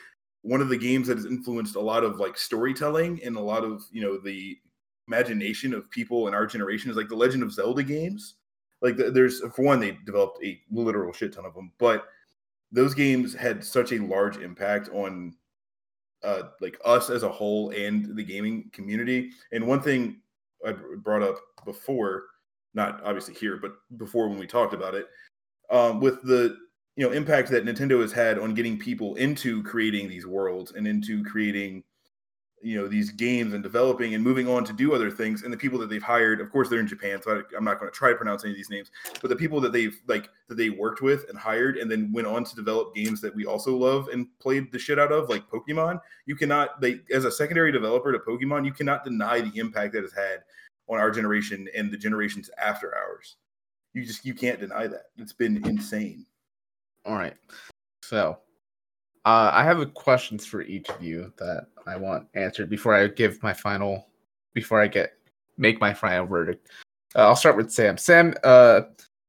one 0.42 0.60
of 0.60 0.68
the 0.68 0.76
games 0.76 1.08
that 1.08 1.16
has 1.16 1.26
influenced 1.26 1.76
a 1.76 1.80
lot 1.80 2.04
of 2.04 2.18
like 2.18 2.36
storytelling 2.36 3.20
and 3.24 3.36
a 3.36 3.40
lot 3.40 3.64
of 3.64 3.84
you 3.92 4.02
know 4.02 4.18
the 4.18 4.58
imagination 5.06 5.74
of 5.74 5.90
people 5.90 6.28
in 6.28 6.34
our 6.34 6.46
generation 6.46 6.90
is 6.90 6.96
like 6.96 7.08
the 7.08 7.16
Legend 7.16 7.42
of 7.42 7.52
Zelda 7.52 7.82
games. 7.82 8.34
Like 8.82 8.96
the, 8.96 9.10
there's 9.10 9.40
for 9.54 9.62
one, 9.62 9.80
they 9.80 9.98
developed 10.04 10.44
a 10.44 10.60
literal 10.70 11.12
shit 11.12 11.32
ton 11.32 11.46
of 11.46 11.54
them, 11.54 11.72
but 11.78 12.06
those 12.72 12.94
games 12.94 13.32
had 13.34 13.64
such 13.64 13.92
a 13.92 13.98
large 13.98 14.38
impact 14.38 14.88
on 14.88 15.34
uh, 16.24 16.48
like 16.60 16.78
us 16.84 17.10
as 17.10 17.22
a 17.22 17.28
whole 17.28 17.70
and 17.70 18.16
the 18.16 18.22
gaming 18.22 18.70
community. 18.72 19.30
And 19.52 19.66
one 19.66 19.80
thing 19.80 20.20
I 20.66 20.72
brought 20.72 21.22
up 21.22 21.36
before, 21.64 22.24
not 22.74 23.02
obviously 23.04 23.34
here, 23.34 23.58
but 23.60 23.72
before 23.96 24.28
when 24.28 24.38
we 24.38 24.46
talked 24.46 24.74
about 24.74 24.94
it, 24.94 25.06
um, 25.70 26.00
with 26.00 26.22
the 26.22 26.56
you 26.96 27.06
know 27.06 27.12
impact 27.12 27.50
that 27.50 27.64
Nintendo 27.64 28.00
has 28.00 28.12
had 28.12 28.38
on 28.38 28.54
getting 28.54 28.78
people 28.78 29.14
into 29.16 29.62
creating 29.62 30.08
these 30.08 30.26
worlds 30.26 30.72
and 30.72 30.86
into 30.86 31.22
creating 31.24 31.82
you 32.64 32.80
know 32.80 32.88
these 32.88 33.10
games 33.10 33.52
and 33.52 33.62
developing 33.62 34.14
and 34.14 34.24
moving 34.24 34.48
on 34.48 34.64
to 34.64 34.72
do 34.72 34.94
other 34.94 35.10
things. 35.10 35.42
And 35.42 35.52
the 35.52 35.56
people 35.56 35.78
that 35.80 35.90
they've 35.90 36.02
hired 36.02 36.40
of 36.40 36.50
course 36.50 36.68
they're 36.68 36.80
in 36.80 36.86
japan 36.86 37.20
so 37.22 37.38
I, 37.38 37.56
i'm 37.56 37.64
not 37.64 37.78
going 37.78 37.90
to 37.90 37.96
try 37.96 38.10
to 38.10 38.16
pronounce 38.16 38.44
any 38.44 38.52
of 38.52 38.56
these 38.56 38.70
names 38.70 38.90
but 39.20 39.28
the 39.28 39.36
people 39.36 39.60
that 39.60 39.72
they've 39.72 39.96
like 40.08 40.30
that 40.48 40.56
they 40.56 40.70
worked 40.70 41.02
with 41.02 41.28
and 41.28 41.38
hired 41.38 41.76
and 41.76 41.90
then 41.90 42.12
went 42.12 42.26
on 42.26 42.44
to 42.44 42.56
develop 42.56 42.94
games 42.94 43.20
that 43.20 43.34
we 43.34 43.46
also 43.46 43.76
love 43.76 44.08
and 44.08 44.26
played 44.40 44.72
the 44.72 44.78
shit 44.78 44.98
out 44.98 45.12
of 45.12 45.28
like 45.28 45.48
pokemon 45.48 46.00
you 46.26 46.34
cannot 46.34 46.80
they 46.80 47.00
as 47.12 47.24
a 47.24 47.30
secondary 47.30 47.70
developer 47.70 48.12
to 48.12 48.18
pokemon 48.18 48.64
you 48.64 48.72
cannot 48.72 49.04
deny 49.04 49.40
the 49.40 49.52
impact 49.58 49.92
that 49.92 50.04
it's 50.04 50.14
had 50.14 50.40
on 50.88 50.98
our 50.98 51.10
generation 51.10 51.68
and 51.76 51.90
the 51.90 51.96
generations 51.96 52.50
after 52.58 52.94
ours. 52.94 53.36
You 53.92 54.04
just 54.04 54.24
you 54.24 54.34
can't 54.34 54.60
deny 54.60 54.86
that. 54.86 55.06
It's 55.16 55.32
been 55.32 55.64
insane. 55.66 56.26
All 57.04 57.14
right. 57.14 57.34
So, 58.02 58.38
uh, 59.24 59.50
I 59.52 59.64
have 59.64 59.94
questions 59.94 60.44
for 60.44 60.62
each 60.62 60.88
of 60.90 61.02
you 61.02 61.32
that 61.38 61.66
I 61.86 61.96
want 61.96 62.26
answered 62.34 62.68
before 62.68 62.94
I 62.94 63.06
give 63.08 63.42
my 63.42 63.52
final, 63.52 64.08
before 64.52 64.80
I 64.80 64.86
get 64.86 65.14
make 65.56 65.80
my 65.80 65.94
final 65.94 66.26
verdict. 66.26 66.68
Uh, 67.14 67.20
I'll 67.20 67.36
start 67.36 67.56
with 67.56 67.72
Sam. 67.72 67.96
Sam, 67.96 68.34
uh, 68.44 68.82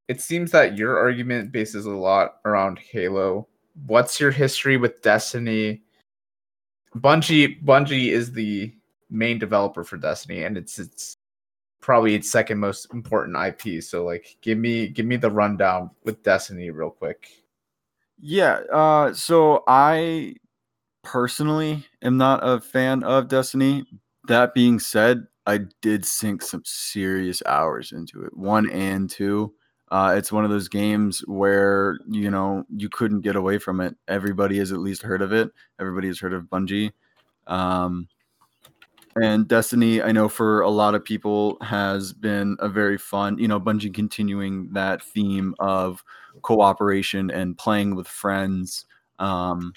it 0.08 0.22
seems 0.22 0.52
that 0.52 0.78
your 0.78 0.98
argument 0.98 1.52
bases 1.52 1.86
a 1.86 1.92
lot 1.92 2.38
around 2.46 2.80
Halo. 2.80 3.48
What's 3.86 4.20
your 4.20 4.32
history 4.32 4.78
with 4.78 5.02
Destiny? 5.02 5.82
Bungie 6.98 7.64
Bungie 7.64 8.12
is 8.12 8.32
the 8.32 8.74
main 9.10 9.40
developer 9.40 9.84
for 9.84 9.98
Destiny, 9.98 10.44
and 10.44 10.58
it's 10.58 10.80
it's 10.80 11.16
probably 11.82 12.16
its 12.16 12.32
second 12.32 12.60
most 12.60 12.94
important 12.94 13.38
IP. 13.38 13.82
So 13.84 14.04
like, 14.04 14.38
give 14.42 14.58
me 14.58 14.88
give 14.88 15.06
me 15.06 15.18
the 15.18 15.32
rundown 15.32 15.92
with 16.04 16.24
Destiny 16.24 16.70
real 16.70 16.90
quick. 16.90 17.45
Yeah. 18.20 18.62
Uh, 18.72 19.14
so 19.14 19.64
I 19.68 20.36
personally 21.04 21.86
am 22.04 22.18
not 22.18 22.42
a 22.44 22.62
fan 22.62 23.04
of 23.04 23.28
Destiny. 23.30 23.86
That 24.28 24.54
being 24.54 24.80
said, 24.80 25.26
I 25.48 25.62
did 25.82 26.06
sink 26.06 26.42
some 26.44 26.64
serious 26.66 27.44
hours 27.46 27.92
into 27.92 28.24
it, 28.24 28.36
one 28.38 28.70
and 28.72 29.10
two. 29.10 29.54
Uh, 29.92 30.16
it's 30.18 30.32
one 30.32 30.46
of 30.46 30.52
those 30.52 30.70
games 30.70 31.22
where 31.28 32.00
you 32.10 32.32
know 32.32 32.66
you 32.76 32.90
couldn't 32.90 33.22
get 33.22 33.36
away 33.36 33.60
from 33.60 33.82
it. 33.82 33.96
Everybody 34.08 34.58
has 34.60 34.72
at 34.72 34.80
least 34.80 35.04
heard 35.04 35.22
of 35.22 35.34
it. 35.34 35.52
Everybody 35.80 36.08
has 36.08 36.20
heard 36.20 36.34
of 36.34 36.44
Bungie. 36.46 36.92
Um, 37.48 38.08
and 39.22 39.48
Destiny, 39.48 40.02
I 40.02 40.12
know 40.12 40.28
for 40.28 40.62
a 40.62 40.70
lot 40.70 40.94
of 40.96 41.04
people 41.06 41.58
has 41.62 42.12
been 42.12 42.58
a 42.60 42.68
very 42.68 42.98
fun, 42.98 43.38
you 43.38 43.48
know, 43.48 43.60
Bungie 43.60 43.94
continuing 43.94 44.70
that 44.74 45.02
theme 45.02 45.56
of 45.60 46.04
cooperation 46.42 47.32
and 47.32 47.58
playing 47.58 47.96
with 47.96 48.08
friends 48.08 48.86
um, 49.20 49.74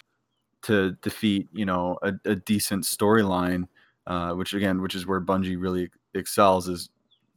to 0.62 0.92
defeat, 1.02 1.48
you 1.52 1.66
know, 1.66 1.98
a, 2.02 2.12
a 2.24 2.36
decent 2.36 2.84
storyline. 2.84 3.68
Uh, 4.06 4.32
which 4.32 4.54
again, 4.54 4.80
which 4.82 4.94
is 4.94 5.06
where 5.06 5.20
Bungie 5.20 5.60
really 5.60 5.90
excels, 6.14 6.68
is 6.68 6.90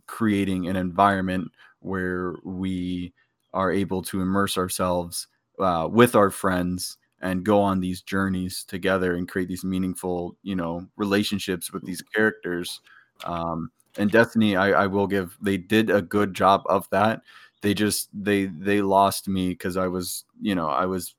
creating 0.07 0.67
an 0.67 0.75
environment 0.77 1.51
where 1.81 2.35
we 2.43 3.13
are 3.53 3.71
able 3.71 4.01
to 4.03 4.21
immerse 4.21 4.57
ourselves 4.57 5.27
uh, 5.59 5.87
with 5.91 6.15
our 6.15 6.29
friends 6.31 6.97
and 7.21 7.43
go 7.43 7.61
on 7.61 7.79
these 7.79 8.01
journeys 8.01 8.63
together 8.63 9.15
and 9.15 9.27
create 9.29 9.47
these 9.47 9.63
meaningful, 9.63 10.35
you 10.43 10.55
know, 10.55 10.87
relationships 10.97 11.71
with 11.71 11.85
these 11.85 12.01
characters. 12.01 12.81
Um, 13.25 13.71
and 13.97 14.11
Destiny, 14.11 14.55
I, 14.55 14.83
I 14.83 14.87
will 14.87 15.07
give 15.07 15.37
they 15.41 15.57
did 15.57 15.89
a 15.89 16.01
good 16.01 16.33
job 16.33 16.63
of 16.67 16.89
that. 16.91 17.21
They 17.61 17.73
just 17.73 18.09
they 18.13 18.45
they 18.47 18.81
lost 18.81 19.27
me 19.27 19.49
because 19.49 19.77
I 19.77 19.87
was, 19.87 20.25
you 20.41 20.55
know, 20.55 20.69
I 20.69 20.85
was 20.85 21.15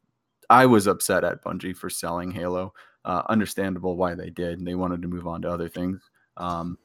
I 0.51 0.67
was 0.67 0.87
upset 0.87 1.25
at 1.25 1.43
Bungie 1.45 1.77
for 1.77 1.91
selling 1.91 2.31
Halo. 2.31 2.75
Uh, 3.05 3.23
understandable 3.29 3.97
why 3.97 4.15
they 4.15 4.31
did. 4.31 4.59
And 4.59 4.67
they 4.67 4.75
wanted 4.77 5.03
to 5.03 5.09
move 5.09 5.27
on 5.27 5.43
to 5.43 5.51
other 5.51 5.69
things. 5.69 6.01
Um, 6.37 6.79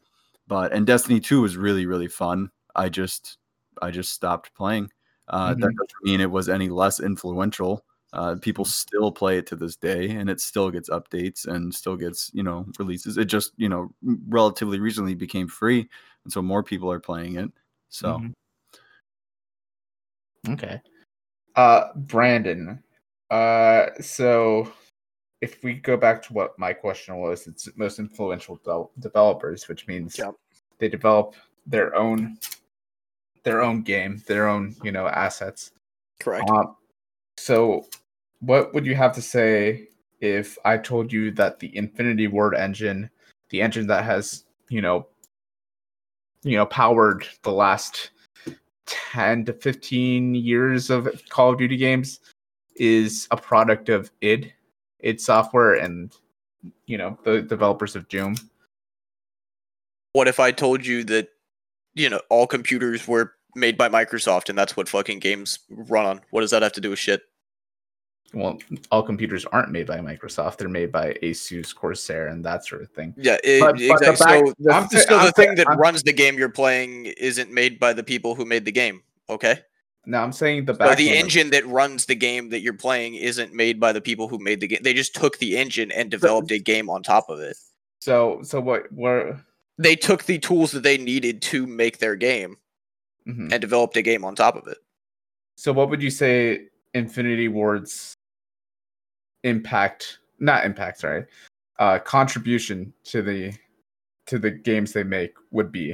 but 0.47 0.73
and 0.73 0.85
Destiny 0.87 1.19
2 1.19 1.41
was 1.41 1.57
really 1.57 1.85
really 1.85 2.07
fun. 2.07 2.51
I 2.75 2.89
just 2.89 3.37
I 3.81 3.91
just 3.91 4.11
stopped 4.13 4.53
playing. 4.55 4.89
Uh, 5.29 5.53
Mhm. 5.55 5.61
That 5.61 5.75
doesn't 5.75 6.03
mean 6.03 6.21
it 6.21 6.31
was 6.31 6.49
any 6.49 6.69
less 6.69 6.99
influential. 6.99 7.83
Uh, 8.17 8.35
people 8.41 8.65
still 8.65 9.11
play 9.11 9.37
it 9.37 9.45
to 9.45 9.55
this 9.55 9.75
day, 9.75 10.09
and 10.09 10.27
it 10.27 10.41
still 10.41 10.71
gets 10.71 10.89
updates 10.89 11.45
and 11.45 11.71
still 11.73 11.95
gets 11.95 12.31
you 12.33 12.41
know 12.41 12.65
releases. 12.79 13.15
It 13.17 13.25
just 13.25 13.51
you 13.57 13.69
know 13.69 13.93
relatively 14.27 14.79
recently 14.79 15.13
became 15.13 15.47
free, 15.47 15.87
and 16.23 16.33
so 16.33 16.41
more 16.41 16.63
people 16.63 16.91
are 16.91 16.99
playing 16.99 17.35
it. 17.35 17.51
So 17.89 18.17
Mhm. 18.17 18.33
Okay. 20.49 20.81
Uh 21.55 21.93
Brandon. 21.95 22.83
Uh 23.29 23.89
so 24.01 24.73
if 25.41 25.63
we 25.63 25.75
go 25.75 25.95
back 25.95 26.23
to 26.23 26.33
what 26.33 26.57
my 26.57 26.73
question 26.73 27.17
was, 27.17 27.45
it's 27.45 27.69
most 27.77 27.99
influential 27.99 28.59
del- 28.65 28.91
developers, 28.97 29.67
which 29.67 29.85
means 29.87 30.17
Yep. 30.17 30.33
they 30.79 30.89
develop 30.89 31.35
their 31.67 31.93
own 31.95 32.39
their 33.43 33.61
own 33.61 33.83
game, 33.83 34.23
their 34.25 34.47
own, 34.47 34.75
you 34.83 34.91
know, 34.91 35.07
assets. 35.07 35.71
Correct. 36.19 36.49
Um, 36.49 36.75
so 37.37 37.85
what 38.39 38.73
would 38.73 38.85
you 38.85 38.95
have 38.95 39.13
to 39.15 39.21
say 39.21 39.89
if 40.21 40.57
I 40.65 40.77
told 40.77 41.11
you 41.11 41.31
that 41.31 41.59
the 41.59 41.75
Infinity 41.75 42.27
Ward 42.27 42.55
engine, 42.55 43.09
the 43.49 43.61
engine 43.61 43.87
that 43.87 44.03
has, 44.03 44.45
you 44.69 44.81
know, 44.81 45.07
you 46.43 46.57
know, 46.57 46.65
powered 46.65 47.27
the 47.43 47.51
last 47.51 48.11
10 48.85 49.45
to 49.45 49.53
15 49.53 50.35
years 50.35 50.89
of 50.89 51.09
Call 51.29 51.51
of 51.51 51.57
Duty 51.57 51.77
games 51.77 52.19
is 52.75 53.27
a 53.31 53.37
product 53.37 53.89
of 53.89 54.11
id, 54.21 54.53
id 55.01 55.19
software 55.19 55.73
and 55.73 56.13
you 56.85 56.97
know, 56.97 57.17
the 57.23 57.41
developers 57.41 57.95
of 57.95 58.07
Doom. 58.07 58.35
What 60.13 60.27
if 60.27 60.39
I 60.39 60.51
told 60.51 60.85
you 60.85 61.03
that, 61.05 61.29
you 61.93 62.09
know, 62.09 62.21
all 62.29 62.47
computers 62.47 63.07
were 63.07 63.33
made 63.55 63.77
by 63.77 63.89
Microsoft 63.89 64.49
and 64.49 64.57
that's 64.57 64.75
what 64.75 64.89
fucking 64.89 65.19
games 65.19 65.59
run 65.69 66.05
on? 66.05 66.21
What 66.31 66.41
does 66.41 66.51
that 66.51 66.63
have 66.63 66.73
to 66.73 66.81
do 66.81 66.91
with 66.91 66.99
shit? 66.99 67.21
Well, 68.33 68.59
all 68.91 69.03
computers 69.03 69.45
aren't 69.45 69.71
made 69.71 69.87
by 69.87 69.99
Microsoft; 69.99 70.57
they're 70.57 70.67
made 70.67 70.91
by 70.91 71.13
Asus, 71.23 71.73
Corsair, 71.73 72.27
and 72.27 72.43
that 72.43 72.65
sort 72.65 72.81
of 72.81 72.89
thing. 72.89 73.13
Yeah, 73.17 73.37
it, 73.43 73.61
But- 73.61 73.77
but 73.87 73.99
the 74.01 74.11
exactly. 74.11 74.15
back- 74.15 74.47
so 74.47 74.53
the, 74.59 74.73
I'm 74.73 74.87
so 74.89 74.97
the 74.97 75.15
I'm 75.15 75.25
sa- 75.27 75.31
thing 75.31 75.55
that 75.55 75.67
I'm- 75.69 75.79
runs 75.79 76.03
the 76.03 76.13
game 76.13 76.37
you're 76.37 76.49
playing 76.49 77.05
isn't 77.17 77.51
made 77.51 77.79
by 77.79 77.93
the 77.93 78.03
people 78.03 78.35
who 78.35 78.45
made 78.45 78.65
the 78.65 78.71
game. 78.71 79.01
Okay. 79.29 79.59
Now 80.05 80.23
I'm 80.23 80.31
saying 80.31 80.65
the 80.65 80.73
So 80.73 80.79
back 80.79 80.97
the 80.97 81.09
engine 81.17 81.49
that 81.51 81.65
runs 81.67 82.05
the 82.05 82.15
game 82.15 82.49
that 82.49 82.61
you're 82.61 82.73
playing 82.73 83.15
isn't 83.15 83.53
made 83.53 83.79
by 83.79 83.91
the 83.91 83.99
people 84.01 84.27
who 84.29 84.39
made 84.39 84.61
the 84.61 84.67
game. 84.67 84.79
They 84.81 84.93
just 84.93 85.13
took 85.15 85.37
the 85.39 85.57
engine 85.57 85.91
and 85.91 86.09
developed 86.09 86.51
a 86.51 86.59
game 86.59 86.89
on 86.89 87.03
top 87.03 87.29
of 87.29 87.39
it. 87.41 87.57
So, 87.99 88.39
so 88.43 88.59
what? 88.61 88.91
Where? 88.93 89.43
They 89.77 89.95
took 89.95 90.23
the 90.23 90.39
tools 90.39 90.71
that 90.71 90.83
they 90.83 90.97
needed 90.97 91.41
to 91.43 91.67
make 91.67 91.99
their 91.99 92.15
game 92.15 92.57
mhm. 93.27 93.51
and 93.51 93.59
developed 93.61 93.95
a 93.97 94.01
game 94.01 94.23
on 94.25 94.33
top 94.35 94.55
of 94.55 94.67
it. 94.67 94.77
So, 95.55 95.73
what 95.73 95.89
would 95.89 96.01
you 96.01 96.09
say 96.09 96.67
Infinity 96.93 97.47
Ward's 97.49 98.15
impact? 99.47 100.19
Not 100.39 100.65
impact, 100.65 100.99
sorry. 100.99 101.25
Uh, 101.79 101.99
contribution 101.99 102.93
to 103.05 103.21
the 103.21 103.53
to 104.27 104.37
the 104.37 104.51
games 104.51 104.93
they 104.93 105.03
make 105.03 105.33
would 105.51 105.71
be. 105.71 105.91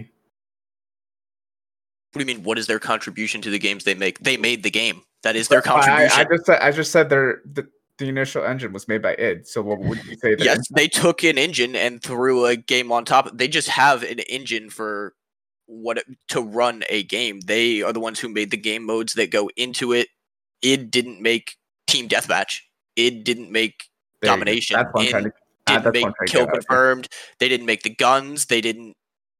What 2.12 2.20
do 2.20 2.20
you 2.20 2.26
mean? 2.26 2.44
What 2.44 2.58
is 2.58 2.68
their 2.68 2.80
contribution 2.80 3.42
to 3.42 3.50
the 3.50 3.60
games 3.60 3.84
they 3.84 3.96
make? 3.96 4.20
They 4.20 4.38
made 4.38 4.64
the 4.64 4.72
game. 4.72 5.02
That 5.24 5.36
is 5.36 5.48
their 5.48 5.68
I, 5.68 6.10
I 6.14 6.26
just 6.26 6.46
said 6.46 6.60
I 6.62 6.72
just 6.72 6.92
said 6.92 7.10
their 7.10 7.42
the, 7.46 7.68
the 7.98 8.10
initial 8.10 8.44
engine 8.44 8.74
was 8.74 8.88
made 8.88 9.02
by 9.02 9.16
id. 9.16 9.48
So, 9.48 9.62
what 9.62 9.80
would 9.80 10.04
you 10.06 10.18
say? 10.18 10.36
yes, 10.38 10.60
they 10.76 10.88
took 10.88 11.24
an 11.24 11.38
engine 11.38 11.76
and 11.76 12.04
threw 12.04 12.46
a 12.46 12.56
game 12.56 12.92
on 12.92 13.06
top. 13.06 13.30
They 13.34 13.48
just 13.48 13.70
have 13.70 14.04
an 14.04 14.20
engine 14.20 14.70
for 14.70 15.14
what 15.66 16.00
it- 16.00 16.06
to 16.30 16.42
run 16.42 16.84
a 16.90 17.04
game. 17.04 17.40
They 17.42 17.82
are 17.82 17.94
the 17.94 18.00
ones 18.00 18.20
who 18.20 18.30
made 18.30 18.52
the 18.52 18.58
game 18.58 18.86
modes 18.86 19.14
that 19.14 19.32
go 19.32 19.50
into 19.56 19.94
it. 19.94 20.10
Id 20.62 20.92
didn't 20.92 21.22
make 21.22 21.56
Team 21.88 22.08
Deathmatch. 22.08 22.60
It 22.96 23.24
didn't 23.24 23.52
make 23.52 23.86
there 24.22 24.32
domination. 24.32 24.76
That's 24.78 24.94
what 24.94 25.08
trying 25.08 25.24
to. 25.26 25.32
ah, 25.68 25.72
didn't 25.74 25.84
that's 25.84 25.94
make 25.94 26.04
what 26.04 26.16
trying 26.18 26.28
kill 26.28 26.46
get 26.46 26.50
at. 26.50 26.54
confirmed. 26.68 27.08
They 27.40 27.50
didn't 27.50 27.66
make 27.66 27.84
the 27.84 27.90
guns. 27.96 28.46
They 28.46 28.62
didn't 28.62 28.96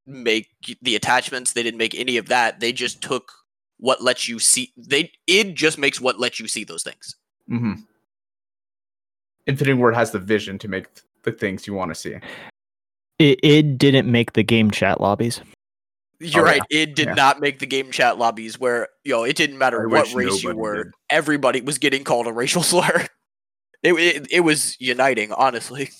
make 0.06 0.48
the 0.82 0.96
attachments. 0.96 1.52
They 1.52 1.62
didn't 1.62 1.78
make 1.78 1.94
any 1.94 2.16
of 2.16 2.26
that. 2.28 2.60
They 2.60 2.72
just 2.72 3.02
took 3.02 3.32
what 3.78 4.02
lets 4.02 4.28
you 4.28 4.38
see. 4.38 4.72
They 4.76 5.12
it 5.26 5.54
just 5.54 5.78
makes 5.78 6.00
what 6.00 6.18
lets 6.20 6.38
you 6.40 6.48
see 6.48 6.64
those 6.64 6.82
things. 6.82 7.16
Mm-hmm. 7.50 7.72
Infinity 9.46 9.74
Ward 9.74 9.94
has 9.94 10.10
the 10.10 10.18
vision 10.18 10.58
to 10.58 10.68
make 10.68 10.86
the 11.22 11.32
things 11.32 11.66
you 11.66 11.74
want 11.74 11.90
to 11.90 11.94
see. 11.94 12.14
It, 13.18 13.38
it 13.42 13.78
didn't 13.78 14.10
make 14.10 14.32
the 14.32 14.42
game 14.42 14.70
chat 14.70 15.00
lobbies. 15.00 15.40
You're 16.20 16.42
Oh, 16.42 16.46
right. 16.46 16.62
It 16.70 16.94
did 16.96 17.08
Yeah. 17.08 17.14
not 17.14 17.40
make 17.40 17.58
the 17.58 17.66
game 17.66 17.90
chat 17.90 18.18
lobbies 18.18 18.58
where 18.58 18.88
yo. 19.04 19.24
It 19.24 19.36
didn't 19.36 19.58
matter 19.58 19.82
I 19.82 19.86
what 19.86 20.12
race 20.14 20.42
you 20.42 20.54
were. 20.56 20.84
did. 20.84 20.92
Everybody 21.10 21.60
was 21.60 21.78
getting 21.78 22.04
called 22.04 22.26
a 22.26 22.32
racial 22.32 22.62
slur. 22.64 23.06
It, 23.84 23.92
it, 23.92 24.26
it 24.30 24.40
was 24.40 24.80
uniting, 24.80 25.30
honestly. 25.32 25.90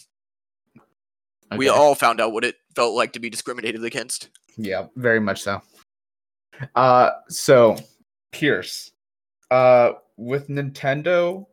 We 1.56 1.68
all 1.68 1.94
found 1.94 2.20
out 2.20 2.32
what 2.32 2.44
it 2.44 2.56
felt 2.74 2.94
like 2.94 3.12
to 3.12 3.20
be 3.20 3.30
discriminated 3.30 3.84
against. 3.84 4.30
Yeah, 4.56 4.86
very 4.96 5.20
much 5.20 5.42
so. 5.42 5.62
Uh 6.74 7.10
so 7.28 7.76
Pierce. 8.32 8.92
Uh 9.50 9.92
with 10.16 10.48
Nintendo, 10.48 11.46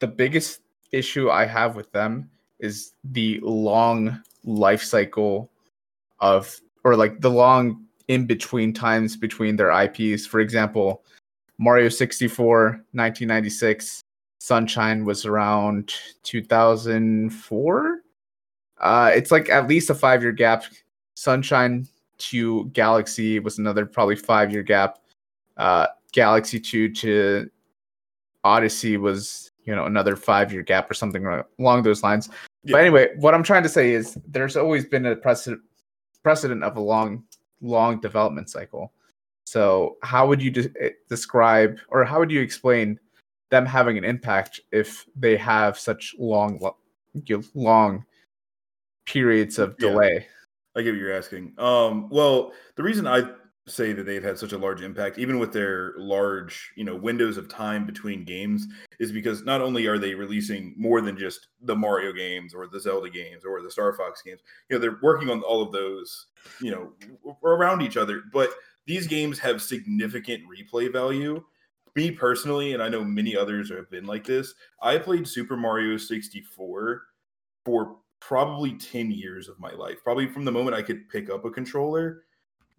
the 0.00 0.06
biggest 0.06 0.60
issue 0.92 1.30
I 1.30 1.46
have 1.46 1.74
with 1.74 1.90
them 1.92 2.30
is 2.60 2.92
the 3.04 3.40
long 3.42 4.22
life 4.44 4.82
cycle 4.82 5.50
of 6.20 6.60
or 6.84 6.96
like 6.96 7.20
the 7.20 7.30
long 7.30 7.84
in 8.08 8.26
between 8.26 8.72
times 8.72 9.16
between 9.16 9.56
their 9.56 9.70
IPs. 9.70 10.26
For 10.26 10.40
example, 10.40 11.04
Mario 11.58 11.88
64, 11.88 12.64
1996, 12.92 14.04
Sunshine 14.38 15.04
was 15.04 15.26
around 15.26 15.92
2004. 16.22 18.00
Uh, 18.80 19.10
it's 19.14 19.30
like 19.30 19.48
at 19.50 19.68
least 19.68 19.90
a 19.90 19.94
five 19.94 20.22
year 20.22 20.32
gap. 20.32 20.64
Sunshine 21.14 21.86
to 22.18 22.66
Galaxy 22.66 23.38
was 23.40 23.58
another 23.58 23.84
probably 23.84 24.16
five 24.16 24.52
year 24.52 24.62
gap. 24.62 25.00
Uh, 25.56 25.86
Galaxy 26.12 26.60
2 26.60 26.92
to 26.94 27.50
Odyssey 28.44 28.96
was, 28.96 29.50
you 29.64 29.74
know, 29.74 29.86
another 29.86 30.16
five 30.16 30.52
year 30.52 30.62
gap 30.62 30.90
or 30.90 30.94
something 30.94 31.26
along 31.58 31.82
those 31.82 32.02
lines. 32.02 32.28
Yeah. 32.64 32.72
But 32.72 32.80
anyway, 32.80 33.08
what 33.16 33.34
I'm 33.34 33.42
trying 33.42 33.64
to 33.64 33.68
say 33.68 33.92
is 33.92 34.16
there's 34.26 34.56
always 34.56 34.84
been 34.86 35.06
a 35.06 35.16
precedent 35.16 35.60
precedent 36.22 36.62
of 36.62 36.76
a 36.76 36.80
long, 36.80 37.24
long 37.60 38.00
development 38.00 38.50
cycle. 38.50 38.92
So, 39.46 39.96
how 40.02 40.26
would 40.26 40.42
you 40.42 40.50
de- 40.50 40.72
eh, 40.80 40.90
describe, 41.08 41.78
or 41.88 42.04
how 42.04 42.18
would 42.18 42.30
you 42.30 42.40
explain 42.40 43.00
them 43.50 43.66
having 43.66 43.96
an 43.98 44.04
impact 44.04 44.60
if 44.72 45.06
they 45.16 45.36
have 45.36 45.78
such 45.78 46.14
long, 46.18 46.58
lo- 46.60 46.76
you 47.12 47.38
know, 47.38 47.42
long 47.54 48.04
periods 49.06 49.58
of 49.58 49.74
Yeah. 49.78 49.88
delay? 49.90 50.26
I 50.76 50.82
get 50.82 50.92
what 50.92 51.00
you're 51.00 51.12
asking. 51.12 51.54
Um, 51.58 52.08
well, 52.10 52.52
the 52.76 52.82
reason 52.82 53.06
I 53.06 53.32
say 53.66 53.92
that 53.92 54.04
they've 54.04 54.22
had 54.22 54.38
such 54.38 54.52
a 54.52 54.58
large 54.58 54.80
impact, 54.80 55.18
even 55.18 55.38
with 55.38 55.52
their 55.52 55.92
large, 55.98 56.72
you 56.76 56.84
know, 56.84 56.94
windows 56.96 57.36
of 57.36 57.48
time 57.48 57.84
between 57.84 58.24
games, 58.24 58.66
is 58.98 59.12
because 59.12 59.44
not 59.44 59.60
only 59.60 59.86
are 59.86 59.98
they 59.98 60.14
releasing 60.14 60.74
more 60.78 61.00
than 61.02 61.18
just 61.18 61.48
the 61.62 61.76
Mario 61.76 62.12
games 62.12 62.54
or 62.54 62.66
the 62.66 62.80
Zelda 62.80 63.10
games 63.10 63.44
or 63.44 63.60
the 63.60 63.70
Star 63.70 63.92
Fox 63.92 64.22
games, 64.22 64.40
you 64.68 64.76
know, 64.76 64.80
they're 64.80 64.98
working 65.02 65.28
on 65.28 65.42
all 65.42 65.60
of 65.60 65.72
those, 65.72 66.28
you 66.62 66.70
know, 66.70 66.94
around 67.44 67.82
each 67.82 67.96
other. 67.98 68.22
But 68.32 68.50
these 68.86 69.06
games 69.06 69.38
have 69.40 69.60
significant 69.60 70.44
replay 70.48 70.90
value. 70.90 71.44
Me 71.94 72.10
personally, 72.10 72.74
and 72.74 72.82
I 72.82 72.88
know 72.88 73.04
many 73.04 73.36
others 73.36 73.70
have 73.70 73.90
been 73.90 74.06
like 74.06 74.24
this. 74.24 74.54
I 74.82 74.98
played 74.98 75.26
Super 75.26 75.56
Mario 75.56 75.96
64 75.96 77.02
for 77.64 77.96
probably 78.20 78.72
10 78.74 79.10
years 79.10 79.48
of 79.48 79.58
my 79.60 79.70
life 79.72 79.98
probably 80.02 80.26
from 80.26 80.44
the 80.44 80.50
moment 80.50 80.76
i 80.76 80.82
could 80.82 81.08
pick 81.08 81.30
up 81.30 81.44
a 81.44 81.50
controller 81.50 82.24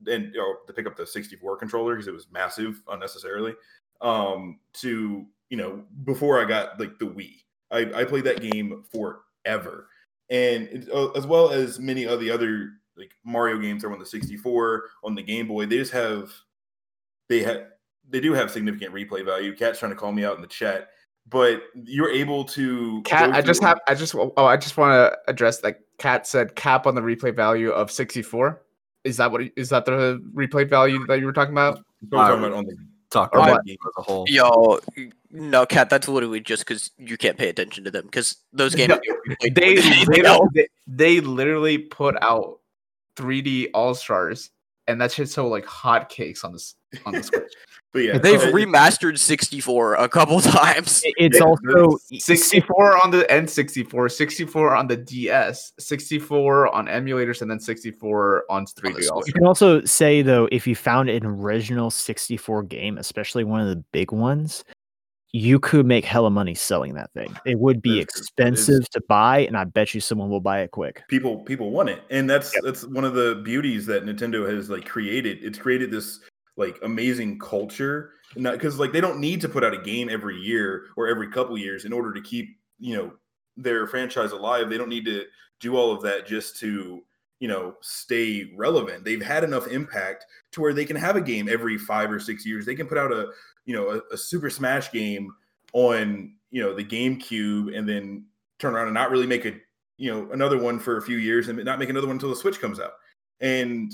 and 0.07 0.33
you 0.33 0.39
know, 0.39 0.55
to 0.67 0.73
pick 0.73 0.85
up 0.85 0.95
the 0.95 1.05
64 1.05 1.57
controller 1.57 1.93
because 1.93 2.07
it 2.07 2.13
was 2.13 2.27
massive 2.31 2.81
unnecessarily 2.89 3.53
um 4.01 4.59
to 4.73 5.25
you 5.49 5.57
know 5.57 5.83
before 6.03 6.41
i 6.41 6.45
got 6.45 6.79
like 6.79 6.97
the 6.99 7.05
wii 7.05 7.35
i, 7.71 8.01
I 8.01 8.03
played 8.03 8.25
that 8.25 8.41
game 8.41 8.83
forever 8.91 9.87
and 10.29 10.67
it, 10.67 10.89
uh, 10.93 11.09
as 11.11 11.25
well 11.25 11.51
as 11.51 11.79
many 11.79 12.05
of 12.05 12.19
the 12.19 12.29
other 12.29 12.71
like 12.97 13.11
mario 13.23 13.59
games 13.59 13.83
are 13.83 13.91
on 13.91 13.99
the 13.99 14.05
64 14.05 14.83
on 15.03 15.15
the 15.15 15.23
game 15.23 15.47
boy 15.47 15.65
they 15.65 15.77
just 15.77 15.93
have 15.93 16.31
they 17.29 17.43
have 17.43 17.63
they 18.09 18.19
do 18.19 18.33
have 18.33 18.51
significant 18.51 18.93
replay 18.93 19.23
value 19.23 19.55
Kat's 19.55 19.79
trying 19.79 19.91
to 19.91 19.97
call 19.97 20.11
me 20.11 20.25
out 20.25 20.35
in 20.35 20.41
the 20.41 20.47
chat 20.47 20.89
but 21.29 21.63
you're 21.75 22.09
able 22.09 22.43
to 22.43 23.01
Kat, 23.03 23.31
I 23.31 23.41
just 23.41 23.61
have, 23.61 23.79
I 23.87 23.93
just, 23.93 24.15
oh, 24.15 24.33
I 24.37 24.57
just 24.57 24.77
want 24.77 24.93
to 24.93 25.17
address 25.27 25.59
that. 25.59 25.81
Kat 25.99 26.25
said 26.25 26.55
cap 26.55 26.87
on 26.87 26.95
the 26.95 27.01
replay 27.01 27.35
value 27.35 27.71
of 27.71 27.91
64. 27.91 28.61
Is 29.03 29.17
that 29.17 29.31
what? 29.31 29.41
Is 29.55 29.69
that 29.69 29.85
the 29.85 30.23
replay 30.33 30.67
value 30.67 31.05
that 31.07 31.19
you 31.19 31.25
were 31.25 31.33
talking 31.33 31.53
about? 31.53 31.83
We're 32.09 32.17
talking 32.17 32.39
about 32.39 32.53
on 32.53 32.65
the 32.65 32.77
Talk 33.09 33.33
about 33.33 33.63
the 33.63 33.71
game 33.71 33.77
as 33.87 33.93
a 33.97 34.01
whole. 34.03 34.25
Yo, 34.27 34.79
no, 35.31 35.65
Kat. 35.65 35.89
That's 35.89 36.07
literally 36.07 36.39
just 36.39 36.65
because 36.65 36.91
you 36.97 37.17
can't 37.17 37.37
pay 37.37 37.49
attention 37.49 37.83
to 37.85 37.91
them 37.91 38.05
because 38.05 38.37
those 38.53 38.75
games. 38.75 38.89
No, 38.89 38.99
They, 39.41 39.49
they 39.49 39.75
they, 39.75 40.21
they, 40.53 40.67
they 40.85 41.19
literally 41.19 41.79
put 41.79 42.15
out 42.21 42.59
3D 43.15 43.71
All 43.73 43.95
Stars, 43.95 44.51
and 44.89 44.99
that 45.01 45.11
shit's 45.11 45.33
so 45.33 45.47
like 45.47 45.65
hotcakes 45.65 46.43
on 46.43 46.51
this 46.53 46.75
on 47.05 47.13
the 47.13 47.23
Switch. 47.29 47.53
but 47.93 47.99
yeah 47.99 48.17
They've 48.17 48.41
so- 48.41 48.51
remastered 48.51 49.17
64 49.19 49.95
a 49.95 50.09
couple 50.09 50.39
times. 50.41 51.01
It's 51.17 51.37
Yeah, 51.37 51.43
also 51.45 51.97
64 52.11 53.03
on 53.03 53.11
the 53.11 53.25
N64, 53.29 54.11
64 54.11 54.75
on 54.75 54.87
the 54.87 54.97
DS, 54.97 55.73
64 55.79 56.73
on 56.73 56.87
emulators, 56.87 57.41
and 57.41 57.49
then 57.49 57.59
64 57.59 58.43
on 58.49 58.65
3D 58.65 58.93
Switch. 58.93 59.09
All 59.09 59.23
You 59.27 59.33
can 59.33 59.45
also 59.45 59.83
say 59.85 60.21
though, 60.21 60.47
if 60.51 60.65
you 60.67 60.75
found 60.75 61.09
an 61.09 61.25
original 61.25 61.91
64 61.91 62.63
game, 62.63 62.97
especially 62.97 63.43
one 63.43 63.61
of 63.61 63.67
the 63.67 63.83
big 63.91 64.11
ones, 64.11 64.63
you 65.31 65.59
could 65.59 65.85
make 65.85 66.05
hella 66.05 66.31
money 66.31 66.55
selling 66.55 66.95
that 66.95 67.11
thing. 67.13 67.35
It 67.45 67.59
would 67.59 67.81
be 67.81 67.99
That's 67.99 68.13
true. 68.13 68.45
It 68.45 68.53
is- 68.53 68.59
expensive 68.59 68.89
to 68.89 69.01
buy, 69.07 69.39
and 69.39 69.55
I 69.55 69.63
bet 69.63 69.93
you 69.93 70.01
someone 70.01 70.29
will 70.29 70.41
buy 70.41 70.61
it 70.61 70.71
quick. 70.71 71.03
people 71.07 71.37
people 71.39 71.69
want 71.71 71.89
it 71.89 72.01
and 72.09 72.29
that's 72.29 72.53
that's 72.63 72.85
one 72.85 73.03
of 73.03 73.13
the 73.13 73.41
beauties 73.43 73.85
that 73.85 74.05
nintendo 74.05 74.47
has 74.49 74.69
like 74.69 74.85
created 74.85 75.37
it's 75.41 75.57
created 75.57 75.91
this 75.91 76.19
like 76.57 76.77
amazing 76.83 77.37
culture 77.39 78.11
not 78.35 78.53
because 78.53 78.79
like 78.79 78.91
they 78.91 79.01
don't 79.01 79.19
need 79.19 79.39
to 79.41 79.49
put 79.49 79.63
out 79.63 79.73
a 79.73 79.81
game 79.81 80.09
every 80.09 80.37
year 80.37 80.87
or 80.97 81.07
every 81.07 81.29
couple 81.29 81.57
years 81.57 81.85
in 81.85 81.93
order 81.93 82.11
to 82.13 82.21
keep 82.21 82.57
you 82.79 82.95
know 82.95 83.11
their 83.57 83.87
franchise 83.87 84.31
alive 84.31 84.69
they 84.69 84.77
don't 84.77 84.89
need 84.89 85.05
to 85.05 85.25
do 85.59 85.75
all 85.77 85.91
of 85.91 86.01
that 86.01 86.25
just 86.27 86.57
to 86.57 87.03
you 87.39 87.47
know 87.47 87.75
stay 87.81 88.51
relevant 88.57 89.03
they've 89.03 89.21
had 89.23 89.43
enough 89.43 89.67
impact 89.67 90.25
to 90.51 90.61
where 90.61 90.73
they 90.73 90.85
can 90.85 90.95
have 90.95 91.15
a 91.15 91.21
game 91.21 91.47
every 91.49 91.77
five 91.77 92.11
or 92.11 92.19
six 92.19 92.45
years 92.45 92.65
they 92.65 92.75
can 92.75 92.87
put 92.87 92.97
out 92.97 93.11
a 93.11 93.27
you 93.69 93.75
know 93.75 93.89
a, 93.89 94.15
a 94.15 94.17
super 94.17 94.49
smash 94.49 94.91
game 94.91 95.31
on 95.73 96.33
you 96.49 96.59
know 96.59 96.73
the 96.73 96.83
gamecube 96.83 97.77
and 97.77 97.87
then 97.87 98.25
turn 98.57 98.73
around 98.73 98.87
and 98.87 98.95
not 98.95 99.11
really 99.11 99.27
make 99.27 99.45
a 99.45 99.53
you 99.97 100.11
know 100.11 100.27
another 100.31 100.57
one 100.57 100.79
for 100.79 100.97
a 100.97 101.01
few 101.03 101.17
years 101.17 101.49
and 101.49 101.63
not 101.63 101.77
make 101.77 101.89
another 101.89 102.07
one 102.07 102.15
until 102.15 102.31
the 102.31 102.35
switch 102.35 102.59
comes 102.59 102.79
out. 102.79 102.93
And 103.41 103.93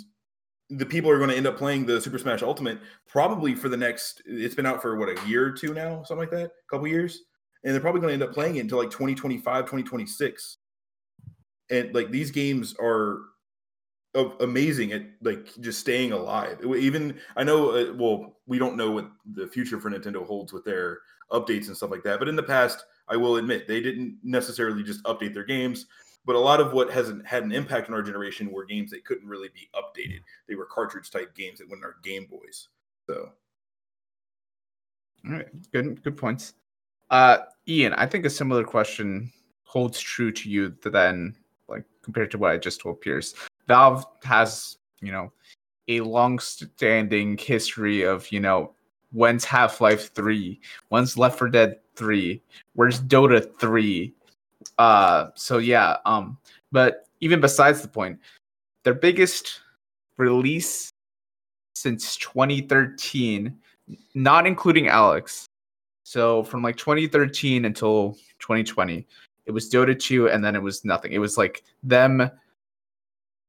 the 0.69 0.85
people 0.85 1.11
are 1.11 1.17
going 1.17 1.29
to 1.29 1.35
end 1.35 1.45
up 1.45 1.57
playing 1.57 1.85
the 1.85 1.99
super 1.99 2.17
smash 2.17 2.41
ultimate 2.41 2.79
probably 3.05 3.53
for 3.53 3.67
the 3.67 3.75
next 3.75 4.21
it's 4.25 4.55
been 4.55 4.65
out 4.65 4.81
for 4.81 4.95
what 4.95 5.09
a 5.09 5.27
year 5.27 5.45
or 5.45 5.51
two 5.51 5.73
now 5.73 6.01
something 6.03 6.19
like 6.19 6.31
that 6.31 6.45
a 6.45 6.69
couple 6.71 6.87
years. 6.87 7.23
And 7.65 7.73
they're 7.73 7.81
probably 7.81 7.99
going 7.99 8.17
to 8.17 8.23
end 8.23 8.23
up 8.23 8.33
playing 8.33 8.55
it 8.55 8.61
until 8.61 8.77
like 8.77 8.91
2025 8.91 9.65
2026 9.65 10.57
and 11.69 11.93
like 11.93 12.11
these 12.11 12.31
games 12.31 12.75
are 12.79 13.23
amazing 14.39 14.93
at 14.93 15.03
like 15.21 15.49
just 15.59 15.79
staying 15.79 16.11
alive 16.11 16.57
even 16.77 17.17
i 17.35 17.43
know 17.43 17.71
uh, 17.71 17.93
well 17.93 18.37
we 18.47 18.57
don't 18.57 18.77
know 18.77 18.91
what 18.91 19.09
the 19.33 19.47
future 19.47 19.79
for 19.79 19.89
nintendo 19.89 20.25
holds 20.25 20.53
with 20.53 20.63
their 20.63 20.99
updates 21.31 21.67
and 21.67 21.75
stuff 21.75 21.91
like 21.91 22.03
that 22.03 22.19
but 22.19 22.27
in 22.27 22.35
the 22.35 22.43
past 22.43 22.85
i 23.07 23.15
will 23.15 23.37
admit 23.37 23.67
they 23.67 23.81
didn't 23.81 24.17
necessarily 24.23 24.83
just 24.83 25.03
update 25.03 25.33
their 25.33 25.43
games 25.43 25.87
but 26.25 26.35
a 26.35 26.39
lot 26.39 26.59
of 26.59 26.73
what 26.73 26.89
hasn't 26.91 27.25
had 27.25 27.43
an 27.43 27.51
impact 27.51 27.89
on 27.89 27.93
our 27.93 28.01
generation 28.01 28.51
were 28.51 28.65
games 28.65 28.89
that 28.91 29.05
couldn't 29.05 29.27
really 29.27 29.49
be 29.53 29.69
updated 29.75 30.19
they 30.47 30.55
were 30.55 30.65
cartridge 30.65 31.11
type 31.11 31.35
games 31.35 31.59
that 31.59 31.69
went 31.69 31.83
on 31.83 31.89
our 31.89 31.97
game 32.03 32.25
boys 32.29 32.69
so 33.07 33.31
All 35.27 35.33
right, 35.33 35.47
good 35.71 36.03
good 36.03 36.17
points. 36.17 36.53
Uh, 37.09 37.37
Ian, 37.67 37.93
I 37.93 38.05
think 38.05 38.25
a 38.25 38.29
similar 38.29 38.63
question 38.63 39.31
holds 39.63 39.99
true 39.99 40.31
to 40.31 40.49
you 40.49 40.69
th- 40.69 40.93
then, 40.93 41.35
like 41.67 41.83
compared 42.03 42.31
to 42.31 42.37
what 42.37 42.51
I 42.51 42.57
just 42.57 42.79
told 42.79 43.01
Pierce. 43.01 43.33
Valve 43.67 44.05
has, 44.23 44.77
you 45.01 45.11
know, 45.11 45.31
a 45.87 46.01
long-standing 46.01 47.37
history 47.37 48.03
of, 48.03 48.31
you 48.31 48.39
know, 48.39 48.73
when's 49.11 49.45
Half 49.45 49.81
Life 49.81 50.13
Three, 50.13 50.59
when's 50.89 51.17
Left 51.17 51.37
4 51.37 51.49
Dead 51.49 51.79
Three, 51.95 52.41
where's 52.73 53.01
Dota 53.01 53.47
Three. 53.59 54.13
Uh, 54.77 55.27
so 55.35 55.57
yeah, 55.57 55.97
um, 56.05 56.37
but 56.71 57.07
even 57.21 57.39
besides 57.39 57.81
the 57.81 57.87
point, 57.87 58.19
their 58.83 58.93
biggest 58.93 59.61
release 60.17 60.89
since 61.75 62.17
2013 62.17 63.57
not 64.13 64.47
including 64.47 64.85
Alyx. 64.85 65.45
So 66.03 66.43
from 66.43 66.63
like 66.63 66.77
2013 66.77 67.65
until 67.65 68.13
2020, 68.39 69.05
it 69.45 69.51
was 69.51 69.69
Dota 69.69 69.97
2 69.97 70.29
and 70.29 70.43
then 70.43 70.55
it 70.55 70.61
was 70.61 70.85
nothing. 70.85 71.11
It 71.11 71.19
was 71.19 71.37
like 71.37 71.63
them 71.83 72.29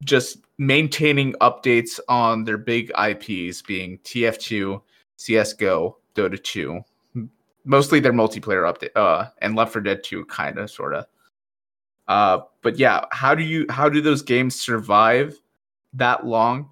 just 0.05 0.39
maintaining 0.59 1.33
updates 1.35 1.99
on 2.09 2.45
their 2.45 2.59
big 2.59 2.91
IPs 2.99 3.63
being 3.63 3.99
TF2, 3.99 4.81
CS:GO, 5.17 5.99
Dota 6.15 6.43
2. 6.43 6.81
M- 7.15 7.31
Mostly 7.65 8.01
their 8.01 8.13
multiplayer 8.13 8.71
update 8.73 8.91
uh 8.97 9.29
and 9.43 9.57
Left 9.57 9.73
4 9.73 9.83
Dead 9.83 10.03
2 10.05 10.25
kind 10.27 10.59
of 10.59 10.71
sort 10.71 10.95
of. 10.95 11.07
Uh 12.09 12.41
but 12.63 12.79
yeah, 12.79 13.05
how 13.11 13.35
do 13.35 13.43
you 13.43 13.67
how 13.71 13.89
do 13.89 14.01
those 14.01 14.23
games 14.23 14.55
survive 14.55 15.39
that 15.95 16.27
long 16.27 16.71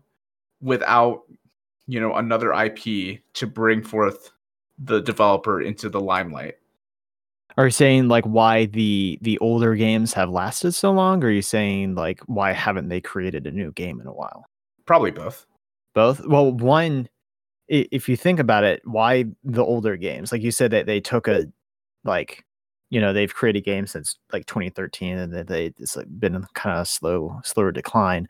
without 0.61 1.23
you 1.87 2.01
know 2.01 2.15
another 2.15 2.53
IP 2.53 3.21
to 3.35 3.47
bring 3.47 3.83
forth 3.83 4.31
the 4.79 5.01
developer 5.01 5.61
into 5.63 5.89
the 5.89 6.01
limelight. 6.01 6.55
Are 7.57 7.67
you 7.67 7.71
saying 7.71 8.09
like 8.09 8.25
why 8.25 8.67
the 8.67 9.19
the 9.23 9.39
older 9.39 9.75
games 9.77 10.13
have 10.15 10.31
lasted 10.31 10.73
so 10.73 10.91
long? 10.91 11.23
Or 11.23 11.29
are 11.29 11.31
you 11.31 11.43
saying 11.43 11.95
like 11.95 12.21
why 12.27 12.53
haven't 12.53 12.89
they 12.89 13.01
created 13.01 13.47
a 13.47 13.53
new 13.53 13.71
game 13.73 14.01
in 14.01 14.07
a 14.07 14.13
while? 14.13 14.47
Probably 14.87 15.11
both. 15.13 15.47
Both. 15.95 16.27
Well, 16.27 16.53
one, 16.53 17.09
if 17.69 18.09
you 18.09 18.17
think 18.17 18.41
about 18.41 18.65
it, 18.65 18.83
why 18.85 19.27
the 19.45 19.65
older 19.65 19.97
games? 19.97 20.33
Like 20.33 20.43
you 20.43 20.51
said 20.51 20.73
that 20.73 20.87
they 20.87 21.01
took 21.01 21.29
a 21.29 21.47
like, 22.03 22.45
you 22.91 23.01
know, 23.01 23.13
they've 23.13 23.33
created 23.33 23.65
games 23.65 23.93
since 23.93 24.19
like 24.33 24.47
2013, 24.47 25.17
and 25.17 25.33
they 25.33 25.67
it's 25.79 25.97
like 25.97 26.07
been 26.19 26.35
in 26.35 26.45
kind 26.55 26.79
of 26.79 26.89
slow, 26.89 27.41
slower 27.45 27.71
decline. 27.73 28.29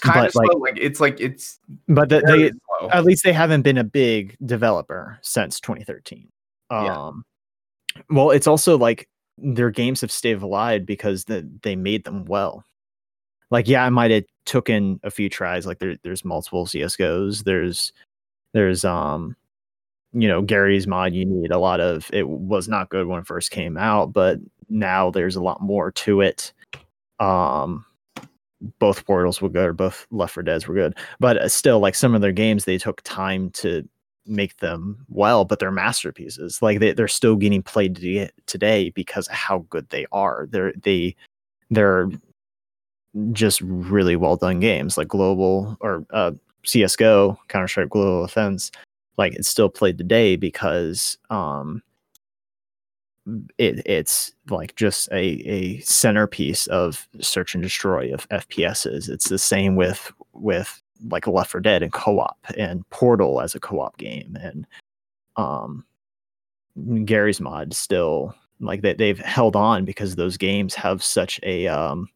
Kind 0.00 0.14
But, 0.14 0.26
of 0.26 0.32
slow. 0.32 0.42
like- 0.58 0.72
Like, 0.74 0.78
it's 0.82 0.98
like 1.00 1.20
it's 1.20 1.60
But 1.88 2.08
the, 2.08 2.22
they 2.26 2.50
slow. 2.80 2.88
at 2.90 3.04
least 3.04 3.22
they 3.22 3.32
haven't 3.34 3.62
been 3.62 3.78
a 3.78 3.84
big 3.84 4.36
developer 4.46 5.18
since 5.22 5.60
2013. 5.60 6.28
Yeah. 6.70 6.96
Um, 6.96 7.24
Well, 8.10 8.30
it's 8.30 8.46
also 8.46 8.78
like 8.78 9.08
their 9.38 9.70
games 9.70 10.00
have 10.00 10.12
stayed 10.12 10.42
alive 10.42 10.86
because 10.86 11.24
the, 11.24 11.48
they 11.62 11.76
made 11.76 12.04
them 12.04 12.24
well. 12.24 12.64
Like, 13.50 13.68
yeah, 13.68 13.84
I 13.84 13.90
might 13.90 14.10
have 14.10 14.24
taken 14.46 14.74
in 14.76 15.00
a 15.02 15.10
few 15.10 15.28
tries. 15.28 15.66
Like, 15.66 15.78
there, 15.78 15.96
there's 16.02 16.24
multiple 16.24 16.66
CS:GOs. 16.66 17.44
There's, 17.44 17.92
there's, 18.54 18.84
um, 18.84 19.36
you 20.12 20.28
know, 20.28 20.42
Garry's 20.42 20.86
mod. 20.86 21.12
You 21.12 21.24
need 21.24 21.50
a 21.50 21.58
lot 21.58 21.80
of. 21.80 22.10
It 22.12 22.28
was 22.28 22.68
not 22.68 22.88
good 22.90 23.06
when 23.06 23.20
it 23.20 23.26
first 23.26 23.50
came 23.50 23.76
out, 23.76 24.12
but 24.12 24.38
now 24.68 25.10
there's 25.10 25.36
a 25.36 25.42
lot 25.42 25.60
more 25.60 25.90
to 25.92 26.20
it. 26.20 26.52
Um, 27.20 27.84
both 28.78 29.04
Portals 29.06 29.40
were 29.40 29.48
good, 29.48 29.66
or 29.66 29.72
both 29.72 30.06
Left 30.10 30.34
4 30.34 30.42
Dead's 30.42 30.68
were 30.68 30.74
good. 30.74 30.96
But 31.20 31.36
uh, 31.38 31.48
still, 31.48 31.80
like 31.80 31.94
some 31.94 32.14
of 32.14 32.20
their 32.20 32.32
games, 32.32 32.64
they 32.64 32.78
took 32.78 33.02
time 33.02 33.50
to 33.50 33.86
make 34.26 34.58
them 34.58 35.04
well, 35.08 35.44
but 35.44 35.58
they're 35.58 35.70
masterpieces. 35.70 36.62
Like 36.62 36.80
they, 36.80 36.92
they're 36.92 37.08
still 37.08 37.36
getting 37.36 37.62
played 37.62 38.30
today 38.46 38.90
because 38.90 39.26
of 39.28 39.34
how 39.34 39.66
good 39.70 39.88
they 39.90 40.06
are. 40.12 40.46
They're 40.50 40.72
they 40.82 41.16
they're 41.70 42.08
just 43.32 43.60
really 43.62 44.16
well 44.16 44.36
done 44.36 44.60
games 44.60 44.96
like 44.96 45.08
global 45.08 45.76
or 45.80 46.04
uh, 46.10 46.32
CS:GO, 46.64 47.38
Counter 47.48 47.68
Strike 47.68 47.90
Global 47.90 48.24
Offense. 48.24 48.70
Like 49.18 49.34
it's 49.34 49.48
still 49.48 49.68
played 49.68 49.98
today 49.98 50.36
because 50.36 51.18
um, 51.30 51.82
it 53.58 53.82
it's 53.86 54.32
like 54.50 54.74
just 54.76 55.08
a 55.12 55.24
a 55.48 55.80
centerpiece 55.80 56.66
of 56.68 57.06
search 57.20 57.54
and 57.54 57.62
destroy 57.62 58.12
of 58.12 58.28
FPSs. 58.30 59.08
It's 59.08 59.28
the 59.28 59.38
same 59.38 59.76
with 59.76 60.12
with 60.32 60.80
like 61.10 61.26
Left 61.26 61.50
4 61.50 61.60
Dead 61.60 61.82
and 61.82 61.92
co-op 61.92 62.38
and 62.56 62.88
Portal 62.90 63.40
as 63.40 63.54
a 63.54 63.60
co-op 63.60 63.96
game 63.98 64.36
and 64.40 64.66
um 65.36 65.84
Garry's 67.04 67.40
mod 67.40 67.74
still 67.74 68.34
like 68.60 68.82
they 68.82 68.94
they've 68.94 69.18
held 69.18 69.56
on 69.56 69.84
because 69.84 70.14
those 70.14 70.36
games 70.36 70.74
have 70.74 71.02
such 71.02 71.40
a 71.42 71.66
um 71.66 72.08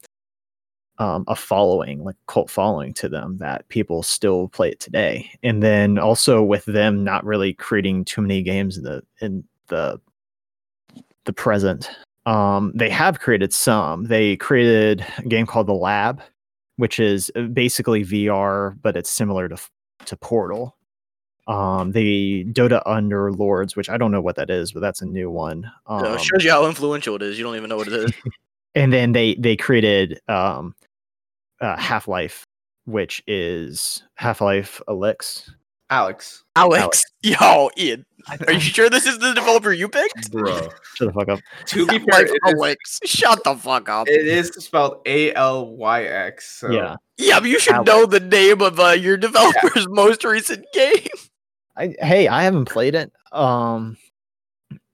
um, 0.99 1.25
a 1.29 1.37
following, 1.37 2.03
like 2.05 2.17
cult 2.27 2.51
following 2.51 2.95
to 2.95 3.09
them 3.09 3.39
that 3.39 3.69
people 3.69 4.03
still 4.03 4.49
play 4.49 4.71
it 4.71 4.81
today. 4.81 5.31
And 5.43 5.63
then 5.63 5.99
also 5.99 6.43
with 6.43 6.65
them 6.65 7.05
not 7.05 7.25
really 7.25 7.53
creating 7.53 8.05
too 8.05 8.23
many 8.23 8.43
games 8.43 8.79
in 8.79 8.85
the 8.85 9.03
in 9.21 9.45
the 9.69 10.01
the 11.25 11.33
present, 11.33 11.91
um, 12.25 12.73
they 12.75 12.89
have 12.89 13.21
created 13.21 13.53
some. 13.53 14.05
They 14.05 14.37
created 14.37 15.05
a 15.19 15.23
game 15.23 15.47
called 15.47 15.67
The 15.67 15.75
Lab, 15.75 16.23
which 16.77 17.01
is 17.01 17.31
uh, 17.37 17.43
basically 17.43 18.05
VR, 18.05 18.77
but 18.81 18.97
it's 18.97 19.11
similar 19.11 19.49
to 19.49 19.57
to 20.07 20.17
Portal. 20.17 20.77
Um, 21.49 21.93
the 21.93 22.45
Dota 22.47 22.83
Underlords, 22.85 23.77
which 23.77 23.89
I 23.89 23.97
don't 23.97 24.11
know 24.11 24.21
what 24.21 24.37
that 24.37 24.51
is, 24.51 24.73
but 24.73 24.81
that's 24.81 25.01
a 25.01 25.07
new 25.07 25.31
one. 25.31 25.71
Um, 25.87 26.19
shows 26.19 26.43
you 26.43 26.51
how 26.51 26.67
influential 26.67 27.15
it 27.17 27.23
is. 27.23 27.39
You 27.39 27.45
don't 27.45 27.57
even 27.57 27.69
know 27.69 27.77
what 27.77 27.89
it 27.89 27.95
is. 27.95 28.13
and 28.75 28.93
then 28.93 29.13
they 29.13 29.35
they 29.37 29.57
created 29.57 30.21
um 30.29 30.75
uh, 31.61 31.77
Half 31.77 32.09
Life, 32.09 32.45
which 32.85 33.23
is 33.27 34.03
Half 34.17 34.41
Life 34.41 34.81
Alyx. 34.89 35.51
Alex. 35.91 36.43
Alex. 36.57 37.05
Yo, 37.23 37.71
Ian. 37.79 38.05
Are 38.49 38.53
you 38.53 38.59
sure 38.61 38.91
this 38.91 39.07
is 39.07 39.19
the 39.21 39.33
developer 39.35 39.73
you 39.73 39.89
picked? 39.89 40.33
Bro. 40.33 40.69
Shut 40.95 41.09
the 41.09 41.13
fuck 41.13 41.29
up. 41.29 41.39
To 41.67 41.87
be 41.87 41.99
fair, 42.01 42.07
Like 42.09 42.27
it 42.27 42.41
is, 42.45 42.55
Alex. 42.55 43.01
Shut 43.05 43.45
the 43.45 43.55
fuck 43.55 43.89
up. 43.89 44.09
it 44.09 44.27
is 44.27 44.49
spelled 44.49 45.01
A 45.07 45.33
L 45.35 45.69
Y 45.77 46.05
X. 46.05 46.59
So 46.59 46.71
Yeah, 46.71 46.97
Yeah, 47.19 47.39
but 47.39 47.49
you 47.49 47.61
should 47.61 47.75
Alex. 47.75 47.87
know 47.89 48.05
the 48.07 48.19
name 48.19 48.63
of 48.63 48.81
uh, 48.81 48.89
your 48.91 49.17
developer's 49.17 49.87
most 49.89 50.25
recent 50.25 50.65
game. 50.73 51.07
I, 51.77 51.95
hey, 52.01 52.27
I 52.27 52.43
haven't 52.43 52.65
played 52.65 52.95
it. 52.97 53.13
Um, 53.31 53.97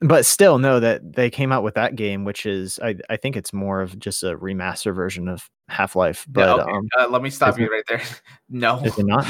but 0.01 0.27
still, 0.27 0.59
know 0.59 0.81
that 0.81 1.15
they 1.15 1.31
came 1.31 1.53
out 1.53 1.63
with 1.63 1.75
that 1.77 1.95
game, 1.97 2.25
which 2.25 2.45
is 2.45 2.79
I 2.83 2.97
I 3.09 3.17
think 3.17 3.37
it's 3.37 3.53
more 3.55 3.81
of 3.81 3.99
just 3.99 4.25
a 4.25 4.37
remaster 4.37 4.95
version 4.95 5.29
of 5.29 5.49
Half 5.69 5.97
Life. 5.97 6.27
But 6.29 6.41
Yeah, 6.59 6.63
okay. 6.65 6.71
um, 6.73 6.89
uh, 6.99 7.09
let 7.09 7.23
me 7.23 7.31
stop 7.31 7.59
you 7.59 7.71
right 7.71 7.85
there. 7.89 8.03
No, 8.51 8.79
is 8.85 8.99
it 8.99 9.07
not? 9.07 9.25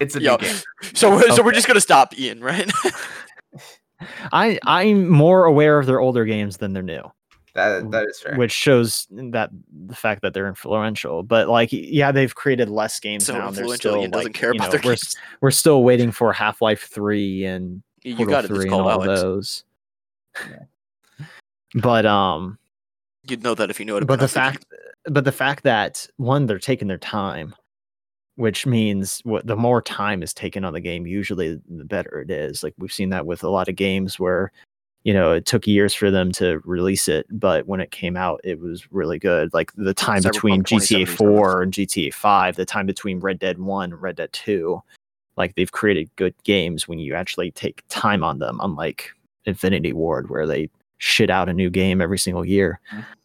It's 0.00 0.16
a 0.16 0.20
Yo, 0.22 0.32
new 0.36 0.38
game. 0.46 0.56
so 0.94 1.20
so 1.34 1.42
we're 1.42 1.52
just 1.52 1.66
gonna 1.66 1.80
stop 1.80 2.18
Ian, 2.18 2.42
right? 2.42 2.70
I 4.32 4.58
I'm 4.64 5.08
more 5.08 5.44
aware 5.44 5.78
of 5.78 5.86
their 5.86 6.00
older 6.00 6.24
games 6.24 6.58
than 6.58 6.72
their 6.72 6.82
new. 6.82 7.02
That 7.54 7.90
that 7.90 8.06
is 8.08 8.20
fair. 8.20 8.36
which 8.36 8.52
shows 8.52 9.08
that 9.10 9.50
the 9.86 9.94
fact 9.96 10.22
that 10.22 10.32
they're 10.34 10.46
influential. 10.46 11.24
But 11.24 11.48
like, 11.48 11.70
yeah, 11.72 12.12
they've 12.12 12.32
created 12.34 12.68
less 12.68 13.00
games 13.00 13.26
so 13.26 13.32
now. 13.32 13.48
and 13.48 13.56
They're 13.56 13.64
influential, 13.64 13.90
still 13.92 14.00
Ian 14.02 14.10
doesn't 14.12 14.32
care 14.34 14.50
about 14.52 14.66
know, 14.66 14.70
their 14.70 14.80
we're, 14.84 14.92
games. 14.92 15.16
we're 15.40 15.50
still 15.50 15.82
waiting 15.82 16.12
for 16.12 16.32
Half 16.32 16.62
Life 16.62 16.88
Three 16.92 17.44
and 17.44 17.82
You 18.04 18.14
Portal 18.14 18.32
got 18.32 18.44
it. 18.44 18.48
Three 18.48 18.64
and 18.66 18.74
all 18.74 18.88
Alex. 18.90 19.06
those. 19.20 19.64
But 21.74 22.06
um, 22.06 22.58
You'd 23.28 23.42
know 23.42 23.54
that 23.54 23.70
if 23.70 23.80
you 23.80 23.86
knew 23.86 23.96
it. 23.96 24.06
but 24.06 24.20
the 24.20 24.28
fact, 24.28 24.64
but 25.06 25.24
the 25.24 25.32
fact 25.32 25.64
that 25.64 26.06
one, 26.16 26.46
they're 26.46 26.58
taking 26.60 26.86
their 26.88 26.98
time, 26.98 27.54
which 28.38 28.66
means 28.66 29.20
what 29.24 29.44
the 29.48 29.56
more 29.56 29.82
time 29.82 30.22
is 30.22 30.32
taken 30.32 30.64
on 30.64 30.72
the 30.72 30.80
game, 30.80 31.08
usually 31.08 31.60
the 31.68 31.84
better 31.84 32.20
it 32.20 32.30
is. 32.30 32.62
Like 32.62 32.72
we've 32.78 32.92
seen 32.92 33.10
that 33.10 33.26
with 33.26 33.42
a 33.42 33.48
lot 33.48 33.68
of 33.68 33.74
games 33.74 34.20
where, 34.20 34.52
you 35.02 35.12
know, 35.12 35.32
it 35.32 35.44
took 35.44 35.66
years 35.66 35.92
for 35.92 36.08
them 36.08 36.30
to 36.32 36.60
release 36.64 37.08
it, 37.08 37.26
but 37.30 37.66
when 37.66 37.80
it 37.80 37.90
came 37.90 38.16
out, 38.16 38.40
it 38.44 38.60
was 38.60 38.92
really 38.92 39.18
good. 39.18 39.52
Like 39.52 39.72
the 39.74 39.92
time 39.92 40.22
Cyberpunk 40.22 40.32
between 40.32 40.62
GTA 40.62 41.08
4 41.08 41.62
and 41.62 41.72
GTA 41.72 42.14
5, 42.14 42.54
the 42.54 42.64
time 42.64 42.86
between 42.86 43.18
Red 43.18 43.40
Dead 43.40 43.58
1 43.58 43.92
and 43.92 44.00
Red 44.00 44.14
Dead 44.14 44.32
2, 44.32 44.80
like 45.36 45.56
they've 45.56 45.72
created 45.72 46.08
good 46.14 46.34
games 46.44 46.86
when 46.86 47.00
you 47.00 47.14
actually 47.14 47.50
take 47.50 47.82
time 47.88 48.22
on 48.22 48.38
them, 48.38 48.60
unlike 48.62 49.10
Infinity 49.46 49.92
Ward, 49.92 50.30
where 50.30 50.46
they 50.46 50.70
shit 50.98 51.28
out 51.28 51.48
a 51.48 51.52
new 51.52 51.70
game 51.70 52.00
every 52.00 52.18
single 52.18 52.44
year. 52.44 52.78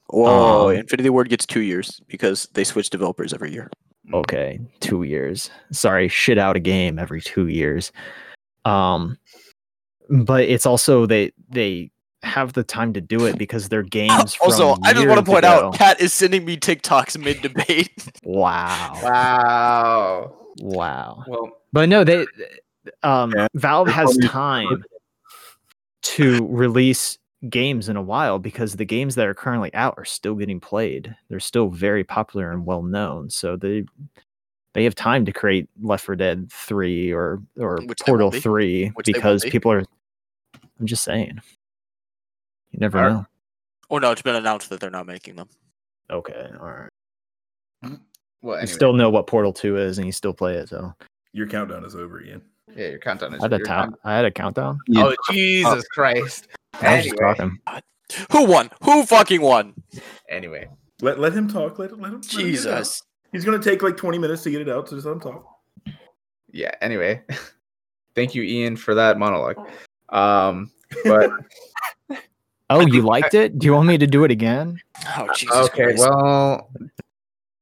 Whoa, 0.08 0.70
um, 0.70 0.76
Infinity 0.76 1.12
Ward 1.12 1.30
gets 1.30 1.46
two 1.46 1.62
years 1.62 2.02
because 2.08 2.48
they 2.54 2.64
switch 2.64 2.90
developers 2.90 3.32
every 3.32 3.54
year. 3.54 3.70
Okay 4.14 4.60
two 4.80 5.04
years 5.04 5.50
sorry 5.72 6.08
shit 6.08 6.38
out 6.38 6.56
a 6.56 6.60
game 6.60 7.00
every 7.00 7.20
two 7.22 7.48
years 7.48 7.92
um 8.66 9.18
but 10.10 10.44
it's 10.44 10.66
also 10.66 11.06
they 11.06 11.32
they 11.50 11.90
have 12.22 12.54
the 12.54 12.64
time 12.64 12.94
to 12.94 13.02
do 13.02 13.26
it 13.26 13.38
because 13.38 13.68
they're 13.70 13.84
games 13.84 14.36
also, 14.42 14.76
from 14.76 14.84
I 14.86 14.94
just 14.94 15.08
want 15.08 15.20
to 15.20 15.30
point 15.30 15.44
ago. 15.46 15.68
out, 15.68 15.76
Kat 15.76 16.00
is 16.00 16.14
sending 16.14 16.46
me 16.46 16.56
TikToks 16.56 17.22
mid 17.22 17.42
debate. 17.42 17.92
wow 18.24 19.00
Wow. 19.04 20.34
wow 20.58 21.24
Well, 21.28 21.50
but 21.74 21.90
no 21.90 22.04
they 22.04 22.28
um 23.02 23.32
Yeah. 23.36 23.48
valve 23.56 23.90
has 23.90 24.18
time 24.28 24.84
to 26.04 26.48
release 26.50 27.18
games 27.50 27.90
in 27.90 27.98
a 27.98 28.02
while 28.02 28.40
because 28.40 28.76
the 28.76 28.86
games 28.86 29.16
that 29.16 29.28
are 29.28 29.34
currently 29.34 29.74
out 29.74 29.94
are 29.98 30.06
still 30.06 30.34
getting 30.36 30.60
played 30.62 31.14
they're 31.30 31.40
still 31.42 31.68
very 31.70 32.04
popular 32.04 32.52
and 32.52 32.66
well 32.66 32.82
known 32.84 33.30
so 33.30 33.58
they 33.58 33.84
they 34.74 34.84
have 34.86 34.96
time 34.96 35.24
to 35.26 35.32
create 35.32 35.68
Left 35.82 36.04
4 36.06 36.16
Dead 36.16 36.50
3 36.52 37.12
or 37.14 37.42
or 37.60 37.80
Which 37.86 38.00
Portal 38.00 38.32
be. 38.32 38.40
3 38.40 38.88
Which 38.96 39.06
because 39.06 39.44
be. 39.44 39.50
people 39.52 39.72
are 39.72 39.84
I'm 40.80 40.88
just 40.88 41.04
saying. 41.04 41.40
You 42.72 42.80
never 42.80 42.98
Are- 42.98 43.10
know. 43.10 43.26
oh 43.92 43.98
no, 44.00 44.12
it's 44.12 44.22
been 44.24 44.36
announced 44.36 44.70
that 44.72 44.80
they're 44.80 44.90
not 44.90 45.06
making 45.06 45.36
them. 45.36 45.48
Okay, 46.10 46.50
all 46.60 46.72
right. 47.84 48.00
well, 48.42 48.60
You 48.62 48.68
still 48.68 48.94
know 48.94 49.10
what 49.12 49.28
Portal 49.28 49.54
2 49.54 49.78
is 49.78 49.98
and 50.00 50.08
you 50.08 50.12
still 50.12 50.34
play 50.34 50.56
it, 50.56 50.70
so 50.70 50.94
Your 51.34 51.48
countdown 51.48 51.86
is 51.86 51.96
over, 51.96 52.22
Ian. 52.24 52.42
Yeah, 52.76 52.88
your 52.90 53.00
countdown 53.00 53.34
is. 53.34 53.42
I 53.42 53.46
had 53.46 53.54
a 53.54 53.58
your 53.58 53.66
count 53.66 53.96
I 54.04 54.16
had 54.16 54.26
a 54.26 54.32
countdown. 54.32 54.80
Yeah. 54.88 55.06
Oh 55.06 55.16
Jesus 55.32 55.88
Christ! 55.90 56.48
I 56.82 56.98
was 56.98 57.06
just 57.06 57.18
talking. 57.18 57.60
Who 58.32 58.46
won? 58.46 58.70
Who 58.84 59.06
fucking 59.06 59.42
won? 59.42 59.74
anyway, 60.30 60.68
Let 61.02 61.20
let 61.20 61.34
him 61.34 61.48
talk. 61.48 61.80
Let, 61.80 61.92
let 61.92 61.92
him. 61.92 62.02
let 62.02 62.14
him 62.14 62.22
get 62.22 62.34
it 62.34 62.36
out. 62.38 62.44
Jesus. 62.46 63.04
He's 63.32 63.44
gonna 63.46 63.60
take 63.60 63.82
like 63.82 63.98
20 63.98 64.18
minutes 64.20 64.44
to 64.44 64.52
get 64.52 64.62
it 64.62 64.70
out, 64.70 64.88
so 64.88 64.96
just 64.96 65.06
let 65.08 65.14
him 65.14 65.20
talk. 65.20 65.46
yeah. 66.52 66.72
Anyway, 66.82 67.22
thank 68.16 68.36
you, 68.36 68.44
Ian, 68.44 68.76
for 68.78 68.94
that 68.96 69.18
monologue. 69.18 69.58
Um, 70.10 70.72
but 71.04 71.32
Oh, 72.70 72.80
you 72.80 73.02
liked 73.02 73.34
it? 73.34 73.60
Do 73.60 73.66
you 73.66 73.74
want 73.74 73.88
me 73.88 73.98
to 73.98 74.08
do 74.08 74.24
it 74.24 74.32
again? 74.32 74.80
Oh 75.18 75.28
Jesus. 75.36 75.56
okay, 75.56 75.84
Christ. 75.84 76.00
well, 76.00 76.70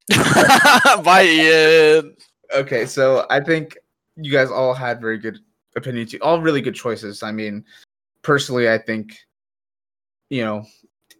Bye, 1.03 1.23
Ian. 1.25 2.15
okay. 2.55 2.85
So 2.85 3.25
I 3.29 3.39
think 3.39 3.77
you 4.21 4.31
guys 4.31 4.49
all 4.49 4.73
had 4.73 5.01
very 5.01 5.17
good 5.17 5.39
opinions, 5.75 6.15
all 6.21 6.41
really 6.41 6.61
good 6.61 6.75
choices. 6.75 7.23
I 7.23 7.31
mean, 7.31 7.63
personally, 8.21 8.69
I 8.69 8.77
think, 8.77 9.17
you 10.29 10.43
know, 10.43 10.63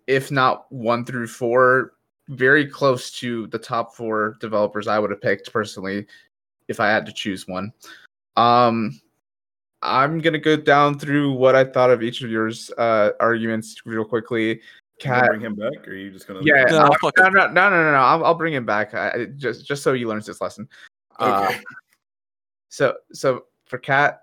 if 0.08 0.32
not 0.32 0.72
one 0.72 1.06
through 1.06 1.28
four, 1.28 1.94
very 2.30 2.66
close 2.66 3.12
to 3.20 3.48
the 3.48 3.58
top 3.60 3.96
four 3.96 4.38
developers 4.40 4.88
I 4.88 5.00
would 5.00 5.10
have 5.12 5.22
picked 5.22 5.52
personally 5.52 6.06
if 6.68 6.80
I 6.80 6.88
had 6.90 7.06
to 7.06 7.12
choose 7.14 7.48
one. 7.48 7.74
Um, 8.38 9.00
I'm 9.82 10.20
gonna 10.20 10.38
go 10.38 10.56
down 10.56 11.00
through 11.00 11.34
what 11.34 11.56
I 11.56 11.64
thought 11.66 11.90
of 11.90 12.04
each 12.04 12.22
of 12.22 12.30
yours 12.30 12.72
uh, 12.78 13.12
arguments 13.20 13.82
real 13.86 14.06
quickly. 14.06 14.50
You 14.50 14.56
gonna 15.04 15.22
Kat, 15.22 15.30
bring 15.30 15.42
him 15.42 15.56
back, 15.56 15.88
or 15.88 15.92
are 15.92 15.96
you 15.96 16.12
just 16.12 16.28
gonna? 16.28 16.42
yeah, 16.44 16.64
No, 16.70 16.78
I'll- 16.80 16.94
fuck 17.02 17.14
no, 17.18 17.26
him. 17.26 17.34
no, 17.34 17.48
no, 17.48 17.70
no, 17.70 17.84
no, 17.84 17.92
no. 17.92 17.98
I'll, 17.98 18.24
I'll 18.26 18.36
bring 18.36 18.54
him 18.54 18.66
back. 18.66 18.94
I, 18.94 19.10
I- 19.12 19.26
just, 19.38 19.66
just 19.66 19.82
so 19.84 19.94
he 19.94 20.06
learns 20.06 20.26
this 20.28 20.40
lesson. 20.40 20.70
Uh, 21.20 21.48
Okay. 21.50 21.60
So, 22.72 22.96
so 23.12 23.46
for 23.66 23.78
Kat, 23.78 24.22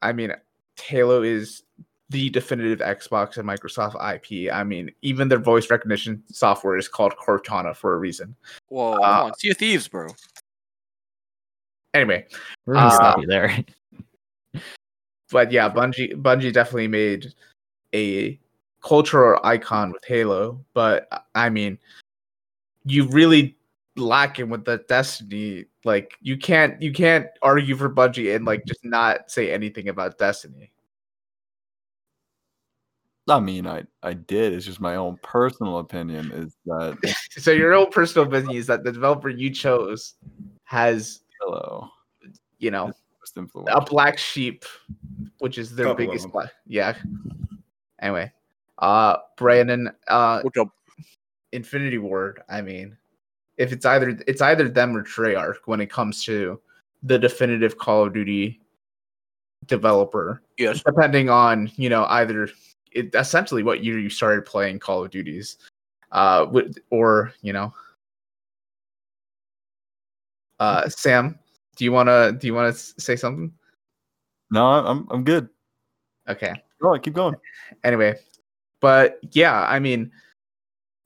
I 0.00 0.12
mean, 0.12 0.32
Halo 0.80 1.22
is 1.22 1.62
the 2.08 2.30
definitive 2.30 2.78
Xbox 2.78 3.36
and 3.36 3.46
Microsoft 3.46 3.94
IP. 3.94 4.52
I 4.52 4.64
mean, 4.64 4.90
even 5.02 5.28
their 5.28 5.38
voice 5.38 5.70
recognition 5.70 6.22
software 6.32 6.78
is 6.78 6.88
called 6.88 7.14
Cortana 7.16 7.76
for 7.76 7.94
a 7.94 7.98
reason. 7.98 8.34
Whoa, 8.68 8.94
Uh, 8.94 8.96
come 8.96 9.26
on. 9.26 9.34
Sea 9.38 9.50
of 9.50 9.58
Thieves, 9.58 9.88
bro. 9.88 10.08
Anyway, 11.94 12.26
We're 12.64 12.74
gonna 12.74 12.86
Uh, 12.86 12.90
stop 12.90 13.20
you 13.20 13.26
there. 13.26 13.64
but 15.30 15.52
yeah, 15.52 15.68
Bungie 15.68 16.14
Bungie 16.14 16.52
definitely 16.52 16.88
made 16.88 17.34
a 17.94 18.38
cultural 18.82 19.40
icon 19.44 19.92
with 19.92 20.04
Halo. 20.04 20.64
But 20.72 21.08
I 21.34 21.50
mean, 21.50 21.78
you 22.84 23.06
really 23.08 23.55
lacking 23.96 24.48
with 24.48 24.64
the 24.64 24.78
Destiny. 24.88 25.66
Like 25.84 26.16
you 26.20 26.36
can't 26.36 26.80
you 26.80 26.92
can't 26.92 27.26
argue 27.42 27.76
for 27.76 27.90
Bungie 27.90 28.34
and 28.34 28.44
like 28.44 28.64
just 28.66 28.84
not 28.84 29.30
say 29.30 29.52
anything 29.52 29.88
about 29.88 30.18
Destiny. 30.18 30.72
I 33.28 33.40
mean, 33.40 33.66
I 33.66 33.84
I 34.02 34.12
did. 34.14 34.52
It's 34.52 34.66
just 34.66 34.80
my 34.80 34.96
own 34.96 35.18
personal 35.22 35.78
opinion 35.78 36.30
is 36.32 36.56
that 36.66 37.16
so 37.30 37.50
your 37.50 37.74
own 37.74 37.90
personal 37.90 38.28
opinion 38.28 38.56
is 38.56 38.66
that 38.66 38.84
the 38.84 38.92
developer 38.92 39.28
you 39.28 39.50
chose 39.50 40.14
has 40.64 41.20
hello 41.40 41.88
you 42.58 42.70
know 42.70 42.92
a 43.68 43.80
black 43.80 44.18
sheep, 44.18 44.64
which 45.38 45.58
is 45.58 45.74
their 45.74 45.86
Couple 45.86 46.06
biggest 46.06 46.30
black. 46.30 46.50
Yeah. 46.66 46.94
Anyway, 48.00 48.32
uh, 48.78 49.16
Brandon, 49.36 49.90
uh, 50.08 50.42
Infinity 51.52 51.98
Ward. 51.98 52.42
I 52.48 52.62
mean, 52.62 52.96
if 53.58 53.72
it's 53.72 53.84
either 53.86 54.18
it's 54.26 54.42
either 54.42 54.68
them 54.68 54.96
or 54.96 55.02
Treyarch 55.02 55.56
when 55.66 55.80
it 55.80 55.90
comes 55.90 56.24
to 56.24 56.60
the 57.02 57.18
definitive 57.18 57.78
Call 57.78 58.04
of 58.06 58.12
Duty 58.12 58.60
developer, 59.66 60.42
Yes. 60.58 60.82
depending 60.82 61.28
on 61.30 61.70
you 61.76 61.88
know 61.88 62.04
either 62.06 62.48
it, 62.92 63.14
essentially 63.14 63.62
what 63.62 63.82
year 63.84 63.98
you 63.98 64.08
started 64.10 64.44
playing 64.44 64.78
Call 64.78 65.04
of 65.04 65.10
Duties, 65.10 65.58
uh, 66.12 66.46
with, 66.50 66.78
or 66.90 67.32
you 67.42 67.52
know, 67.52 67.72
uh, 70.60 70.88
Sam, 70.88 71.38
do 71.76 71.84
you 71.84 71.92
wanna 71.92 72.32
do 72.32 72.46
you 72.46 72.54
wanna 72.54 72.72
say 72.72 73.16
something? 73.16 73.52
No, 74.50 74.64
I'm 74.66 75.06
I'm 75.10 75.24
good. 75.24 75.48
Okay. 76.28 76.54
Go 76.80 76.92
on, 76.92 77.00
keep 77.00 77.14
going. 77.14 77.34
anyway 77.84 78.14
but 78.82 79.18
yeah 79.32 79.62
i 79.70 79.78
mean 79.78 80.12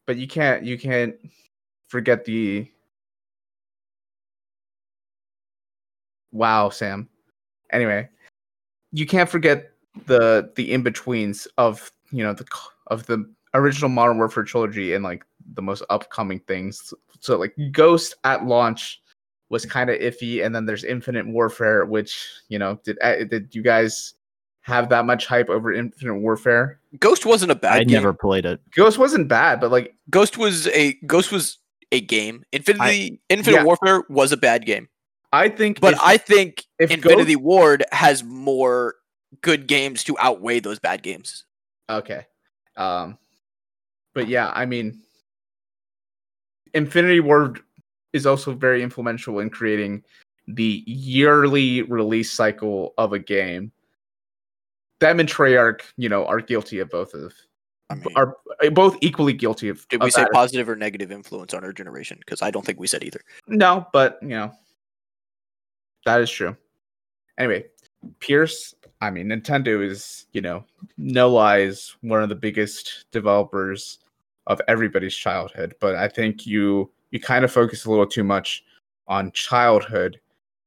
but 0.05 0.17
you 0.17 0.27
can't 0.27 0.65
you 0.65 0.77
can't 0.77 1.15
forget 1.91 2.25
the 2.25 2.67
wow 6.31 6.71
sam 6.71 7.09
anyway 7.73 8.09
you 8.93 9.05
can't 9.05 9.29
forget 9.29 9.73
the 10.07 10.51
the 10.55 10.73
in-betweens 10.73 11.49
of 11.59 11.91
you 12.13 12.23
know 12.23 12.33
the 12.33 12.47
of 12.87 13.05
the 13.07 13.29
original 13.55 13.91
modern 13.91 14.19
warfare 14.19 14.45
trilogy 14.45 14.95
and 14.95 15.03
like 15.03 15.25
the 15.55 15.63
most 15.63 15.83
upcoming 15.91 16.39
things 16.47 16.95
so 17.19 17.37
like 17.37 17.55
ghost 17.73 18.15
at 18.23 18.47
launch 18.47 19.03
was 19.49 19.67
kind 19.67 19.91
of 19.91 19.99
iffy 19.99 20.47
and 20.47 20.55
then 20.55 20.65
there's 20.65 20.85
infinite 20.85 21.27
warfare 21.27 21.85
which 21.85 22.25
you 22.49 22.59
know 22.59 22.79
did 22.85 22.97
uh, 23.03 23.25
did 23.25 23.53
you 23.53 23.63
guys 23.63 24.15
have 24.61 24.89
that 24.89 25.07
much 25.07 25.27
hype 25.27 25.49
over 25.49 25.73
infinite 25.73 26.15
warfare 26.15 26.81
Ghost 26.99 27.25
wasn't 27.25 27.53
a 27.53 27.55
bad 27.55 27.73
I 27.75 27.85
game. 27.85 27.95
never 27.95 28.13
played 28.13 28.45
it. 28.45 28.61
Ghost 28.75 28.99
wasn't 28.99 29.29
bad, 29.29 29.61
but 29.61 29.71
like 29.71 29.95
Ghost 30.11 30.37
was 30.39 30.67
a 30.69 30.95
Ghost 31.07 31.31
was 31.31 31.59
a 31.93 32.01
game. 32.01 32.45
Infinity 32.53 33.21
Infinite 33.29 33.57
Yeah. 33.59 33.65
Warfare 33.65 34.03
was 34.09 34.33
a 34.33 34.37
bad 34.37 34.65
game. 34.67 34.89
I 35.33 35.49
think, 35.49 35.81
But 35.81 35.95
if- 35.95 36.01
I 36.03 36.17
think 36.17 36.65
Infinity 36.79 37.37
Ward 37.37 37.85
has 37.93 38.25
more 38.25 38.97
good 39.43 39.67
games 39.69 40.03
to 40.05 40.19
outweigh 40.19 40.61
those 40.61 40.79
bad 40.81 41.03
games. 41.03 41.45
okay, 41.89 42.27
um, 42.77 43.17
but 44.15 44.27
yeah, 44.29 44.51
I 44.55 44.67
mean, 44.67 45.01
Infinity 46.75 47.21
Ward 47.21 47.61
is 48.13 48.27
also 48.27 48.53
very 48.55 48.83
influential 48.83 49.39
in 49.41 49.51
creating 49.51 50.03
the 50.49 50.83
yearly 50.87 51.83
release 51.83 52.33
cycle 52.33 52.93
of 52.99 53.13
a 53.13 53.19
game. 53.19 53.71
Them 54.99 55.21
and 55.21 55.29
Treyarch, 55.29 55.83
you 55.97 56.09
know, 56.09 56.27
are 56.27 56.41
guilty 56.41 56.81
of 56.81 56.91
both 56.91 57.15
of 57.15 57.33
I 57.91 57.95
mean, 57.95 58.07
are 58.15 58.37
both 58.71 58.97
equally 59.01 59.33
guilty 59.33 59.69
of. 59.69 59.87
did 59.89 60.01
of 60.01 60.05
we 60.05 60.11
say 60.11 60.23
that. 60.23 60.33
positive 60.33 60.69
or 60.69 60.77
negative 60.77 61.11
influence 61.11 61.53
on 61.53 61.65
our 61.65 61.73
generation? 61.73 62.19
Because 62.21 62.41
I 62.41 62.51
don't 62.51 62.65
think 62.65 62.79
we 62.79 62.87
said 62.87 63.03
either. 63.03 63.21
No, 63.49 63.87
but 63.93 64.19
you 64.23 64.29
know, 64.29 64.53
that 66.07 66.21
is 66.21 66.31
true. 66.31 66.57
Anyway, 67.37 67.65
Pierce, 68.21 68.75
I 69.01 69.11
mean, 69.11 69.29
Nintendo 69.29 69.85
is, 69.85 70.27
you 70.33 70.41
know, 70.41 70.65
no 70.99 71.31
lies, 71.31 71.97
one 72.03 72.23
of 72.23 72.29
the 72.29 72.37
biggest 72.37 73.07
developers 73.11 73.99
of 74.47 74.61
everybody's 74.69 75.17
childhood. 75.17 75.75
But 75.81 75.97
I 75.97 76.07
think 76.07 76.47
you 76.47 76.91
you 77.11 77.19
kind 77.19 77.45
of 77.45 77.53
focus 77.53 77.85
a 77.85 77.91
little 77.91 78.07
too 78.07 78.25
much 78.25 78.65
on 79.09 79.33
childhood, 79.33 80.21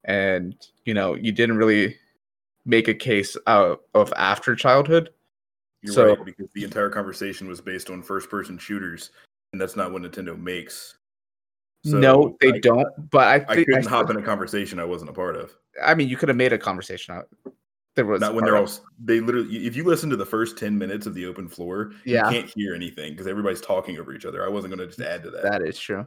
and 0.04 0.54
you 0.84 0.92
know, 0.92 1.14
you 1.14 1.32
didn't 1.32 1.56
really 1.56 1.96
make 2.66 2.88
a 2.88 2.94
case 2.94 3.34
out 3.46 3.80
of 3.94 4.12
after 4.16 4.54
childhood. 4.54 5.08
You're 5.84 5.92
So- 5.94 6.16
right 6.16 6.24
because 6.24 6.46
the 6.54 6.64
entire 6.64 6.88
conversation 6.88 7.46
was 7.46 7.60
based 7.60 7.90
on 7.90 8.02
first-person 8.02 8.56
shooters, 8.58 9.10
and 9.52 9.60
that's 9.60 9.76
not 9.76 9.92
what 9.92 10.00
Nintendo 10.02 10.36
makes. 10.38 10.96
So 11.84 11.98
no, 11.98 12.36
they 12.40 12.52
I- 12.54 12.58
don't. 12.60 12.88
But 13.10 13.26
I 13.28 13.34
I 13.34 13.54
think 13.56 13.68
couldn't 13.68 13.86
I, 13.86 13.90
hop 13.90 14.08
in 14.08 14.16
a 14.16 14.22
conversation 14.22 14.78
I 14.78 14.84
wasn't 14.84 15.10
a 15.10 15.12
part 15.12 15.36
of. 15.36 15.54
I 15.82 15.94
mean, 15.94 16.08
you 16.08 16.16
could 16.16 16.30
have 16.30 16.36
made 16.38 16.54
a 16.54 16.58
conversation 16.58 17.14
out. 17.14 17.28
There 17.96 18.06
was 18.06 18.20
Not 18.22 18.34
when 18.34 18.44
they're 18.44 18.56
all. 18.56 18.62
of- 18.62 18.68
s- 18.70 18.80
They 18.98 19.20
literally. 19.20 19.66
If 19.66 19.76
you 19.76 19.84
listen 19.84 20.08
to 20.08 20.16
the 20.16 20.24
first 20.24 20.56
ten 20.56 20.78
minutes 20.78 21.06
of 21.06 21.12
the 21.14 21.26
open 21.26 21.46
floor, 21.48 21.92
Yeah. 22.06 22.30
you 22.30 22.40
can't 22.40 22.52
hear 22.56 22.74
anything 22.74 23.12
because 23.12 23.26
everybody's 23.26 23.60
talking 23.60 23.98
over 23.98 24.14
each 24.14 24.24
other. 24.24 24.42
I 24.44 24.48
wasn't 24.48 24.74
going 24.74 24.80
to 24.80 24.86
just 24.86 25.00
add 25.06 25.22
to 25.24 25.30
that. 25.32 25.42
that 25.42 25.62
is 25.62 25.78
true, 25.78 26.06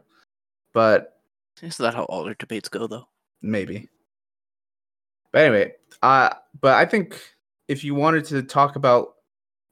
but 0.73 1.21
Isn't 1.61 1.77
that 1.83 1.93
how 1.93 2.03
all 2.05 2.23
their 2.23 2.33
debates 2.33 2.67
go, 2.69 2.87
though? 2.87 3.07
maybe. 3.43 3.87
But 5.31 5.45
anyway, 5.45 5.75
uh, 6.01 6.29
but 6.59 6.73
I 6.73 6.85
think 6.85 7.21
if 7.67 7.83
you 7.83 7.93
wanted 7.93 8.25
to 8.25 8.41
talk 8.41 8.75
about, 8.75 9.16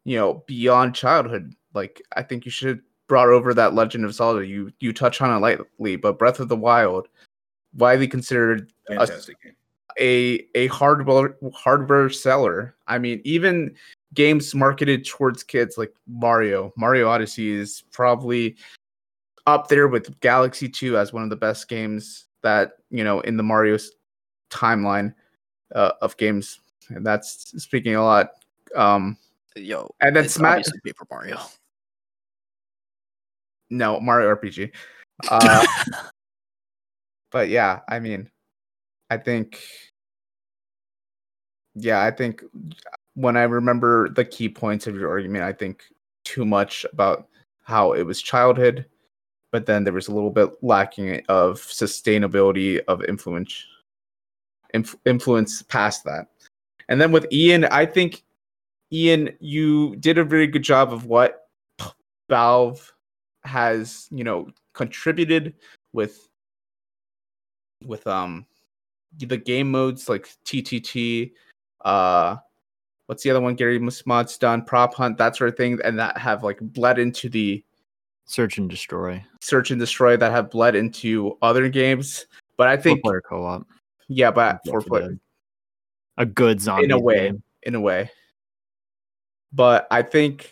you 0.05 0.15
know, 0.17 0.43
beyond 0.47 0.95
childhood, 0.95 1.53
like 1.73 2.01
I 2.15 2.23
think 2.23 2.45
you 2.45 2.51
should 2.51 2.81
brought 3.07 3.29
over 3.29 3.53
that 3.53 3.73
Legend 3.73 4.05
of 4.05 4.13
Zelda. 4.13 4.45
You 4.45 4.71
you 4.79 4.93
touch 4.93 5.21
on 5.21 5.35
it 5.35 5.39
lightly, 5.39 5.95
but 5.95 6.17
Breath 6.17 6.39
of 6.39 6.47
the 6.47 6.55
Wild, 6.55 7.07
widely 7.73 8.07
considered 8.07 8.71
Fantastic 8.87 9.41
game. 9.41 9.55
a 9.99 10.45
a 10.55 10.67
hardware 10.67 11.35
hardware 11.53 12.09
seller. 12.09 12.75
I 12.87 12.99
mean, 12.99 13.21
even 13.25 13.75
games 14.13 14.55
marketed 14.55 15.05
towards 15.05 15.43
kids 15.43 15.77
like 15.77 15.93
Mario, 16.07 16.73
Mario 16.77 17.09
Odyssey 17.09 17.51
is 17.51 17.83
probably 17.91 18.55
up 19.47 19.67
there 19.67 19.87
with 19.87 20.19
Galaxy 20.21 20.69
2 20.69 20.97
as 20.97 21.13
one 21.13 21.21
of 21.21 21.29
the 21.29 21.35
best 21.35 21.67
games 21.67 22.25
that, 22.41 22.73
you 22.89 23.03
know, 23.03 23.19
in 23.21 23.37
the 23.37 23.43
Mario's 23.43 23.91
timeline 24.49 25.13
uh, 25.75 25.91
of 26.01 26.15
games. 26.17 26.59
And 26.89 27.05
that's 27.05 27.61
speaking 27.61 27.95
a 27.95 28.03
lot. 28.03 28.31
Um 28.75 29.17
Yo, 29.55 29.89
And 30.01 30.15
then 30.15 30.25
it's 30.25 30.33
Sma- 30.33 30.61
Paper 30.83 31.05
Mario. 31.09 31.39
no, 33.69 33.99
Mario 33.99 34.35
RPG. 34.35 34.71
Uh 35.29 35.65
but 37.31 37.47
yeah, 37.47 37.79
I 37.87 37.99
mean, 37.99 38.29
I 39.09 39.15
think, 39.17 39.61
yeah, 41.73 42.01
I 42.03 42.11
think 42.11 42.43
when 43.13 43.37
I 43.37 43.43
remember 43.43 44.09
the 44.09 44.25
key 44.25 44.49
points 44.49 44.87
of 44.87 44.95
your 44.95 45.09
argument, 45.09 45.45
I 45.45 45.53
think 45.53 45.83
too 46.25 46.45
much 46.45 46.85
about 46.91 47.29
how 47.63 47.93
it 47.93 48.03
was 48.03 48.21
childhood, 48.21 48.85
but 49.53 49.65
then 49.65 49.85
there 49.85 49.93
was 49.93 50.09
a 50.09 50.13
little 50.13 50.29
bit 50.31 50.49
lacking 50.63 51.23
of 51.29 51.61
sustainability 51.61 52.81
of 52.89 53.03
influence, 53.05 53.65
inf- 54.73 54.97
influence 55.05 55.61
past 55.61 56.03
that. 56.03 56.27
And 56.89 56.99
then 56.99 57.13
with 57.13 57.25
Ian, 57.31 57.63
I 57.65 57.85
think 57.85 58.24
Ian, 58.91 59.35
you 59.39 59.95
did 59.97 60.17
a 60.17 60.23
very 60.23 60.47
good 60.47 60.63
job 60.63 60.93
of 60.93 61.05
what 61.05 61.47
Valve 62.29 62.93
has, 63.43 64.07
you 64.11 64.23
know, 64.23 64.47
contributed 64.73 65.53
with 65.93 66.27
with 67.85 68.05
um 68.07 68.45
the 69.17 69.37
game 69.37 69.71
modes 69.71 70.09
like 70.09 70.27
TTT, 70.45 71.31
uh, 71.85 72.35
what's 73.05 73.23
the 73.23 73.29
other 73.29 73.41
one? 73.41 73.55
Gary 73.55 73.79
Musmod's 73.79 74.37
done 74.37 74.63
prop 74.65 74.93
hunt, 74.93 75.17
that 75.17 75.35
sort 75.35 75.49
of 75.49 75.55
thing, 75.57 75.79
and 75.83 75.97
that 75.99 76.17
have 76.17 76.43
like 76.43 76.59
bled 76.59 76.99
into 76.99 77.29
the 77.29 77.63
Search 78.27 78.57
and 78.57 78.67
destroy. 78.67 79.23
search 79.41 79.69
and 79.69 79.79
destroy 79.79 80.17
that 80.17 80.31
have 80.31 80.49
bled 80.49 80.75
into 80.75 81.37
other 81.43 81.69
games. 81.69 82.25
But 82.57 82.67
I 82.67 82.75
think, 82.75 83.01
Four 83.03 83.11
player 83.11 83.21
co-op. 83.29 83.67
yeah, 84.07 84.31
but 84.31 84.59
4 84.65 84.81
play 84.81 85.01
Dead. 85.01 85.19
A 86.17 86.25
good 86.25 86.59
zombie 86.59 86.85
in 86.85 86.91
a 86.91 86.99
way, 86.99 87.27
game. 87.27 87.43
in 87.63 87.75
a 87.75 87.79
way. 87.79 88.09
But 89.55 89.87
I 89.89 90.01
think 90.01 90.51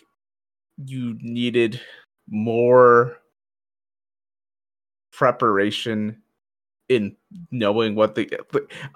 you 0.84 1.16
needed 1.20 1.80
more 2.28 3.18
preparation 5.12 6.22
in 6.88 7.16
knowing 7.50 7.94
what 7.94 8.14
the 8.14 8.28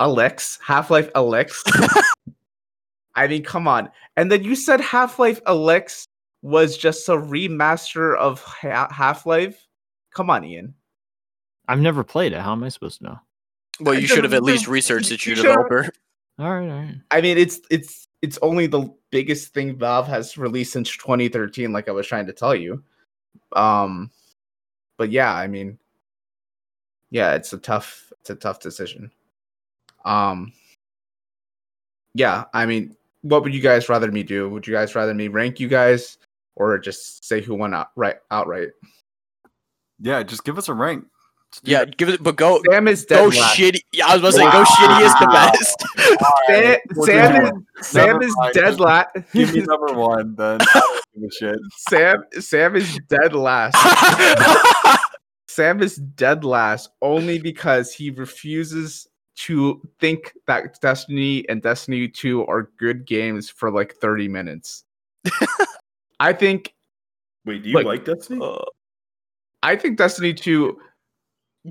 Alex 0.00 0.58
Half 0.66 0.90
Life 0.90 1.12
Alyx. 1.12 1.52
I 3.14 3.26
mean, 3.26 3.42
come 3.42 3.66
on. 3.68 3.90
And 4.16 4.30
then 4.30 4.44
you 4.44 4.54
said 4.54 4.80
Half 4.80 5.18
Life 5.18 5.42
Alyx 5.44 6.04
was 6.42 6.76
just 6.76 7.08
a 7.08 7.12
remaster 7.16 8.16
of 8.16 8.42
ha- 8.42 8.88
Half 8.90 9.26
Life. 9.26 9.66
Come 10.14 10.30
on, 10.30 10.44
Ian. 10.44 10.74
I've 11.66 11.80
never 11.80 12.02
played 12.04 12.32
it. 12.32 12.40
How 12.40 12.52
am 12.52 12.64
I 12.64 12.68
supposed 12.68 12.98
to 12.98 13.04
know? 13.04 13.18
Well, 13.80 13.94
you 13.98 14.06
should 14.06 14.24
have 14.24 14.34
at 14.34 14.42
least 14.42 14.68
researched 14.68 15.10
it, 15.12 15.24
You 15.26 15.30
you 15.30 15.36
should've- 15.36 15.48
developer. 15.48 15.90
All 16.38 16.54
right, 16.54 16.70
all 16.70 16.78
right. 16.80 16.94
I 17.10 17.20
mean, 17.20 17.36
it's 17.36 17.60
it's 17.70 18.06
it's 18.22 18.38
only 18.42 18.68
the 18.68 18.88
biggest 19.10 19.54
thing 19.54 19.76
Valve 19.76 20.06
has 20.08 20.36
released 20.38 20.72
since 20.72 20.96
2013, 20.96 21.72
like 21.72 21.88
I 21.88 21.92
was 21.92 22.06
trying 22.06 22.26
to 22.26 22.32
tell 22.32 22.54
you. 22.54 22.82
Um, 23.52 24.10
but 24.96 25.10
yeah, 25.10 25.32
I 25.32 25.46
mean, 25.46 25.78
yeah, 27.10 27.34
it's 27.34 27.52
a 27.52 27.58
tough 27.58 28.12
it's 28.20 28.30
a 28.30 28.34
tough 28.34 28.60
decision. 28.60 29.10
Um 30.04 30.52
yeah, 32.14 32.44
I 32.52 32.66
mean, 32.66 32.96
what 33.22 33.42
would 33.42 33.54
you 33.54 33.60
guys 33.60 33.88
rather 33.88 34.10
me 34.10 34.22
do? 34.22 34.48
Would 34.50 34.66
you 34.66 34.74
guys 34.74 34.94
rather 34.94 35.14
me 35.14 35.28
rank 35.28 35.60
you 35.60 35.68
guys 35.68 36.18
or 36.56 36.78
just 36.78 37.24
say 37.24 37.40
who 37.40 37.54
won 37.54 37.74
out 37.74 37.88
right 37.96 38.16
outright? 38.30 38.70
Yeah, 40.00 40.22
just 40.22 40.44
give 40.44 40.58
us 40.58 40.68
a 40.68 40.74
rank. 40.74 41.06
Yeah, 41.62 41.84
give 41.86 42.08
it, 42.08 42.22
but 42.22 42.36
go 42.36 42.60
Sam 42.70 42.88
is 42.88 43.06
dead 43.06 43.16
go 43.16 43.24
last. 43.28 43.56
shitty. 43.56 43.80
Yeah, 43.92 44.08
I 44.08 44.16
was 44.16 44.20
about 44.20 44.30
to 44.30 44.36
say 44.36 44.50
go 44.52 44.58
Wow. 44.58 44.64
shittiest 44.64 45.18
to 45.20 45.26
best. 45.28 45.84
Sam, 46.46 46.76
Sam 47.02 47.42
is. 47.44 47.52
Sam 47.86 48.22
is 48.22 48.34
mind. 48.36 48.54
dead 48.54 48.80
last. 48.80 49.08
Give 49.32 49.54
me 49.54 49.60
number 49.66 49.94
one, 49.94 50.34
then. 50.34 50.58
I 50.60 50.80
don't 50.80 51.04
give 51.14 51.24
a 51.24 51.32
shit. 51.32 51.58
Sam 51.88 52.24
Sam 52.40 52.76
is 52.76 52.98
dead 53.08 53.34
last. 53.34 53.76
Sam 55.48 55.82
is 55.82 55.96
dead 55.96 56.44
last 56.44 56.90
only 57.02 57.38
because 57.38 57.92
he 57.92 58.10
refuses 58.10 59.08
to 59.38 59.80
think 60.00 60.34
that 60.46 60.80
Destiny 60.80 61.48
and 61.48 61.62
Destiny 61.62 62.08
2 62.08 62.44
are 62.46 62.70
good 62.78 63.06
games 63.06 63.48
for 63.50 63.70
like 63.70 63.94
30 63.94 64.28
minutes. 64.28 64.84
I 66.20 66.32
think 66.32 66.74
Wait, 67.44 67.62
do 67.62 67.68
you 67.68 67.74
Look, 67.76 67.86
like 67.86 68.04
Destiny? 68.04 68.40
Uh, 68.42 68.64
I 69.62 69.76
think 69.76 69.96
Destiny 69.96 70.34
2 70.34 70.78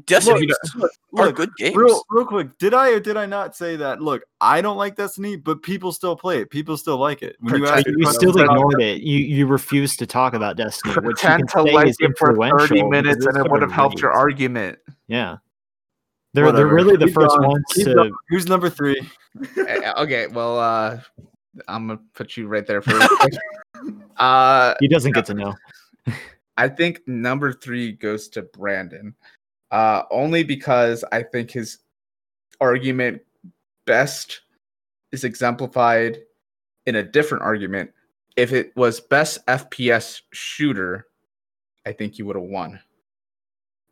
Destiny 0.05 0.47
Look, 0.47 0.57
Look, 0.75 0.91
are 1.15 1.25
look, 1.27 1.35
good 1.35 1.49
games. 1.57 1.75
Real, 1.75 2.01
real 2.09 2.25
quick, 2.25 2.57
did 2.59 2.73
I 2.73 2.91
or 2.91 2.99
did 2.99 3.17
I 3.17 3.25
not 3.25 3.55
say 3.55 3.77
that? 3.77 4.01
Look, 4.01 4.23
I 4.41 4.61
don't 4.61 4.77
like 4.77 4.95
Destiny, 4.95 5.37
but 5.37 5.63
people 5.63 5.91
still 5.91 6.15
play 6.15 6.41
it. 6.41 6.49
People 6.49 6.77
still 6.77 6.97
like 6.97 7.23
it. 7.23 7.35
When 7.39 7.55
you 7.55 7.61
Protect- 7.65 7.87
me 7.87 7.93
you 8.05 8.11
still 8.11 8.31
about 8.31 8.55
ignored 8.55 8.81
it. 8.81 9.01
You 9.01 9.17
you 9.19 9.47
refused 9.47 9.97
to 9.99 10.05
talk 10.05 10.33
about 10.33 10.57
Destiny, 10.57 10.93
which 10.93 11.03
you 11.23 11.29
pretend 11.29 11.49
can 11.49 11.65
to 11.65 11.71
like 11.71 11.87
is 11.87 11.97
it 11.99 12.11
for 12.17 12.35
30 12.35 12.83
minutes 12.83 13.25
and 13.25 13.37
it 13.37 13.49
would 13.49 13.61
have 13.61 13.71
helped 13.71 14.01
your 14.01 14.11
argument. 14.11 14.77
Yeah, 15.07 15.37
they're 16.33 16.51
they're 16.51 16.67
really 16.67 16.97
the 16.97 17.05
Keep 17.05 17.15
first 17.15 17.35
going. 17.37 17.49
ones 17.49 17.63
Keep 17.71 17.85
to. 17.85 17.93
going. 17.95 18.13
Who's 18.29 18.45
number 18.47 18.69
three? 18.69 18.99
Eh, 19.67 19.93
okay, 19.97 20.27
well 20.27 20.59
uh 20.59 20.99
I'm 21.67 21.87
going 21.87 21.99
to 21.99 22.03
put 22.13 22.37
you 22.37 22.47
right 22.47 22.65
there 22.67 22.81
for 22.81 22.93
uh 24.17 24.73
He 24.79 24.87
doesn't 24.87 25.13
get 25.13 25.25
to 25.27 25.33
know. 25.33 25.53
I 26.57 26.67
think 26.67 27.07
number 27.07 27.53
three 27.53 27.91
goes 27.91 28.27
to 28.29 28.41
Brandon, 28.41 29.13
uh, 29.71 30.03
only 30.11 30.43
because 30.43 31.03
I 31.11 31.23
think 31.23 31.51
his 31.51 31.79
argument 32.61 33.21
best 33.85 34.41
is 35.11 35.23
exemplified 35.23 36.19
in 36.85 36.95
a 36.95 37.03
different 37.03 37.43
argument. 37.43 37.91
If 38.35 38.53
it 38.53 38.75
was 38.75 38.99
best 38.99 39.45
FPS 39.47 40.21
shooter, 40.31 41.07
I 41.85 41.91
think 41.91 42.15
he 42.15 42.23
would 42.23 42.35
have 42.35 42.45
won 42.45 42.79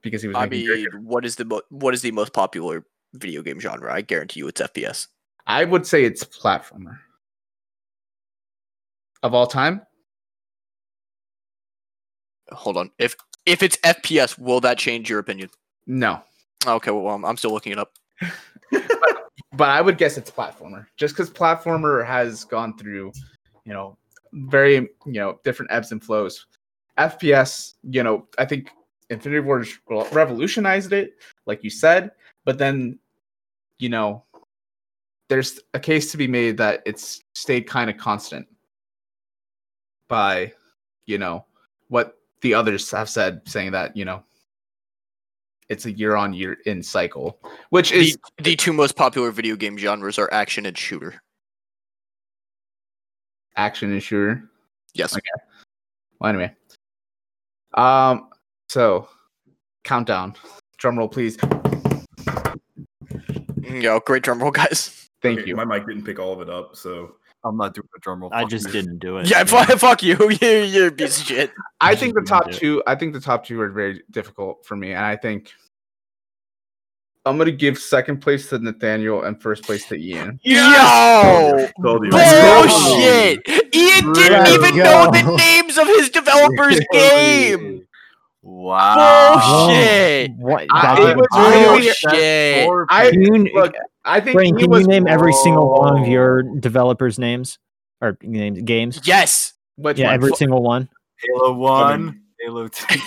because 0.01 0.21
he 0.21 0.27
was. 0.27 0.37
I 0.37 0.45
mean, 0.47 0.65
good- 0.65 1.03
what 1.03 1.25
is 1.25 1.35
the 1.35 1.45
mo- 1.45 1.61
what 1.69 1.93
is 1.93 2.01
the 2.01 2.11
most 2.11 2.33
popular 2.33 2.85
video 3.13 3.41
game 3.41 3.59
genre? 3.59 3.93
I 3.93 4.01
guarantee 4.01 4.41
you, 4.41 4.47
it's 4.47 4.61
FPS. 4.61 5.07
I 5.47 5.63
would 5.63 5.85
say 5.85 6.03
it's 6.03 6.23
platformer 6.23 6.99
of 9.23 9.33
all 9.33 9.47
time. 9.47 9.81
Hold 12.51 12.77
on. 12.77 12.91
If 12.99 13.15
if 13.45 13.63
it's 13.63 13.77
FPS, 13.77 14.37
will 14.37 14.61
that 14.61 14.77
change 14.77 15.09
your 15.09 15.19
opinion? 15.19 15.49
No, 15.87 16.21
Okay, 16.65 16.91
well, 16.91 17.13
I'm, 17.13 17.23
I'm 17.25 17.37
still 17.37 17.51
looking 17.51 17.73
it 17.73 17.79
up. 17.79 17.93
but 19.53 19.69
I 19.69 19.81
would 19.81 19.97
guess 19.97 20.17
it's 20.17 20.31
platformer, 20.31 20.85
just 20.97 21.15
because 21.15 21.29
platformer 21.29 22.05
has 22.05 22.43
gone 22.43 22.77
through, 22.77 23.11
you 23.65 23.73
know, 23.73 23.97
very 24.33 24.75
you 24.75 24.89
know 25.05 25.39
different 25.43 25.71
ebbs 25.71 25.91
and 25.91 26.03
flows. 26.03 26.47
FPS, 26.97 27.73
you 27.83 28.03
know, 28.03 28.27
I 28.37 28.45
think 28.45 28.69
Infinity 29.09 29.41
Ward 29.41 29.67
revolutionized 30.11 30.93
it, 30.93 31.13
like 31.45 31.63
you 31.63 31.69
said, 31.69 32.11
but 32.45 32.57
then, 32.57 32.97
you 33.77 33.89
know, 33.89 34.23
there's 35.29 35.59
a 35.73 35.79
case 35.79 36.11
to 36.11 36.17
be 36.17 36.27
made 36.27 36.57
that 36.57 36.81
it's 36.85 37.21
stayed 37.33 37.67
kind 37.67 37.89
of 37.89 37.97
constant 37.97 38.47
by, 40.07 40.53
you 41.05 41.17
know, 41.17 41.45
what 41.89 42.17
the 42.41 42.53
others 42.53 42.89
have 42.91 43.09
said, 43.09 43.41
saying 43.45 43.71
that 43.71 43.95
you 43.95 44.05
know 44.05 44.23
it's 45.69 45.85
a 45.85 45.91
year 45.91 46.15
on 46.15 46.33
year 46.33 46.57
in 46.65 46.83
cycle, 46.83 47.39
which 47.69 47.91
is 47.91 48.17
the 48.41 48.55
two 48.55 48.73
most 48.73 48.95
popular 48.95 49.31
video 49.31 49.55
game 49.55 49.77
genres 49.77 50.17
are 50.19 50.29
action 50.31 50.65
and 50.65 50.77
shooter. 50.77 51.21
action 53.57 53.91
and 53.91 54.03
shooter. 54.03 54.49
Yes. 54.93 55.13
Okay. 55.13 55.21
Well, 56.19 56.29
anyway. 56.29 56.53
Um, 57.73 58.29
so 58.69 59.07
countdown. 59.83 60.35
Drum 60.77 60.97
roll, 60.97 61.07
please. 61.07 61.37
Yo, 63.63 63.99
great 64.01 64.23
drum 64.23 64.41
roll, 64.41 64.51
guys. 64.51 65.09
Thank 65.21 65.39
Okay, 65.39 65.49
you. 65.49 65.55
My 65.55 65.65
mic 65.65 65.87
didn't 65.87 66.03
pick 66.03 66.19
all 66.19 66.33
of 66.33 66.41
it 66.41 66.49
up, 66.49 66.75
so 66.75 67.15
I'm 67.45 67.55
not 67.57 67.73
doing 67.75 67.87
a 67.95 67.99
drum 67.99 68.21
roll. 68.21 68.31
I 68.33 68.41
Fuck 68.41 68.49
just 68.49 68.65
you. 68.67 68.71
didn't 68.73 68.97
do 68.99 69.17
it. 69.17 69.29
Yeah, 69.29 69.43
fuck, 69.43 69.69
fuck 69.79 70.01
you. 70.03 70.17
You're, 70.41 70.63
you're 70.63 70.87
a 70.87 70.91
piece 70.91 71.21
of 71.21 71.27
shit. 71.27 71.51
I 71.79 71.95
think 71.95 72.15
the 72.15 72.21
top 72.21 72.45
didn't 72.45 72.59
do 72.59 72.79
it. 72.79 72.81
two. 72.81 72.83
I 72.87 72.95
think 72.95 73.13
the 73.13 73.19
top 73.21 73.45
two 73.45 73.61
are 73.61 73.69
very 73.69 74.01
difficult 74.11 74.65
for 74.65 74.75
me, 74.75 74.91
and 74.93 75.05
I 75.05 75.15
think 75.15 75.53
I'm 77.25 77.37
gonna 77.37 77.51
give 77.51 77.77
second 77.77 78.17
place 78.21 78.49
to 78.49 78.59
Nathaniel 78.59 79.23
and 79.23 79.41
first 79.41 79.63
place 79.63 79.87
to 79.87 79.95
Ian. 79.95 80.39
Yo! 80.43 81.67
told 81.81 82.03
you. 82.05 82.11
Bullshit! 82.11 83.39
Ian 83.75 84.13
didn't 84.13 84.43
Let's 84.43 84.51
even 84.51 84.77
know 84.77 85.09
the 85.11 85.35
names 85.37 85.77
of 85.77 85.87
his 85.87 86.09
developer's 86.09 86.79
game! 86.91 87.85
Wow. 88.41 89.65
Bullshit! 89.67 90.31
What? 90.37 90.67
I- 90.71 90.95
that 90.95 91.09
it 91.09 91.17
was 91.17 91.27
really- 91.35 91.91
Bullshit! 92.03 92.67
Or- 92.67 92.85
I 92.89 93.09
look. 93.09 93.73
I 94.05 94.19
think 94.21 94.35
Brain, 94.35 94.55
he 94.55 94.61
can 94.63 94.69
was. 94.71 94.81
you 94.81 94.87
name 94.87 95.07
every 95.07 95.33
single 95.33 95.69
one 95.69 96.01
of 96.01 96.07
your 96.07 96.43
developers' 96.43 97.17
names 97.19 97.57
or 98.01 98.17
names 98.21 98.61
games? 98.61 99.01
Yes! 99.03 99.53
Which 99.77 99.97
yeah, 99.97 100.05
one? 100.07 100.13
every 100.15 100.31
single 100.35 100.61
one. 100.61 100.87
Halo 101.23 101.53
One, 101.53 102.05
mean- 102.05 102.21
Halo 102.41 102.67
Two. 102.67 102.85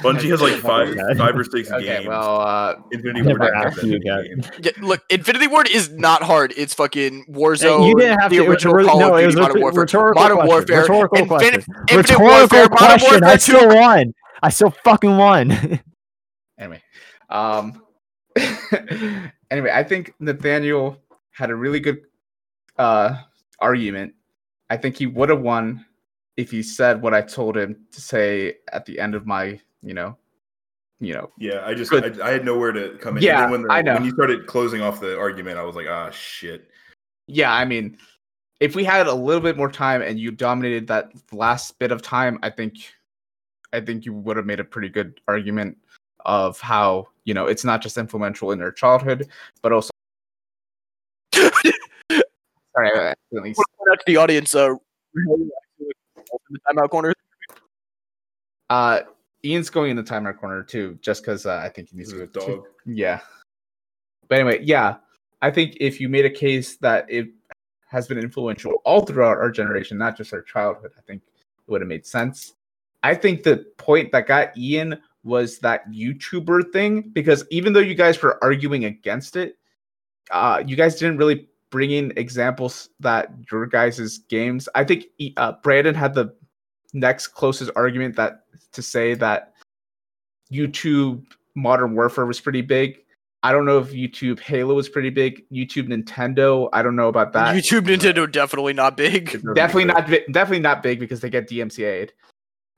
Bungie 0.00 0.30
has 0.30 0.40
like 0.40 0.54
five, 0.54 0.94
five 1.18 1.36
or 1.36 1.44
six 1.44 1.70
Okay, 1.70 1.84
games. 1.84 2.06
well, 2.08 2.40
uh, 2.40 2.76
Infinity 2.92 3.22
Ward 3.22 3.40
never 3.40 3.54
asked 3.54 3.82
you 3.82 3.90
many 3.90 3.96
again. 3.96 4.24
games. 4.24 4.50
Yeah, 4.62 4.72
look, 4.80 5.02
Infinity 5.10 5.46
Ward 5.48 5.68
is 5.68 5.90
not 5.90 6.22
hard. 6.22 6.54
It's 6.56 6.72
fucking 6.74 7.26
Warzone. 7.28 7.88
you 7.88 7.94
didn't 7.96 8.18
have 8.20 8.30
the 8.30 8.38
to. 8.38 8.46
original 8.46 8.74
re- 8.74 8.84
Call 8.86 8.98
no, 9.00 9.12
of 9.14 9.18
it 9.20 9.22
Duty, 9.22 9.26
was 9.26 9.34
a 9.36 9.40
Modern 9.40 9.60
Warfare, 9.60 9.80
rhetorical 9.82 10.22
Modern 10.22 10.36
question. 10.38 10.48
Warfare, 10.48 10.80
Rhetorical 10.80 11.18
Infinite, 11.18 11.28
question. 11.28 11.74
Infinite 11.90 11.96
Rhetorical 11.96 12.26
Warfare, 12.26 12.68
Modern 12.70 12.76
question. 12.78 13.10
Warfare 13.10 13.28
I 13.28 13.32
2. 13.34 13.38
still 13.40 13.68
won. 13.68 14.14
I 14.42 14.48
still 14.48 14.70
fucking 14.84 15.16
won. 15.18 15.50
anyway 16.58 16.82
um 17.30 17.82
anyway 19.50 19.70
i 19.72 19.82
think 19.82 20.14
nathaniel 20.20 20.96
had 21.32 21.50
a 21.50 21.54
really 21.54 21.80
good 21.80 22.02
uh 22.78 23.16
argument 23.60 24.12
i 24.70 24.76
think 24.76 24.96
he 24.96 25.06
would 25.06 25.28
have 25.28 25.40
won 25.40 25.84
if 26.36 26.50
he 26.50 26.62
said 26.62 27.00
what 27.02 27.14
i 27.14 27.20
told 27.20 27.56
him 27.56 27.76
to 27.92 28.00
say 28.00 28.54
at 28.72 28.84
the 28.86 28.98
end 28.98 29.14
of 29.14 29.26
my 29.26 29.58
you 29.82 29.94
know 29.94 30.16
you 31.00 31.14
know 31.14 31.30
Yeah, 31.38 31.64
I 31.64 31.72
just. 31.72 31.92
I, 31.92 32.12
I 32.22 32.30
had 32.30 32.44
nowhere 32.44 32.72
to 32.72 32.98
come 33.00 33.16
in. 33.16 33.22
Yeah, 33.22 33.50
when, 33.50 33.62
the, 33.62 33.72
I 33.72 33.80
know. 33.80 33.94
when 33.94 34.04
you 34.04 34.12
started 34.12 34.46
closing 34.46 34.82
off 34.82 35.00
the 35.00 35.18
argument, 35.18 35.58
I 35.58 35.62
was 35.62 35.74
like, 35.74 35.86
ah, 35.88 36.10
shit. 36.10 36.68
yeah 37.26 37.52
i 37.52 37.64
mean 37.64 37.96
if 38.60 38.74
we 38.76 38.84
had 38.84 39.06
a 39.06 39.14
little 39.14 39.40
bit 39.40 39.56
more 39.56 39.70
time 39.70 40.02
and 40.02 40.18
you 40.20 40.30
dominated 40.30 40.86
that 40.88 41.10
last 41.32 41.78
bit 41.78 41.92
of 41.92 42.02
time 42.02 42.38
i 42.42 42.50
think 42.50 42.74
i 43.72 43.80
think 43.80 44.04
you 44.04 44.12
would 44.12 44.36
have 44.36 44.46
made 44.46 44.60
a 44.60 44.64
pretty 44.64 44.88
good 44.88 45.20
argument 45.28 45.76
of 46.26 46.60
how 46.60 47.06
you 47.30 47.34
know 47.34 47.46
it's 47.46 47.64
not 47.64 47.80
just 47.80 47.96
influential 47.96 48.50
in 48.50 48.58
their 48.58 48.72
childhood 48.72 49.28
but 49.62 49.72
also 49.72 49.90
sorry 51.32 52.90
I 52.98 53.14
accidentally 53.14 53.54
Point 53.54 53.92
out 53.92 53.98
to 53.98 54.04
the 54.06 54.16
audience, 54.18 54.54
uh, 54.54 54.74
timeout 56.68 56.90
corner. 56.90 57.14
Uh, 58.68 59.00
Ian's 59.42 59.70
going 59.70 59.90
in 59.90 59.96
the 59.96 60.02
timer 60.02 60.34
corner 60.34 60.62
too, 60.62 60.98
just 61.00 61.22
because 61.22 61.46
uh, 61.46 61.62
I 61.64 61.70
think 61.70 61.88
he 61.88 61.96
needs 61.96 62.10
to 62.10 62.16
is 62.16 62.22
a 62.22 62.26
too. 62.26 62.40
dog. 62.40 62.64
Yeah. 62.84 63.20
But 64.28 64.40
anyway, 64.40 64.60
yeah, 64.62 64.96
I 65.40 65.50
think 65.50 65.78
if 65.80 65.98
you 66.00 66.10
made 66.10 66.26
a 66.26 66.30
case 66.30 66.76
that 66.78 67.06
it 67.08 67.28
has 67.88 68.06
been 68.06 68.18
influential 68.18 68.82
all 68.84 69.06
throughout 69.06 69.38
our 69.38 69.50
generation, 69.50 69.96
not 69.96 70.16
just 70.16 70.32
our 70.34 70.42
childhood, 70.42 70.92
I 70.98 71.00
think 71.00 71.22
it 71.26 71.70
would 71.70 71.80
have 71.80 71.88
made 71.88 72.06
sense. 72.06 72.52
I 73.02 73.14
think 73.14 73.42
the 73.42 73.64
point 73.78 74.12
that 74.12 74.26
got 74.26 74.56
Ian 74.58 75.00
was 75.22 75.58
that 75.58 75.88
YouTuber 75.90 76.72
thing 76.72 77.10
because 77.12 77.44
even 77.50 77.72
though 77.72 77.80
you 77.80 77.94
guys 77.94 78.20
were 78.22 78.42
arguing 78.42 78.84
against 78.84 79.36
it, 79.36 79.56
uh, 80.30 80.62
you 80.66 80.76
guys 80.76 80.96
didn't 80.96 81.18
really 81.18 81.48
bring 81.70 81.90
in 81.92 82.12
examples 82.16 82.88
that 83.00 83.32
your 83.50 83.66
guys' 83.66 84.18
games. 84.28 84.68
I 84.74 84.84
think 84.84 85.06
uh, 85.36 85.52
Brandon 85.62 85.94
had 85.94 86.14
the 86.14 86.34
next 86.92 87.28
closest 87.28 87.70
argument 87.76 88.16
that 88.16 88.44
to 88.72 88.82
say 88.82 89.14
that 89.14 89.54
YouTube 90.52 91.24
Modern 91.54 91.94
Warfare 91.94 92.26
was 92.26 92.40
pretty 92.40 92.62
big. 92.62 92.98
I 93.42 93.52
don't 93.52 93.64
know 93.64 93.78
if 93.78 93.92
YouTube 93.92 94.38
Halo 94.40 94.74
was 94.74 94.88
pretty 94.88 95.08
big. 95.08 95.48
YouTube 95.50 95.88
Nintendo, 95.88 96.68
I 96.72 96.82
don't 96.82 96.94
know 96.94 97.08
about 97.08 97.32
that. 97.32 97.54
YouTube 97.54 97.82
Nintendo 97.82 98.30
definitely 98.30 98.74
not 98.74 98.96
big. 98.96 99.40
Definitely 99.54 99.86
not 99.86 100.06
definitely 100.32 100.60
not 100.60 100.82
big 100.82 101.00
because 101.00 101.20
they 101.20 101.30
get 101.30 101.48
DMCA'd. 101.48 102.12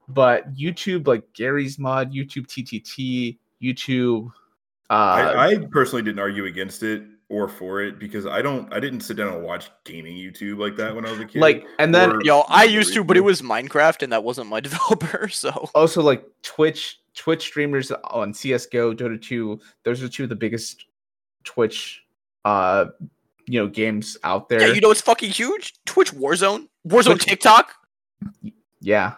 But 0.09 0.55
YouTube 0.55 1.07
like 1.07 1.25
Garry's 1.33 1.79
mod, 1.79 2.13
YouTube 2.13 2.47
TTT, 2.47 3.39
YouTube 3.63 4.29
Uh, 4.91 4.93
I, 4.93 5.47
I 5.53 5.59
personally 5.71 6.03
didn't 6.03 6.19
argue 6.19 6.45
against 6.47 6.83
it 6.83 7.05
or 7.29 7.49
for 7.49 7.81
it 7.81 7.99
because 7.99 8.27
I 8.27 8.43
don't 8.43 8.71
I 8.75 8.79
didn't 8.81 9.01
sit 9.01 9.17
down 9.17 9.33
and 9.33 9.43
watch 9.43 9.71
gaming 9.85 10.17
YouTube 10.17 10.59
like 10.59 10.77
that 10.77 10.95
when 10.95 11.07
I 11.07 11.11
was 11.13 11.21
a 11.21 11.25
kid. 11.25 11.41
like, 11.41 11.65
and 11.79 11.95
then 11.95 12.13
or- 12.17 12.23
Yo, 12.25 12.41
I 12.49 12.65
used 12.65 12.93
to, 12.95 13.03
but 13.05 13.17
it 13.17 13.21
was 13.25 13.41
Minecraft, 13.41 14.03
and 14.03 14.13
that 14.13 14.23
wasn't 14.23 14.49
my 14.51 14.61
developer. 14.69 15.29
So 15.29 15.71
also 15.75 16.03
like 16.03 16.25
Twitch 16.43 16.99
Twitch 17.15 17.43
streamers 17.43 17.91
on 17.91 18.35
CS:GO, 18.35 18.93
Dota 18.95 19.21
2. 19.21 19.61
Those 19.85 20.03
are 20.03 20.09
two 20.09 20.25
of 20.25 20.29
the 20.29 20.37
biggest 20.37 20.85
Twitch, 21.45 22.03
uh, 22.45 22.87
you 23.47 23.61
know, 23.61 23.69
games 23.69 24.17
out 24.25 24.49
there. 24.49 24.61
yeah, 24.67 24.75
you 24.75 24.81
know 24.83 24.91
it's 24.91 25.01
fucking 25.01 25.31
huge. 25.31 25.75
Twitch 25.87 26.13
Warzone, 26.13 26.69
Warzone 26.87 27.05
Twitch- 27.13 27.25
TikTok. 27.27 27.73
Yeah, 28.81 29.15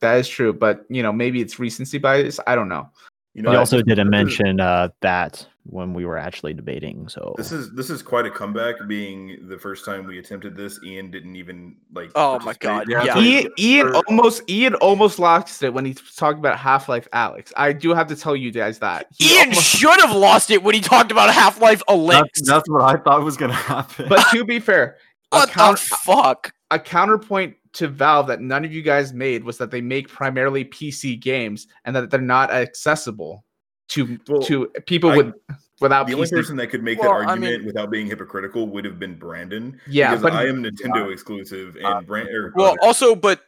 that 0.00 0.18
is 0.18 0.28
true. 0.28 0.52
But 0.52 0.84
you 0.88 1.02
know, 1.02 1.12
maybe 1.12 1.40
it's 1.40 1.58
recency 1.58 1.98
bias. 1.98 2.38
I 2.46 2.54
don't 2.54 2.68
know. 2.68 2.88
you 3.34 3.42
know 3.42 3.50
We 3.50 3.56
I- 3.56 3.60
also 3.60 3.82
didn't 3.82 4.10
mention 4.10 4.60
uh, 4.60 4.88
that 5.02 5.46
when 5.68 5.92
we 5.94 6.04
were 6.04 6.16
actually 6.16 6.54
debating. 6.54 7.08
So 7.08 7.34
This 7.36 7.50
is 7.50 7.72
this 7.72 7.90
is 7.90 8.00
quite 8.00 8.24
a 8.24 8.30
comeback. 8.30 8.76
Being 8.86 9.48
the 9.48 9.58
first 9.58 9.84
time 9.84 10.06
we 10.06 10.18
attempted 10.20 10.56
this, 10.56 10.78
Ian 10.84 11.10
didn't 11.10 11.34
even 11.34 11.74
like. 11.92 12.12
Oh 12.14 12.38
my. 12.40 12.54
God, 12.60 12.86
Yeah, 12.88 13.02
yeah. 13.02 13.18
Ian, 13.18 13.50
Ian 13.58 13.86
or- 13.88 14.02
almost 14.08 14.48
Ian 14.48 14.74
almost 14.76 15.18
lost 15.18 15.62
it 15.64 15.74
when 15.74 15.84
he 15.84 15.94
talked 15.94 16.38
about 16.38 16.56
Half 16.56 16.88
Life 16.88 17.08
Alyx. 17.12 17.52
I 17.56 17.72
do 17.72 17.94
have 17.94 18.06
to 18.08 18.16
tell 18.16 18.36
you 18.36 18.52
guys 18.52 18.78
that. 18.78 19.08
He 19.18 19.34
Ian 19.38 19.48
almost- 19.48 19.66
should 19.66 20.00
have 20.02 20.14
lost 20.14 20.50
it 20.52 20.62
when 20.62 20.74
he 20.76 20.80
talked 20.80 21.10
about 21.10 21.34
Half 21.34 21.60
Life 21.60 21.82
Alyx. 21.88 22.12
That's, 22.12 22.48
that's 22.48 22.70
what 22.70 22.82
I 22.82 22.96
thought 23.02 23.24
was 23.24 23.36
gonna 23.36 23.52
happen. 23.74 24.06
but 24.08 24.24
to 24.30 24.44
be 24.44 24.60
fair, 24.60 24.98
what 25.30 25.48
counter, 25.50 25.80
the 25.90 25.96
fuck? 25.96 26.52
a 26.70 26.78
counterpoint 26.78 27.56
to 27.76 27.88
Valve 27.88 28.26
that 28.28 28.40
none 28.40 28.64
of 28.64 28.72
you 28.72 28.82
guys 28.82 29.12
made 29.12 29.44
was 29.44 29.58
that 29.58 29.70
they 29.70 29.80
make 29.80 30.08
primarily 30.08 30.64
PC 30.64 31.20
games 31.20 31.66
and 31.84 31.94
that 31.94 32.10
they're 32.10 32.20
not 32.20 32.50
accessible 32.50 33.44
to 33.88 34.18
Well, 34.28 34.42
to 34.42 34.66
people 34.86 35.10
I- 35.10 35.16
with 35.18 35.34
without 35.80 36.06
The 36.06 36.14
only 36.14 36.28
person 36.30 36.56
that 36.56 36.68
could 36.68 36.82
make 36.82 36.98
Well, 37.00 37.10
that 37.12 37.16
I 37.26 37.30
argument 37.30 37.58
mean- 37.58 37.66
without 37.66 37.90
being 37.90 38.06
hypocritical 38.06 38.66
would 38.68 38.84
have 38.86 38.98
been 38.98 39.18
Brandon. 39.18 39.78
Yeah, 39.86 40.10
because 40.10 40.22
but 40.22 40.32
I 40.32 40.46
am 40.48 40.62
Nintendo 40.62 41.12
exclusive, 41.12 41.76
and 41.76 42.06
Brand. 42.06 42.28
Or, 42.30 42.52
Well, 42.56 42.72
uh, 42.80 42.86
also, 42.86 43.14
but 43.14 43.42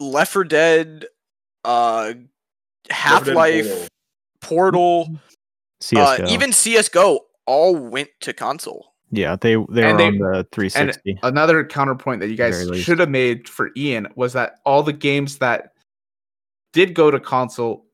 Left 0.00 0.32
4 0.32 0.44
Dead, 0.44 1.06
uh, 1.64 2.14
Half 2.88 3.12
Left 3.12 3.24
4 3.26 3.34
Dead 3.34 3.36
Life, 3.36 3.88
Portal. 4.40 5.20
Portal, 5.92 6.00
uh, 6.24 6.26
even 6.30 6.52
CS:GO 6.52 7.26
all 7.46 7.76
went 7.76 8.08
to 8.20 8.32
console. 8.32 8.94
Yeah, 9.10 9.36
they 9.36 9.54
they 9.54 9.56
And 9.56 9.92
were 9.92 9.96
they- 9.98 10.06
on 10.06 10.18
the 10.18 10.46
360. 10.52 11.18
Another 11.22 11.64
counterpoint 11.64 12.20
that 12.20 12.28
you 12.28 12.36
guys 12.36 12.68
should 12.82 12.98
have 12.98 13.10
made 13.10 13.48
for 13.48 13.70
Ian 13.76 14.08
was 14.16 14.32
that 14.34 14.56
all 14.64 14.82
the 14.82 14.92
games 14.92 15.38
that 15.38 15.72
did 16.72 16.94
go 16.94 17.10
to 17.10 17.18
console 17.20 17.86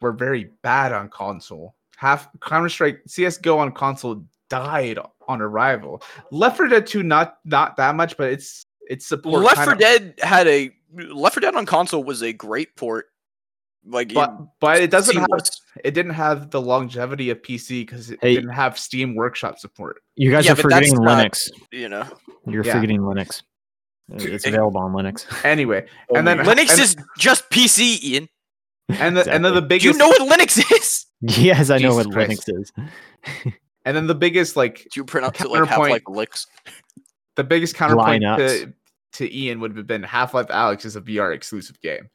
were 0.00 0.12
very 0.12 0.50
bad 0.62 0.92
on 0.92 1.08
console. 1.08 1.74
Half 1.96 2.28
Counter 2.40 2.68
Strike 2.68 3.02
CS:GO 3.06 3.58
on 3.58 3.72
console 3.72 4.24
died 4.50 4.98
on 5.28 5.40
arrival. 5.40 6.02
Left 6.30 6.56
4 6.56 6.68
Dead 6.68 6.86
2 6.86 7.02
not 7.02 7.38
not 7.44 7.76
that 7.76 7.94
much, 7.94 8.16
but 8.16 8.30
it's 8.32 8.64
it's 8.88 9.06
support. 9.06 9.42
Left 9.42 9.56
kinda- 9.56 9.70
4 9.72 9.74
Dead 9.76 10.14
had 10.22 10.48
a 10.48 10.70
Left 10.94 11.34
4 11.36 11.40
Dead 11.40 11.54
on 11.54 11.64
console 11.66 12.02
was 12.04 12.22
a 12.22 12.32
great 12.32 12.74
port. 12.76 13.06
Like, 13.84 14.14
but 14.14 14.32
but 14.60 14.80
it 14.80 14.90
doesn't 14.90 15.16
have 15.16 15.26
seamless. 15.28 15.60
it 15.84 15.90
didn't 15.92 16.12
have 16.14 16.50
the 16.50 16.60
longevity 16.60 17.30
of 17.30 17.42
PC 17.42 17.80
because 17.84 18.10
it 18.10 18.18
Hey. 18.22 18.36
didn't 18.36 18.50
have 18.50 18.78
Steam 18.78 19.14
Workshop 19.16 19.58
support. 19.58 20.00
you 20.14 20.30
guys 20.30 20.44
yeah, 20.46 20.52
are 20.52 20.54
but 20.54 20.68
that's 20.70 20.88
forgetting 20.90 21.04
not- 21.04 21.18
Linux. 21.32 21.48
you 21.72 21.88
know, 21.88 22.06
You're 22.46 22.64
Yeah. 22.64 22.74
forgetting 22.74 23.00
Linux. 23.00 23.42
It's 24.14 24.46
available 24.46 24.80
on 24.80 24.92
Linux. 24.92 25.26
Anyway, 25.44 25.86
and 26.14 26.18
oh 26.18 26.22
then 26.22 26.40
Only- 26.40 26.54
Linux 26.64 26.70
and, 26.72 26.80
is 26.80 26.96
just 27.18 27.50
PC. 27.50 28.02
Ian, 28.04 28.28
and, 28.88 29.16
the, 29.16 29.28
and 29.32 29.44
then 29.44 29.52
the 29.54 29.58
Exactly. 29.58 29.78
do 29.78 29.88
you 29.88 29.94
know 29.98 30.08
what 30.08 30.20
Linux 30.38 30.58
is? 30.76 31.06
yes, 31.22 31.70
I 31.70 31.78
know 31.78 31.94
what 31.94 32.10
Christ. 32.10 32.46
Linux 32.48 32.60
is. 32.60 32.72
and 33.84 33.96
then 33.96 34.06
the 34.06 34.14
biggest 34.14 34.54
like 34.56 34.86
Do 34.92 35.00
you 35.00 35.04
pronounce 35.04 35.40
it 35.40 35.48
like 35.50 35.66
Half 35.68 35.78
Life 35.78 36.02
Counterpoint. 36.04 36.30
Alyx? 36.30 36.46
the 37.36 37.44
biggest 37.44 37.74
counterpoint 37.74 38.22
to, 38.22 38.72
to 39.14 39.36
Ian 39.36 39.58
would 39.60 39.76
have 39.76 39.86
been 39.86 40.02
Half 40.02 40.34
Life 40.34 40.48
Alyx 40.48 40.84
is 40.84 40.94
a 40.96 41.00
VR 41.00 41.34
exclusive 41.34 41.80
game. 41.80 42.08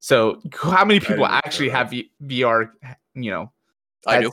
So 0.00 0.40
how 0.54 0.84
many 0.84 1.00
people 1.00 1.26
actually 1.26 1.68
have 1.70 1.90
v- 1.90 2.10
VR, 2.22 2.70
you 3.14 3.30
know, 3.30 3.52
I 4.06 4.20
do. 4.20 4.30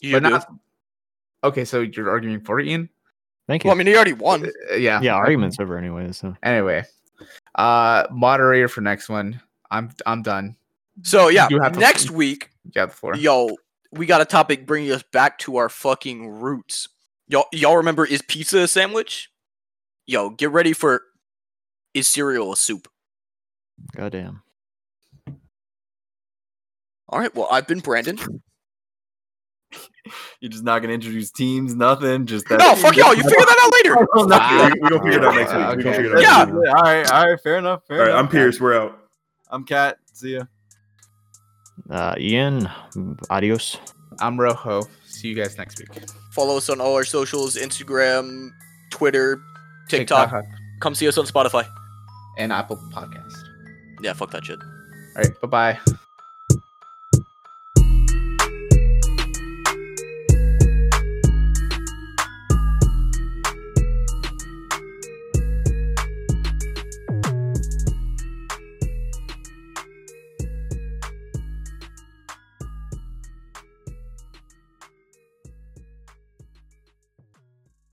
You 0.00 0.12
but 0.12 0.22
do. 0.24 0.30
not. 0.30 0.48
Okay, 1.44 1.64
so 1.64 1.80
you're 1.82 2.10
arguing 2.10 2.40
for 2.40 2.58
it, 2.60 2.66
Ian? 2.66 2.88
Thank 3.46 3.64
you. 3.64 3.68
Well, 3.68 3.76
I 3.76 3.78
mean, 3.78 3.86
he 3.86 3.94
already 3.94 4.14
won. 4.14 4.46
Uh, 4.70 4.74
yeah. 4.74 5.00
yeah, 5.02 5.14
argument's 5.14 5.60
over 5.60 5.76
anyway. 5.78 6.10
So 6.12 6.34
Anyway, 6.42 6.82
uh, 7.54 8.06
moderator 8.10 8.68
for 8.68 8.80
next 8.80 9.08
one. 9.08 9.40
I'm 9.70 9.90
I'm 10.06 10.22
done. 10.22 10.56
So 11.02 11.28
yeah, 11.28 11.48
You 11.50 11.60
have 11.60 11.72
to- 11.72 11.78
next 11.80 12.10
week, 12.10 12.50
You 12.64 12.72
got 12.72 12.90
the 12.90 12.96
floor. 12.96 13.16
yo, 13.16 13.56
we 13.92 14.06
got 14.06 14.20
a 14.20 14.24
topic 14.24 14.66
bringing 14.66 14.90
us 14.92 15.02
back 15.12 15.38
to 15.40 15.56
our 15.56 15.68
fucking 15.68 16.26
roots. 16.28 16.88
Y'all, 17.28 17.46
y'all 17.52 17.76
remember 17.76 18.04
is 18.04 18.22
pizza 18.22 18.58
a 18.60 18.68
sandwich? 18.68 19.30
Yo, 20.06 20.30
get 20.30 20.50
ready 20.50 20.72
for 20.72 21.02
is 21.94 22.06
cereal 22.08 22.52
a 22.52 22.56
soup? 22.56 22.88
Goddamn. 23.96 24.42
All 27.08 27.18
right. 27.18 27.34
Well, 27.34 27.48
I've 27.50 27.66
been 27.66 27.80
Brandon. 27.80 28.18
You're 30.40 30.50
just 30.50 30.64
not 30.64 30.80
gonna 30.80 30.94
introduce 30.94 31.30
teams, 31.30 31.74
nothing. 31.74 32.26
Just 32.26 32.48
that. 32.48 32.58
No, 32.58 32.74
fuck 32.76 32.96
y'all. 32.96 33.14
You 33.14 33.22
figure 33.22 33.38
that 33.38 33.58
out 33.62 33.72
later. 33.72 34.06
Oh, 34.14 34.24
no. 34.26 34.36
Ah, 34.38 34.70
we, 34.72 34.80
we 34.80 34.88
gonna 34.90 35.02
figure 35.02 35.18
it 35.18 35.24
out 35.24 35.34
next 35.34 35.52
week. 35.52 35.76
We 35.76 35.82
gonna 35.82 35.88
okay. 35.88 35.96
figure 35.96 36.16
it 36.16 36.24
out. 36.24 36.48
Yeah. 36.48 36.54
next. 36.54 36.68
All 36.68 36.82
right, 36.82 37.12
all 37.12 37.30
right, 37.30 37.40
fair 37.40 37.58
enough. 37.58 37.82
Fair 37.86 37.96
All 37.96 38.02
right, 38.02 38.10
enough. 38.10 38.24
I'm 38.24 38.28
Pierce. 38.28 38.60
We're 38.60 38.78
out. 38.78 38.98
I'm 39.50 39.64
Kat. 39.64 39.98
See 40.12 40.34
ya. 40.34 40.44
Uh, 41.90 42.14
Ian, 42.18 42.68
adios. 43.30 43.78
I'm 44.20 44.38
Rojo. 44.38 44.82
See 45.06 45.28
you 45.28 45.34
guys 45.34 45.58
next 45.58 45.78
week. 45.78 45.88
Follow 46.32 46.56
us 46.56 46.68
on 46.68 46.80
all 46.80 46.94
our 46.94 47.04
socials: 47.04 47.56
Instagram, 47.56 48.50
Twitter, 48.90 49.40
TikTok. 49.88 50.32
Come 50.80 50.94
see 50.94 51.08
us 51.08 51.18
on 51.18 51.26
Spotify. 51.26 51.66
and 52.38 52.52
Apple 52.52 52.76
Podcast. 52.92 53.43
Yeah, 54.00 54.12
fuck 54.12 54.30
that 54.32 54.44
shit. 54.44 54.60
All 54.62 55.22
right, 55.22 55.40
bye 55.40 55.48
bye. 55.84 55.96